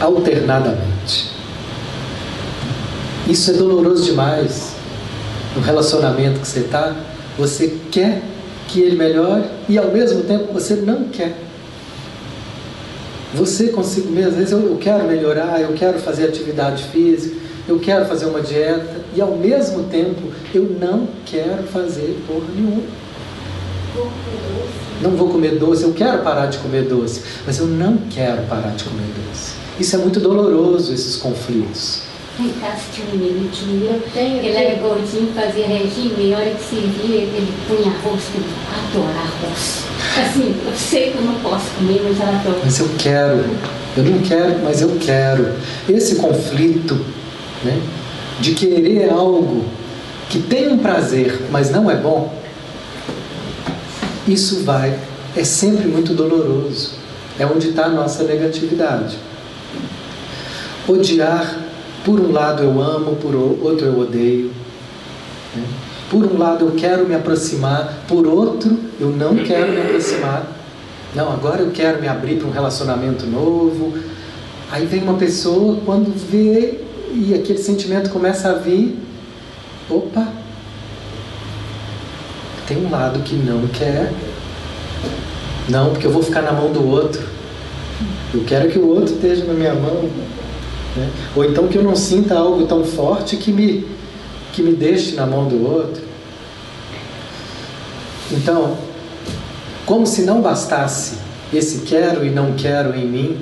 alternadamente. 0.00 1.30
Isso 3.28 3.50
é 3.50 3.54
doloroso 3.54 4.04
demais. 4.04 4.74
No 5.56 5.62
relacionamento 5.62 6.40
que 6.40 6.48
você 6.48 6.60
está, 6.60 6.94
você 7.38 7.78
quer 7.90 8.22
que 8.68 8.80
ele 8.80 8.96
melhore 8.96 9.44
e 9.68 9.78
ao 9.78 9.90
mesmo 9.90 10.22
tempo 10.24 10.52
você 10.52 10.74
não 10.74 11.04
quer. 11.04 11.36
Você 13.34 13.68
consigo 13.68 14.10
mesmo, 14.10 14.30
às 14.30 14.36
vezes 14.36 14.52
eu, 14.52 14.76
quero 14.80 15.04
melhorar, 15.04 15.60
eu 15.60 15.72
quero 15.72 15.98
fazer 15.98 16.24
atividade 16.24 16.84
física, 16.84 17.36
eu 17.66 17.78
quero 17.80 18.04
fazer 18.04 18.26
uma 18.26 18.40
dieta 18.40 19.00
e 19.14 19.20
ao 19.20 19.36
mesmo 19.36 19.84
tempo 19.84 20.22
eu 20.54 20.76
não 20.80 21.08
quero 21.26 21.64
fazer 21.64 22.22
porra 22.26 22.46
nenhuma. 22.54 22.82
Não 25.00 25.10
vou 25.12 25.28
comer 25.28 25.58
doce, 25.58 25.82
eu 25.82 25.92
quero 25.92 26.22
parar 26.22 26.46
de 26.46 26.58
comer 26.58 26.82
doce, 26.82 27.22
mas 27.46 27.58
eu 27.58 27.66
não 27.66 27.96
quero 28.10 28.42
parar 28.42 28.70
de 28.70 28.84
comer 28.84 29.06
doce. 29.28 29.52
Isso 29.78 29.96
é 29.96 29.98
muito 29.98 30.20
doloroso, 30.20 30.92
esses 30.92 31.16
conflitos. 31.16 32.02
Em 32.38 32.48
casa 32.60 32.80
tinha 32.92 33.06
um 33.08 33.16
menino, 33.16 33.48
eu 33.86 34.02
tenho, 34.12 34.38
ele 34.38 34.56
era 34.56 34.80
gordinho, 34.80 35.32
fazia 35.34 35.68
regime, 35.68 36.14
e 36.18 36.34
a 36.34 36.38
hora 36.38 36.50
que 36.50 36.64
se 36.64 36.74
via, 36.76 37.22
ele 37.22 37.52
punha 37.68 37.92
arroz, 37.92 38.22
ele 38.34 38.44
adora 38.72 39.18
arroz. 39.18 39.84
Assim, 40.18 40.56
eu 40.66 40.72
sei 40.76 41.10
que 41.12 41.18
eu 41.18 41.22
não 41.22 41.34
posso 41.34 41.70
comer, 41.76 42.00
mas 42.02 42.20
ela 42.20 42.40
adora. 42.40 42.58
Mas 42.64 42.80
eu 42.80 42.88
quero, 42.98 43.44
eu 43.96 44.02
não 44.02 44.18
quero, 44.20 44.58
mas 44.64 44.80
eu 44.80 44.96
quero. 45.00 45.52
Esse 45.88 46.16
conflito 46.16 46.98
né, 47.62 47.80
de 48.40 48.54
querer 48.54 49.10
algo 49.10 49.64
que 50.28 50.40
tem 50.40 50.72
um 50.72 50.78
prazer, 50.78 51.40
mas 51.52 51.70
não 51.70 51.88
é 51.88 51.94
bom, 51.94 52.32
isso 54.26 54.62
vai, 54.64 54.98
é 55.36 55.44
sempre 55.44 55.86
muito 55.86 56.14
doloroso. 56.14 56.92
É 57.38 57.44
onde 57.44 57.70
está 57.70 57.86
a 57.86 57.88
nossa 57.88 58.22
negatividade. 58.24 59.18
odiar, 60.88 61.60
por 62.04 62.20
um 62.20 62.30
lado 62.30 62.62
eu 62.62 62.80
amo, 62.80 63.16
por 63.16 63.34
outro 63.34 63.86
eu 63.86 63.98
odeio. 63.98 64.52
Né? 65.54 65.64
Por 66.10 66.24
um 66.24 66.38
lado 66.38 66.66
eu 66.66 66.72
quero 66.72 67.06
me 67.06 67.14
aproximar, 67.14 68.04
por 68.06 68.26
outro 68.26 68.78
eu 69.00 69.08
não 69.10 69.36
quero 69.36 69.72
me 69.72 69.80
aproximar. 69.80 70.46
Não, 71.14 71.32
agora 71.32 71.62
eu 71.62 71.70
quero 71.70 72.00
me 72.00 72.06
abrir 72.06 72.36
para 72.36 72.48
um 72.48 72.50
relacionamento 72.50 73.26
novo. 73.26 73.94
Aí 74.70 74.86
vem 74.86 75.02
uma 75.02 75.14
pessoa, 75.14 75.78
quando 75.84 76.12
vê 76.14 76.80
e 77.12 77.34
aquele 77.34 77.58
sentimento 77.58 78.10
começa 78.10 78.50
a 78.50 78.54
vir, 78.54 78.98
opa, 79.88 80.26
tem 82.66 82.78
um 82.78 82.90
lado 82.90 83.20
que 83.20 83.34
não 83.34 83.66
quer. 83.68 84.12
Não, 85.68 85.90
porque 85.90 86.06
eu 86.06 86.10
vou 86.10 86.22
ficar 86.22 86.42
na 86.42 86.52
mão 86.52 86.72
do 86.72 86.86
outro. 86.88 87.22
Eu 88.32 88.44
quero 88.44 88.68
que 88.70 88.78
o 88.78 88.88
outro 88.88 89.14
esteja 89.14 89.44
na 89.44 89.54
minha 89.54 89.74
mão. 89.74 90.08
Né? 90.96 91.10
Ou 91.34 91.44
então 91.44 91.68
que 91.68 91.78
eu 91.78 91.82
não 91.82 91.96
sinta 91.96 92.36
algo 92.36 92.66
tão 92.66 92.84
forte 92.84 93.36
que 93.36 93.52
me, 93.52 93.86
que 94.52 94.62
me 94.62 94.74
deixe 94.74 95.14
na 95.14 95.26
mão 95.26 95.48
do 95.48 95.64
outro. 95.64 96.02
Então, 98.30 98.76
como 99.86 100.06
se 100.06 100.22
não 100.22 100.40
bastasse 100.40 101.18
esse 101.52 101.80
quero 101.80 102.24
e 102.24 102.30
não 102.30 102.52
quero 102.54 102.96
em 102.96 103.06
mim, 103.06 103.38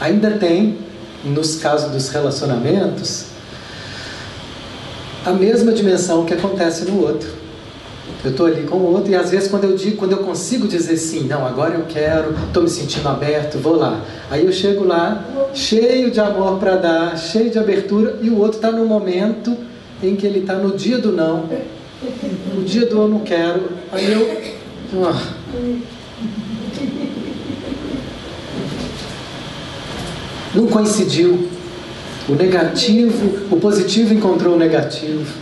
ainda 0.00 0.32
tem, 0.32 0.78
nos 1.24 1.56
casos 1.56 1.90
dos 1.90 2.08
relacionamentos, 2.08 3.26
a 5.24 5.32
mesma 5.32 5.72
dimensão 5.72 6.24
que 6.24 6.34
acontece 6.34 6.84
no 6.84 7.00
outro. 7.00 7.41
Eu 8.24 8.30
estou 8.30 8.46
ali 8.46 8.62
com 8.62 8.76
o 8.76 8.92
outro 8.92 9.10
e 9.10 9.14
às 9.14 9.30
vezes 9.30 9.48
quando 9.48 9.64
eu 9.64 9.76
digo, 9.76 9.96
quando 9.96 10.12
eu 10.12 10.18
consigo 10.18 10.68
dizer 10.68 10.96
sim, 10.96 11.24
não, 11.24 11.46
agora 11.46 11.74
eu 11.74 11.84
quero, 11.86 12.34
estou 12.46 12.62
me 12.62 12.68
sentindo 12.68 13.08
aberto, 13.08 13.58
vou 13.58 13.76
lá. 13.76 14.00
Aí 14.30 14.44
eu 14.44 14.52
chego 14.52 14.84
lá, 14.84 15.24
cheio 15.54 16.10
de 16.10 16.20
amor 16.20 16.58
para 16.58 16.76
dar, 16.76 17.16
cheio 17.16 17.50
de 17.50 17.58
abertura, 17.58 18.18
e 18.20 18.28
o 18.28 18.38
outro 18.38 18.56
está 18.56 18.70
no 18.70 18.84
momento 18.84 19.56
em 20.02 20.16
que 20.16 20.26
ele 20.26 20.40
está 20.40 20.54
no 20.54 20.76
dia 20.76 20.98
do 20.98 21.12
não, 21.12 21.48
o 22.56 22.62
dia 22.62 22.86
do 22.86 22.96
eu 22.96 23.08
não 23.08 23.20
quero. 23.20 23.70
Aí 23.92 24.12
eu. 24.12 25.22
Não 30.54 30.66
coincidiu. 30.66 31.48
O 32.28 32.34
negativo, 32.34 33.46
o 33.50 33.56
positivo 33.56 34.12
encontrou 34.12 34.54
o 34.54 34.58
negativo. 34.58 35.32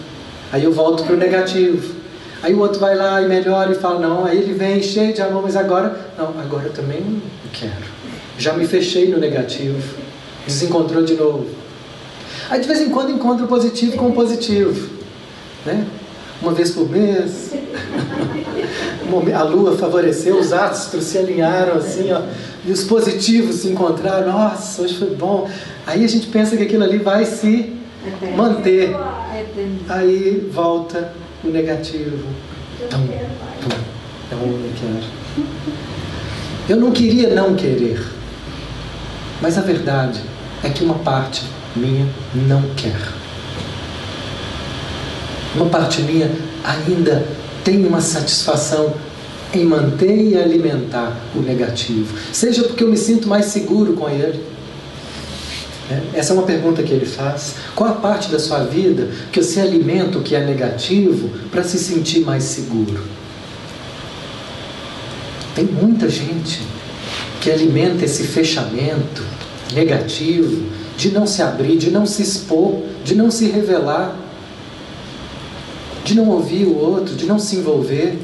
Aí 0.53 0.65
eu 0.65 0.73
volto 0.73 1.05
para 1.05 1.15
o 1.15 1.19
negativo. 1.19 2.00
Aí 2.43 2.55
o 2.55 2.61
outro 2.61 2.81
vai 2.81 2.95
lá 2.97 3.21
e 3.21 3.29
melhora 3.29 3.73
e 3.73 3.75
fala, 3.75 3.99
não, 4.01 4.25
aí 4.25 4.39
ele 4.39 4.55
vem 4.55 4.83
cheio 4.83 5.13
de 5.13 5.21
amor, 5.21 5.43
mas 5.43 5.57
agora, 5.57 6.13
não, 6.17 6.29
agora 6.41 6.69
eu 6.69 6.73
também 6.73 7.01
não 7.01 7.21
quero. 7.53 8.01
Já 8.39 8.55
me 8.55 8.67
fechei 8.67 9.09
no 9.09 9.19
negativo. 9.19 9.79
Desencontrou 10.47 11.03
de 11.03 11.15
novo. 11.15 11.47
Aí 12.49 12.61
de 12.61 12.67
vez 12.67 12.81
em 12.81 12.89
quando 12.89 13.13
encontra 13.13 13.45
o 13.45 13.49
positivo 13.49 13.97
com 13.97 14.09
o 14.09 14.13
positivo. 14.13 14.89
Né? 15.67 15.87
Uma 16.41 16.53
vez 16.53 16.71
por 16.71 16.89
mês. 16.89 17.53
A 19.37 19.43
lua 19.43 19.77
favoreceu, 19.77 20.39
os 20.39 20.53
astros 20.53 21.05
se 21.05 21.19
alinharam 21.19 21.75
assim, 21.75 22.13
ó, 22.13 22.23
e 22.65 22.71
os 22.71 22.85
positivos 22.85 23.57
se 23.57 23.69
encontraram. 23.69 24.31
Nossa, 24.31 24.83
hoje 24.83 24.97
foi 24.97 25.11
bom. 25.11 25.51
Aí 25.85 26.05
a 26.05 26.09
gente 26.09 26.29
pensa 26.29 26.57
que 26.57 26.63
aquilo 26.63 26.85
ali 26.85 26.99
vai 26.99 27.25
se 27.25 27.73
manter. 28.37 28.95
Aí 29.89 30.49
volta 30.53 31.13
o 31.45 31.49
negativo. 31.49 32.27
Tum. 32.89 33.09
É 34.31 34.35
o 34.35 34.39
eu 34.39 34.73
quero. 34.77 35.47
Eu 36.69 36.77
não 36.77 36.93
queria 36.93 37.35
não 37.35 37.55
querer. 37.55 38.01
Mas 39.41 39.59
a 39.59 39.61
verdade 39.61 40.21
é 40.63 40.69
que 40.69 40.85
uma 40.85 40.95
parte 40.95 41.43
minha 41.75 42.07
não 42.35 42.63
quer. 42.77 43.01
Uma 45.55 45.67
parte 45.67 46.03
minha 46.03 46.31
ainda 46.63 47.27
tem 47.65 47.85
uma 47.85 48.01
satisfação 48.01 48.95
em 49.53 49.65
manter 49.65 50.31
e 50.31 50.37
alimentar 50.37 51.17
o 51.35 51.41
negativo. 51.41 52.17
Seja 52.33 52.63
porque 52.63 52.85
eu 52.85 52.89
me 52.89 52.97
sinto 52.97 53.29
mais 53.29 53.47
seguro 53.47 53.95
com 53.95 54.09
ele, 54.09 54.41
essa 56.15 56.33
é 56.33 56.35
uma 56.35 56.45
pergunta 56.45 56.83
que 56.83 56.93
ele 56.93 57.07
faz. 57.07 57.57
Qual 57.75 57.91
a 57.91 57.95
parte 57.95 58.31
da 58.31 58.39
sua 58.39 58.65
vida 58.65 59.11
que 59.33 59.43
você 59.43 59.61
alimenta 59.61 60.19
o 60.19 60.23
que 60.23 60.37
é 60.37 60.45
negativo 60.45 61.31
para 61.51 61.65
se 61.65 61.79
sentir 61.79 62.21
mais 62.21 62.45
seguro? 62.45 63.03
Tem 65.55 65.65
muita 65.65 66.09
gente 66.09 66.63
que 67.41 67.51
alimenta 67.51 68.05
esse 68.05 68.25
fechamento 68.25 69.25
negativo 69.73 70.67
de 70.97 71.11
não 71.11 71.27
se 71.27 71.43
abrir, 71.43 71.77
de 71.77 71.91
não 71.91 72.07
se 72.07 72.23
expor, 72.23 72.83
de 73.03 73.15
não 73.15 73.31
se 73.31 73.47
revelar, 73.49 74.17
de 76.05 76.15
não 76.15 76.29
ouvir 76.29 76.67
o 76.67 76.77
outro, 76.77 77.17
de 77.17 77.27
não 77.27 77.39
se 77.39 77.57
envolver. 77.57 78.19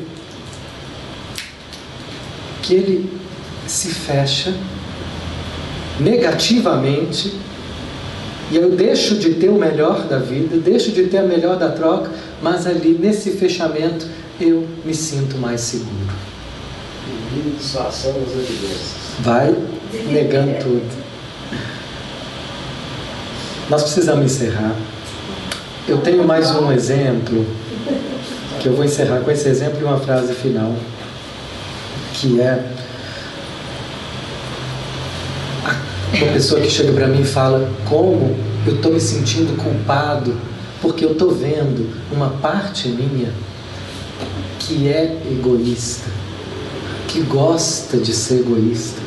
Que 2.62 2.74
ele 2.74 3.20
se 3.66 3.88
fecha 3.88 4.54
negativamente 5.98 7.45
e 8.50 8.56
eu 8.56 8.70
deixo 8.70 9.16
de 9.16 9.34
ter 9.34 9.48
o 9.48 9.54
melhor 9.54 10.06
da 10.06 10.18
vida, 10.18 10.56
deixo 10.56 10.92
de 10.92 11.04
ter 11.04 11.18
a 11.18 11.22
melhor 11.22 11.56
da 11.56 11.70
troca, 11.70 12.10
mas 12.40 12.66
ali 12.66 12.96
nesse 12.98 13.32
fechamento 13.32 14.06
eu 14.40 14.66
me 14.84 14.94
sinto 14.94 15.36
mais 15.36 15.60
seguro. 15.60 16.14
Evidências. 18.38 18.94
Vai 19.20 19.54
negando 20.10 20.62
tudo. 20.62 21.06
Nós 23.68 23.82
precisamos 23.82 24.24
encerrar. 24.24 24.76
Eu 25.88 25.98
tenho 25.98 26.24
mais 26.24 26.50
um 26.50 26.70
exemplo, 26.70 27.44
que 28.60 28.68
eu 28.68 28.74
vou 28.74 28.84
encerrar 28.84 29.20
com 29.20 29.30
esse 29.30 29.48
exemplo 29.48 29.80
e 29.80 29.84
uma 29.84 29.98
frase 29.98 30.32
final, 30.34 30.72
que 32.12 32.40
é 32.40 32.64
Uma 36.22 36.32
pessoa 36.32 36.58
que 36.62 36.70
chega 36.70 36.92
para 36.92 37.08
mim 37.08 37.20
e 37.20 37.24
fala 37.24 37.70
como 37.84 38.34
eu 38.66 38.76
estou 38.76 38.90
me 38.90 39.00
sentindo 39.00 39.54
culpado 39.62 40.34
porque 40.80 41.04
eu 41.04 41.12
estou 41.12 41.30
vendo 41.30 41.90
uma 42.10 42.30
parte 42.30 42.88
minha 42.88 43.30
que 44.58 44.88
é 44.88 45.14
egoísta, 45.30 46.08
que 47.06 47.20
gosta 47.20 47.98
de 47.98 48.14
ser 48.14 48.40
egoísta. 48.40 48.98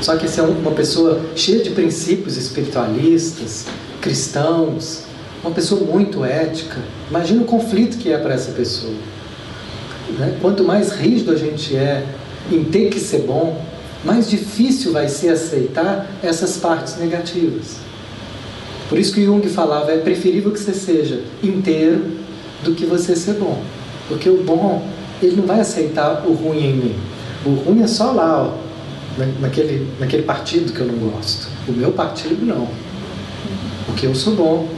Só 0.00 0.16
que 0.16 0.24
essa 0.24 0.40
é 0.40 0.44
uma 0.44 0.70
pessoa 0.70 1.20
cheia 1.36 1.62
de 1.62 1.70
princípios 1.70 2.38
espiritualistas, 2.38 3.66
cristãos, 4.00 5.02
uma 5.42 5.52
pessoa 5.52 5.82
muito 5.82 6.24
ética. 6.24 6.78
Imagina 7.10 7.42
o 7.42 7.44
conflito 7.44 7.98
que 7.98 8.10
é 8.10 8.16
para 8.16 8.32
essa 8.32 8.52
pessoa. 8.52 8.94
Né? 10.18 10.38
Quanto 10.40 10.64
mais 10.64 10.92
rígido 10.92 11.32
a 11.32 11.36
gente 11.36 11.76
é 11.76 12.02
em 12.50 12.64
ter 12.64 12.88
que 12.88 12.98
ser 12.98 13.20
bom, 13.20 13.62
mais 14.04 14.28
difícil 14.28 14.92
vai 14.92 15.08
ser 15.08 15.30
aceitar 15.30 16.06
essas 16.22 16.56
partes 16.58 16.96
negativas. 16.98 17.76
Por 18.88 18.98
isso 18.98 19.14
que 19.14 19.24
Jung 19.24 19.46
falava, 19.48 19.92
é 19.92 19.98
preferível 19.98 20.52
que 20.52 20.58
você 20.58 20.74
seja 20.74 21.22
inteiro 21.42 22.18
do 22.62 22.74
que 22.74 22.84
você 22.84 23.16
ser 23.16 23.34
bom. 23.34 23.62
Porque 24.08 24.28
o 24.28 24.42
bom, 24.42 24.86
ele 25.22 25.36
não 25.36 25.46
vai 25.46 25.60
aceitar 25.60 26.24
o 26.26 26.32
ruim 26.34 26.66
em 26.66 26.72
mim. 26.74 26.96
O 27.46 27.50
ruim 27.54 27.82
é 27.82 27.86
só 27.86 28.12
lá, 28.12 28.42
ó, 28.42 28.52
naquele, 29.40 29.88
naquele 29.98 30.22
partido 30.24 30.72
que 30.72 30.80
eu 30.80 30.86
não 30.86 31.10
gosto. 31.10 31.48
O 31.66 31.72
meu 31.72 31.92
partido 31.92 32.44
não. 32.44 32.68
Porque 33.86 34.06
eu 34.06 34.14
sou 34.14 34.34
bom. 34.34 34.68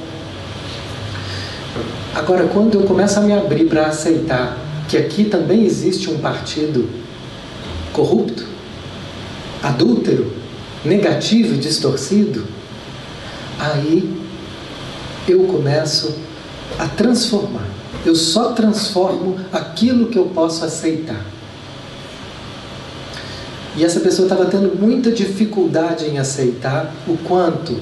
Agora, 2.14 2.46
quando 2.46 2.80
eu 2.80 2.86
começo 2.86 3.18
a 3.18 3.22
me 3.22 3.32
abrir 3.32 3.64
para 3.64 3.86
aceitar 3.86 4.56
que 4.88 4.96
aqui 4.96 5.24
também 5.24 5.64
existe 5.64 6.08
um 6.08 6.18
partido 6.18 6.88
corrupto, 7.92 8.45
adúltero, 9.66 10.32
negativo 10.84 11.54
e 11.54 11.58
distorcido, 11.58 12.46
aí 13.58 14.22
eu 15.28 15.44
começo 15.44 16.14
a 16.78 16.86
transformar. 16.86 17.66
Eu 18.04 18.14
só 18.14 18.52
transformo 18.52 19.36
aquilo 19.52 20.06
que 20.06 20.18
eu 20.18 20.26
posso 20.26 20.64
aceitar. 20.64 21.24
E 23.76 23.84
essa 23.84 24.00
pessoa 24.00 24.26
estava 24.26 24.46
tendo 24.46 24.78
muita 24.78 25.10
dificuldade 25.10 26.06
em 26.06 26.18
aceitar 26.18 26.94
o 27.06 27.16
quanto 27.18 27.76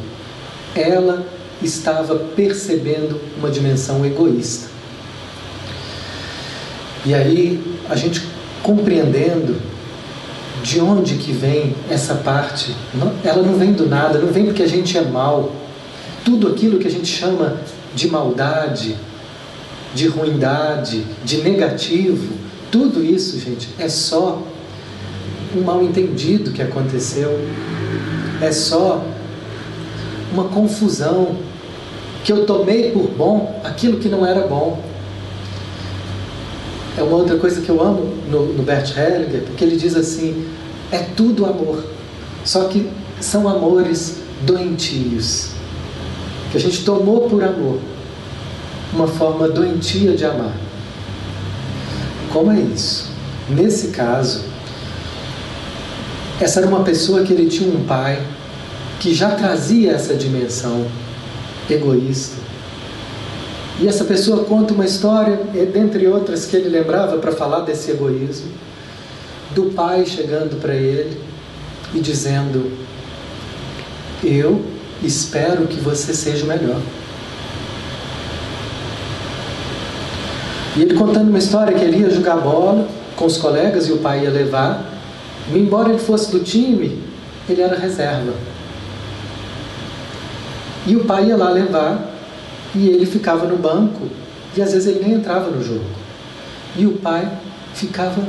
ela 0.74 1.26
estava 1.62 2.16
percebendo 2.16 3.20
uma 3.38 3.50
dimensão 3.50 4.04
egoísta. 4.04 4.68
E 7.04 7.14
aí, 7.14 7.62
a 7.88 7.94
gente 7.94 8.26
compreendendo 8.62 9.73
de 10.64 10.80
onde 10.80 11.16
que 11.16 11.30
vem 11.30 11.76
essa 11.90 12.14
parte? 12.14 12.74
ela 13.22 13.42
não 13.42 13.58
vem 13.58 13.74
do 13.74 13.86
nada, 13.86 14.18
não 14.18 14.32
vem 14.32 14.46
porque 14.46 14.62
a 14.62 14.66
gente 14.66 14.96
é 14.96 15.02
mal. 15.02 15.52
Tudo 16.24 16.48
aquilo 16.48 16.78
que 16.78 16.88
a 16.88 16.90
gente 16.90 17.06
chama 17.06 17.58
de 17.94 18.08
maldade, 18.08 18.96
de 19.94 20.08
ruindade, 20.08 21.04
de 21.22 21.42
negativo, 21.42 22.32
tudo 22.72 23.04
isso, 23.04 23.38
gente, 23.38 23.68
é 23.78 23.90
só 23.90 24.42
um 25.54 25.60
mal 25.60 25.82
entendido 25.82 26.50
que 26.50 26.62
aconteceu. 26.62 27.38
É 28.40 28.50
só 28.50 29.04
uma 30.32 30.44
confusão, 30.44 31.36
que 32.24 32.32
eu 32.32 32.46
tomei 32.46 32.90
por 32.90 33.06
bom 33.10 33.60
aquilo 33.62 33.98
que 33.98 34.08
não 34.08 34.24
era 34.24 34.46
bom. 34.46 34.82
É 36.96 37.02
uma 37.02 37.16
outra 37.16 37.36
coisa 37.36 37.60
que 37.60 37.68
eu 37.68 37.82
amo 37.82 38.12
no, 38.30 38.52
no 38.52 38.62
Bert 38.62 38.96
Hellinger, 38.96 39.42
porque 39.42 39.64
ele 39.64 39.76
diz 39.76 39.96
assim: 39.96 40.46
é 40.92 40.98
tudo 40.98 41.44
amor, 41.44 41.84
só 42.44 42.64
que 42.64 42.88
são 43.20 43.48
amores 43.48 44.18
doentios, 44.42 45.50
que 46.52 46.56
a 46.56 46.60
gente 46.60 46.84
tomou 46.84 47.28
por 47.28 47.42
amor, 47.42 47.80
uma 48.92 49.08
forma 49.08 49.48
doentia 49.48 50.12
de 50.12 50.24
amar. 50.24 50.54
Como 52.32 52.50
é 52.52 52.60
isso? 52.60 53.10
Nesse 53.48 53.88
caso, 53.88 54.42
essa 56.40 56.60
era 56.60 56.68
uma 56.68 56.82
pessoa 56.82 57.22
que 57.22 57.32
ele 57.32 57.48
tinha 57.48 57.72
um 57.74 57.84
pai 57.84 58.20
que 59.00 59.14
já 59.14 59.30
trazia 59.32 59.92
essa 59.92 60.14
dimensão 60.14 60.86
egoísta. 61.68 62.43
E 63.80 63.88
essa 63.88 64.04
pessoa 64.04 64.44
conta 64.44 64.72
uma 64.72 64.84
história, 64.84 65.36
dentre 65.72 66.06
outras 66.06 66.46
que 66.46 66.56
ele 66.56 66.68
lembrava 66.68 67.18
para 67.18 67.32
falar 67.32 67.60
desse 67.60 67.90
egoísmo, 67.90 68.52
do 69.50 69.64
pai 69.72 70.06
chegando 70.06 70.60
para 70.60 70.74
ele 70.74 71.20
e 71.92 72.00
dizendo: 72.00 72.70
Eu 74.22 74.64
espero 75.02 75.66
que 75.66 75.80
você 75.80 76.14
seja 76.14 76.46
melhor. 76.46 76.80
E 80.76 80.82
ele 80.82 80.94
contando 80.94 81.28
uma 81.28 81.38
história 81.38 81.76
que 81.76 81.84
ele 81.84 81.98
ia 81.98 82.10
jogar 82.10 82.36
bola 82.36 82.88
com 83.16 83.26
os 83.26 83.36
colegas 83.36 83.88
e 83.88 83.92
o 83.92 83.98
pai 83.98 84.24
ia 84.24 84.30
levar, 84.30 84.84
e 85.52 85.58
embora 85.58 85.90
ele 85.90 85.98
fosse 85.98 86.30
do 86.30 86.40
time, 86.40 87.00
ele 87.48 87.60
era 87.60 87.76
reserva. 87.76 88.32
E 90.86 90.96
o 90.96 91.04
pai 91.04 91.26
ia 91.26 91.36
lá 91.36 91.50
levar 91.50 92.13
e 92.74 92.88
ele 92.88 93.06
ficava 93.06 93.46
no 93.46 93.56
banco 93.56 94.08
e 94.56 94.62
às 94.62 94.72
vezes 94.72 94.88
ele 94.88 95.04
nem 95.04 95.14
entrava 95.14 95.50
no 95.50 95.62
jogo. 95.62 95.84
E 96.76 96.86
o 96.86 96.92
pai 96.92 97.30
ficava 97.74 98.22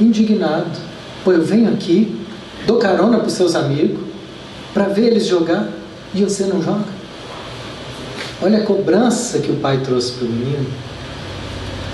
indignado. 0.00 0.78
Pô, 1.24 1.32
eu 1.32 1.42
venho 1.42 1.72
aqui, 1.72 2.20
dou 2.66 2.78
carona 2.78 3.18
para 3.18 3.26
os 3.26 3.34
seus 3.34 3.54
amigos 3.54 4.00
para 4.72 4.84
ver 4.84 5.08
eles 5.08 5.26
jogar 5.26 5.68
e 6.14 6.24
você 6.24 6.44
não 6.44 6.62
joga. 6.62 7.02
Olha 8.40 8.58
a 8.58 8.64
cobrança 8.64 9.38
que 9.38 9.50
o 9.50 9.56
pai 9.56 9.80
trouxe 9.84 10.12
para 10.12 10.26
o 10.26 10.28
menino. 10.28 10.66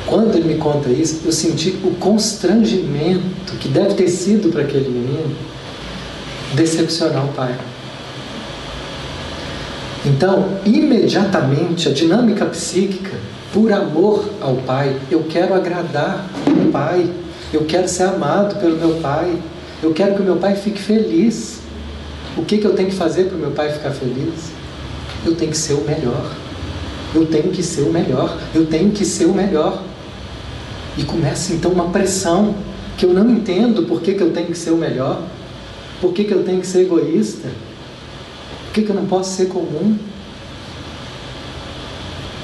Quando 0.07 0.35
ele 0.35 0.55
me 0.55 0.59
conta 0.59 0.89
isso, 0.89 1.21
eu 1.27 1.33
senti 1.33 1.79
o 1.85 1.91
constrangimento 1.97 3.55
que 3.61 3.69
deve 3.69 3.95
ter 3.95 4.09
sido 4.09 4.51
para 4.51 4.63
aquele 4.63 4.89
menino 4.89 5.37
decepcionar 6.55 7.27
o 7.27 7.33
pai. 7.35 7.55
Então, 10.05 10.49
imediatamente, 10.65 11.89
a 11.89 11.93
dinâmica 11.93 12.47
psíquica, 12.47 13.17
por 13.53 13.73
amor 13.73 14.29
ao 14.41 14.57
pai, 14.57 14.97
eu 15.11 15.25
quero 15.29 15.55
agradar 15.55 16.27
o 16.47 16.71
pai, 16.71 17.11
eu 17.53 17.65
quero 17.65 17.89
ser 17.89 18.05
amado 18.05 18.61
pelo 18.61 18.77
meu 18.77 19.01
pai, 19.01 19.39
eu 19.83 19.93
quero 19.93 20.15
que 20.15 20.21
o 20.21 20.25
meu 20.25 20.37
pai 20.37 20.55
fique 20.55 20.81
feliz. 20.81 21.61
O 22.37 22.45
que, 22.45 22.59
que 22.59 22.67
eu 22.67 22.75
tenho 22.75 22.89
que 22.89 22.95
fazer 22.95 23.25
para 23.25 23.37
o 23.37 23.41
meu 23.41 23.51
pai 23.51 23.73
ficar 23.73 23.91
feliz? 23.91 24.53
Eu 25.25 25.35
tenho 25.35 25.51
que 25.51 25.57
ser 25.57 25.75
o 25.75 25.83
melhor. 25.83 26.31
Eu 27.15 27.27
tenho 27.27 27.51
que 27.51 27.63
ser 27.63 27.83
o 27.83 27.93
melhor. 27.93 28.39
Eu 28.55 28.67
tenho 28.67 28.91
que 28.91 29.05
ser 29.05 29.25
o 29.25 29.33
melhor. 29.33 29.83
E 30.97 31.05
começa 31.05 31.53
então 31.53 31.71
uma 31.73 31.91
pressão 31.91 32.55
que 32.99 33.07
eu 33.07 33.15
não 33.15 33.31
entendo 33.31 33.85
por 33.85 34.03
que, 34.03 34.15
que 34.15 34.21
eu 34.21 34.33
tenho 34.33 34.49
que 34.49 34.59
ser 34.59 34.73
o 34.73 34.77
melhor, 34.77 35.23
por 36.01 36.13
que, 36.13 36.25
que 36.25 36.33
eu 36.33 36.43
tenho 36.43 36.61
que 36.61 36.67
ser 36.67 36.81
egoísta, 36.81 37.49
por 38.69 38.73
que, 38.75 38.83
que 38.83 38.91
eu 38.91 38.95
não 38.95 39.07
posso 39.07 39.35
ser 39.35 39.47
comum. 39.47 39.97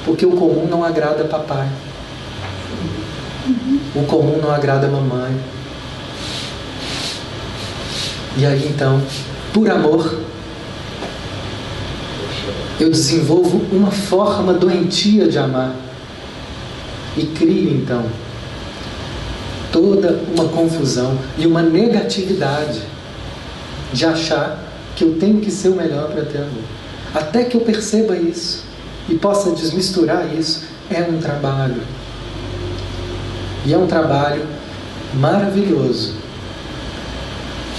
Porque 0.07 0.25
o 0.25 0.33
comum 0.33 0.67
não 0.67 0.83
agrada 0.83 1.25
papai. 1.25 1.69
O 3.95 4.03
comum 4.07 4.41
não 4.43 4.51
agrada 4.51 4.89
mamãe. 4.89 5.39
E 8.39 8.47
aí 8.47 8.67
então, 8.69 9.01
por 9.53 9.71
amor, 9.71 10.19
eu 12.81 12.91
desenvolvo 12.91 13.59
uma 13.71 13.91
forma 13.91 14.55
doentia 14.55 15.29
de 15.29 15.39
amar. 15.39 15.75
E 17.17 17.27
crio 17.27 17.71
então 17.71 18.05
toda 19.71 20.21
uma 20.33 20.49
confusão 20.49 21.19
e 21.37 21.47
uma 21.47 21.61
negatividade 21.61 22.81
de 23.93 24.07
achar 24.07 24.57
que 24.95 25.05
eu 25.05 25.17
tenho 25.19 25.41
que 25.41 25.51
ser 25.51 25.69
o 25.69 25.75
melhor 25.75 26.11
para 26.11 26.25
ter 26.25 26.39
amor. 26.39 26.63
Até 27.15 27.45
que 27.45 27.57
eu 27.57 27.61
perceba 27.61 28.17
isso 28.17 28.65
e 29.09 29.15
possa 29.15 29.51
desmisturar 29.51 30.35
isso, 30.35 30.65
é 30.91 31.03
um 31.03 31.19
trabalho. 31.19 31.83
E 33.67 33.73
é 33.73 33.79
um 33.79 33.87
trabalho 33.87 34.43
maravilhoso 35.15 36.15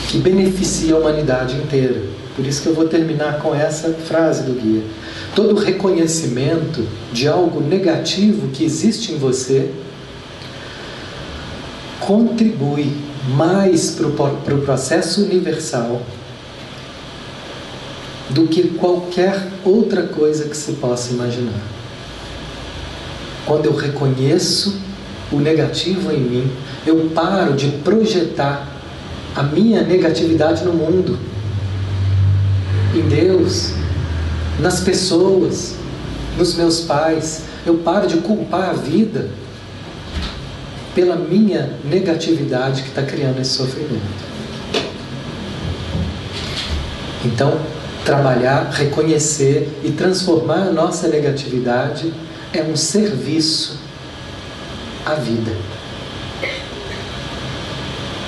que 0.07 0.18
beneficia 0.18 0.95
a 0.95 0.99
humanidade 0.99 1.57
inteira. 1.57 2.01
Por 2.36 2.45
isso 2.45 2.61
que 2.61 2.68
eu 2.68 2.74
vou 2.74 2.88
terminar 2.88 3.39
com 3.39 3.55
essa 3.55 3.93
frase 3.93 4.43
do 4.43 4.53
guia. 4.53 4.84
Todo 5.34 5.55
reconhecimento 5.55 6.86
de 7.11 7.28
algo 7.28 7.61
negativo 7.61 8.49
que 8.49 8.63
existe 8.63 9.13
em 9.13 9.18
você 9.18 9.72
contribui 11.99 12.91
mais 13.36 13.91
para 13.91 14.07
o 14.07 14.11
pro 14.11 14.61
processo 14.61 15.24
universal 15.24 16.01
do 18.30 18.47
que 18.47 18.69
qualquer 18.69 19.47
outra 19.63 20.03
coisa 20.03 20.45
que 20.45 20.57
se 20.57 20.73
possa 20.73 21.13
imaginar. 21.13 21.61
Quando 23.45 23.65
eu 23.65 23.76
reconheço 23.76 24.80
o 25.32 25.39
negativo 25.39 26.11
em 26.11 26.19
mim, 26.19 26.51
eu 26.86 27.11
paro 27.13 27.53
de 27.53 27.69
projetar 27.84 28.67
a 29.36 29.43
minha 29.43 29.82
negatividade 29.82 30.63
no 30.63 30.73
mundo, 30.73 31.19
em 32.95 33.01
Deus, 33.07 33.73
nas 34.59 34.80
pessoas, 34.80 35.76
nos 36.38 36.55
meus 36.55 36.82
pais. 36.82 37.43
Eu 37.65 37.76
paro 37.76 38.07
de 38.07 38.17
culpar 38.17 38.69
a 38.69 38.73
vida 38.73 39.30
pela 40.93 41.15
minha 41.15 41.73
negatividade 41.84 42.84
que 42.84 42.89
está 42.89 43.03
criando 43.03 43.41
esse 43.41 43.51
sofrimento. 43.51 44.26
Então, 47.26 47.59
trabalhar, 48.06 48.70
reconhecer 48.72 49.68
e 49.84 49.91
transformar 49.91 50.68
a 50.68 50.72
nossa 50.72 51.08
negatividade 51.08 52.14
é 52.53 52.62
um 52.62 52.78
serviço 52.78 53.80
à 55.03 55.16
vida. 55.16 55.51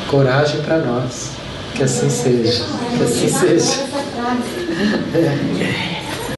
Coragem 0.09 0.61
para 0.61 0.79
nós. 0.79 1.31
Que 1.75 1.83
assim 1.83 2.09
seja. 2.09 2.65
Que 2.97 3.03
assim 3.03 3.29
seja. 3.29 3.83
É. 5.13 5.93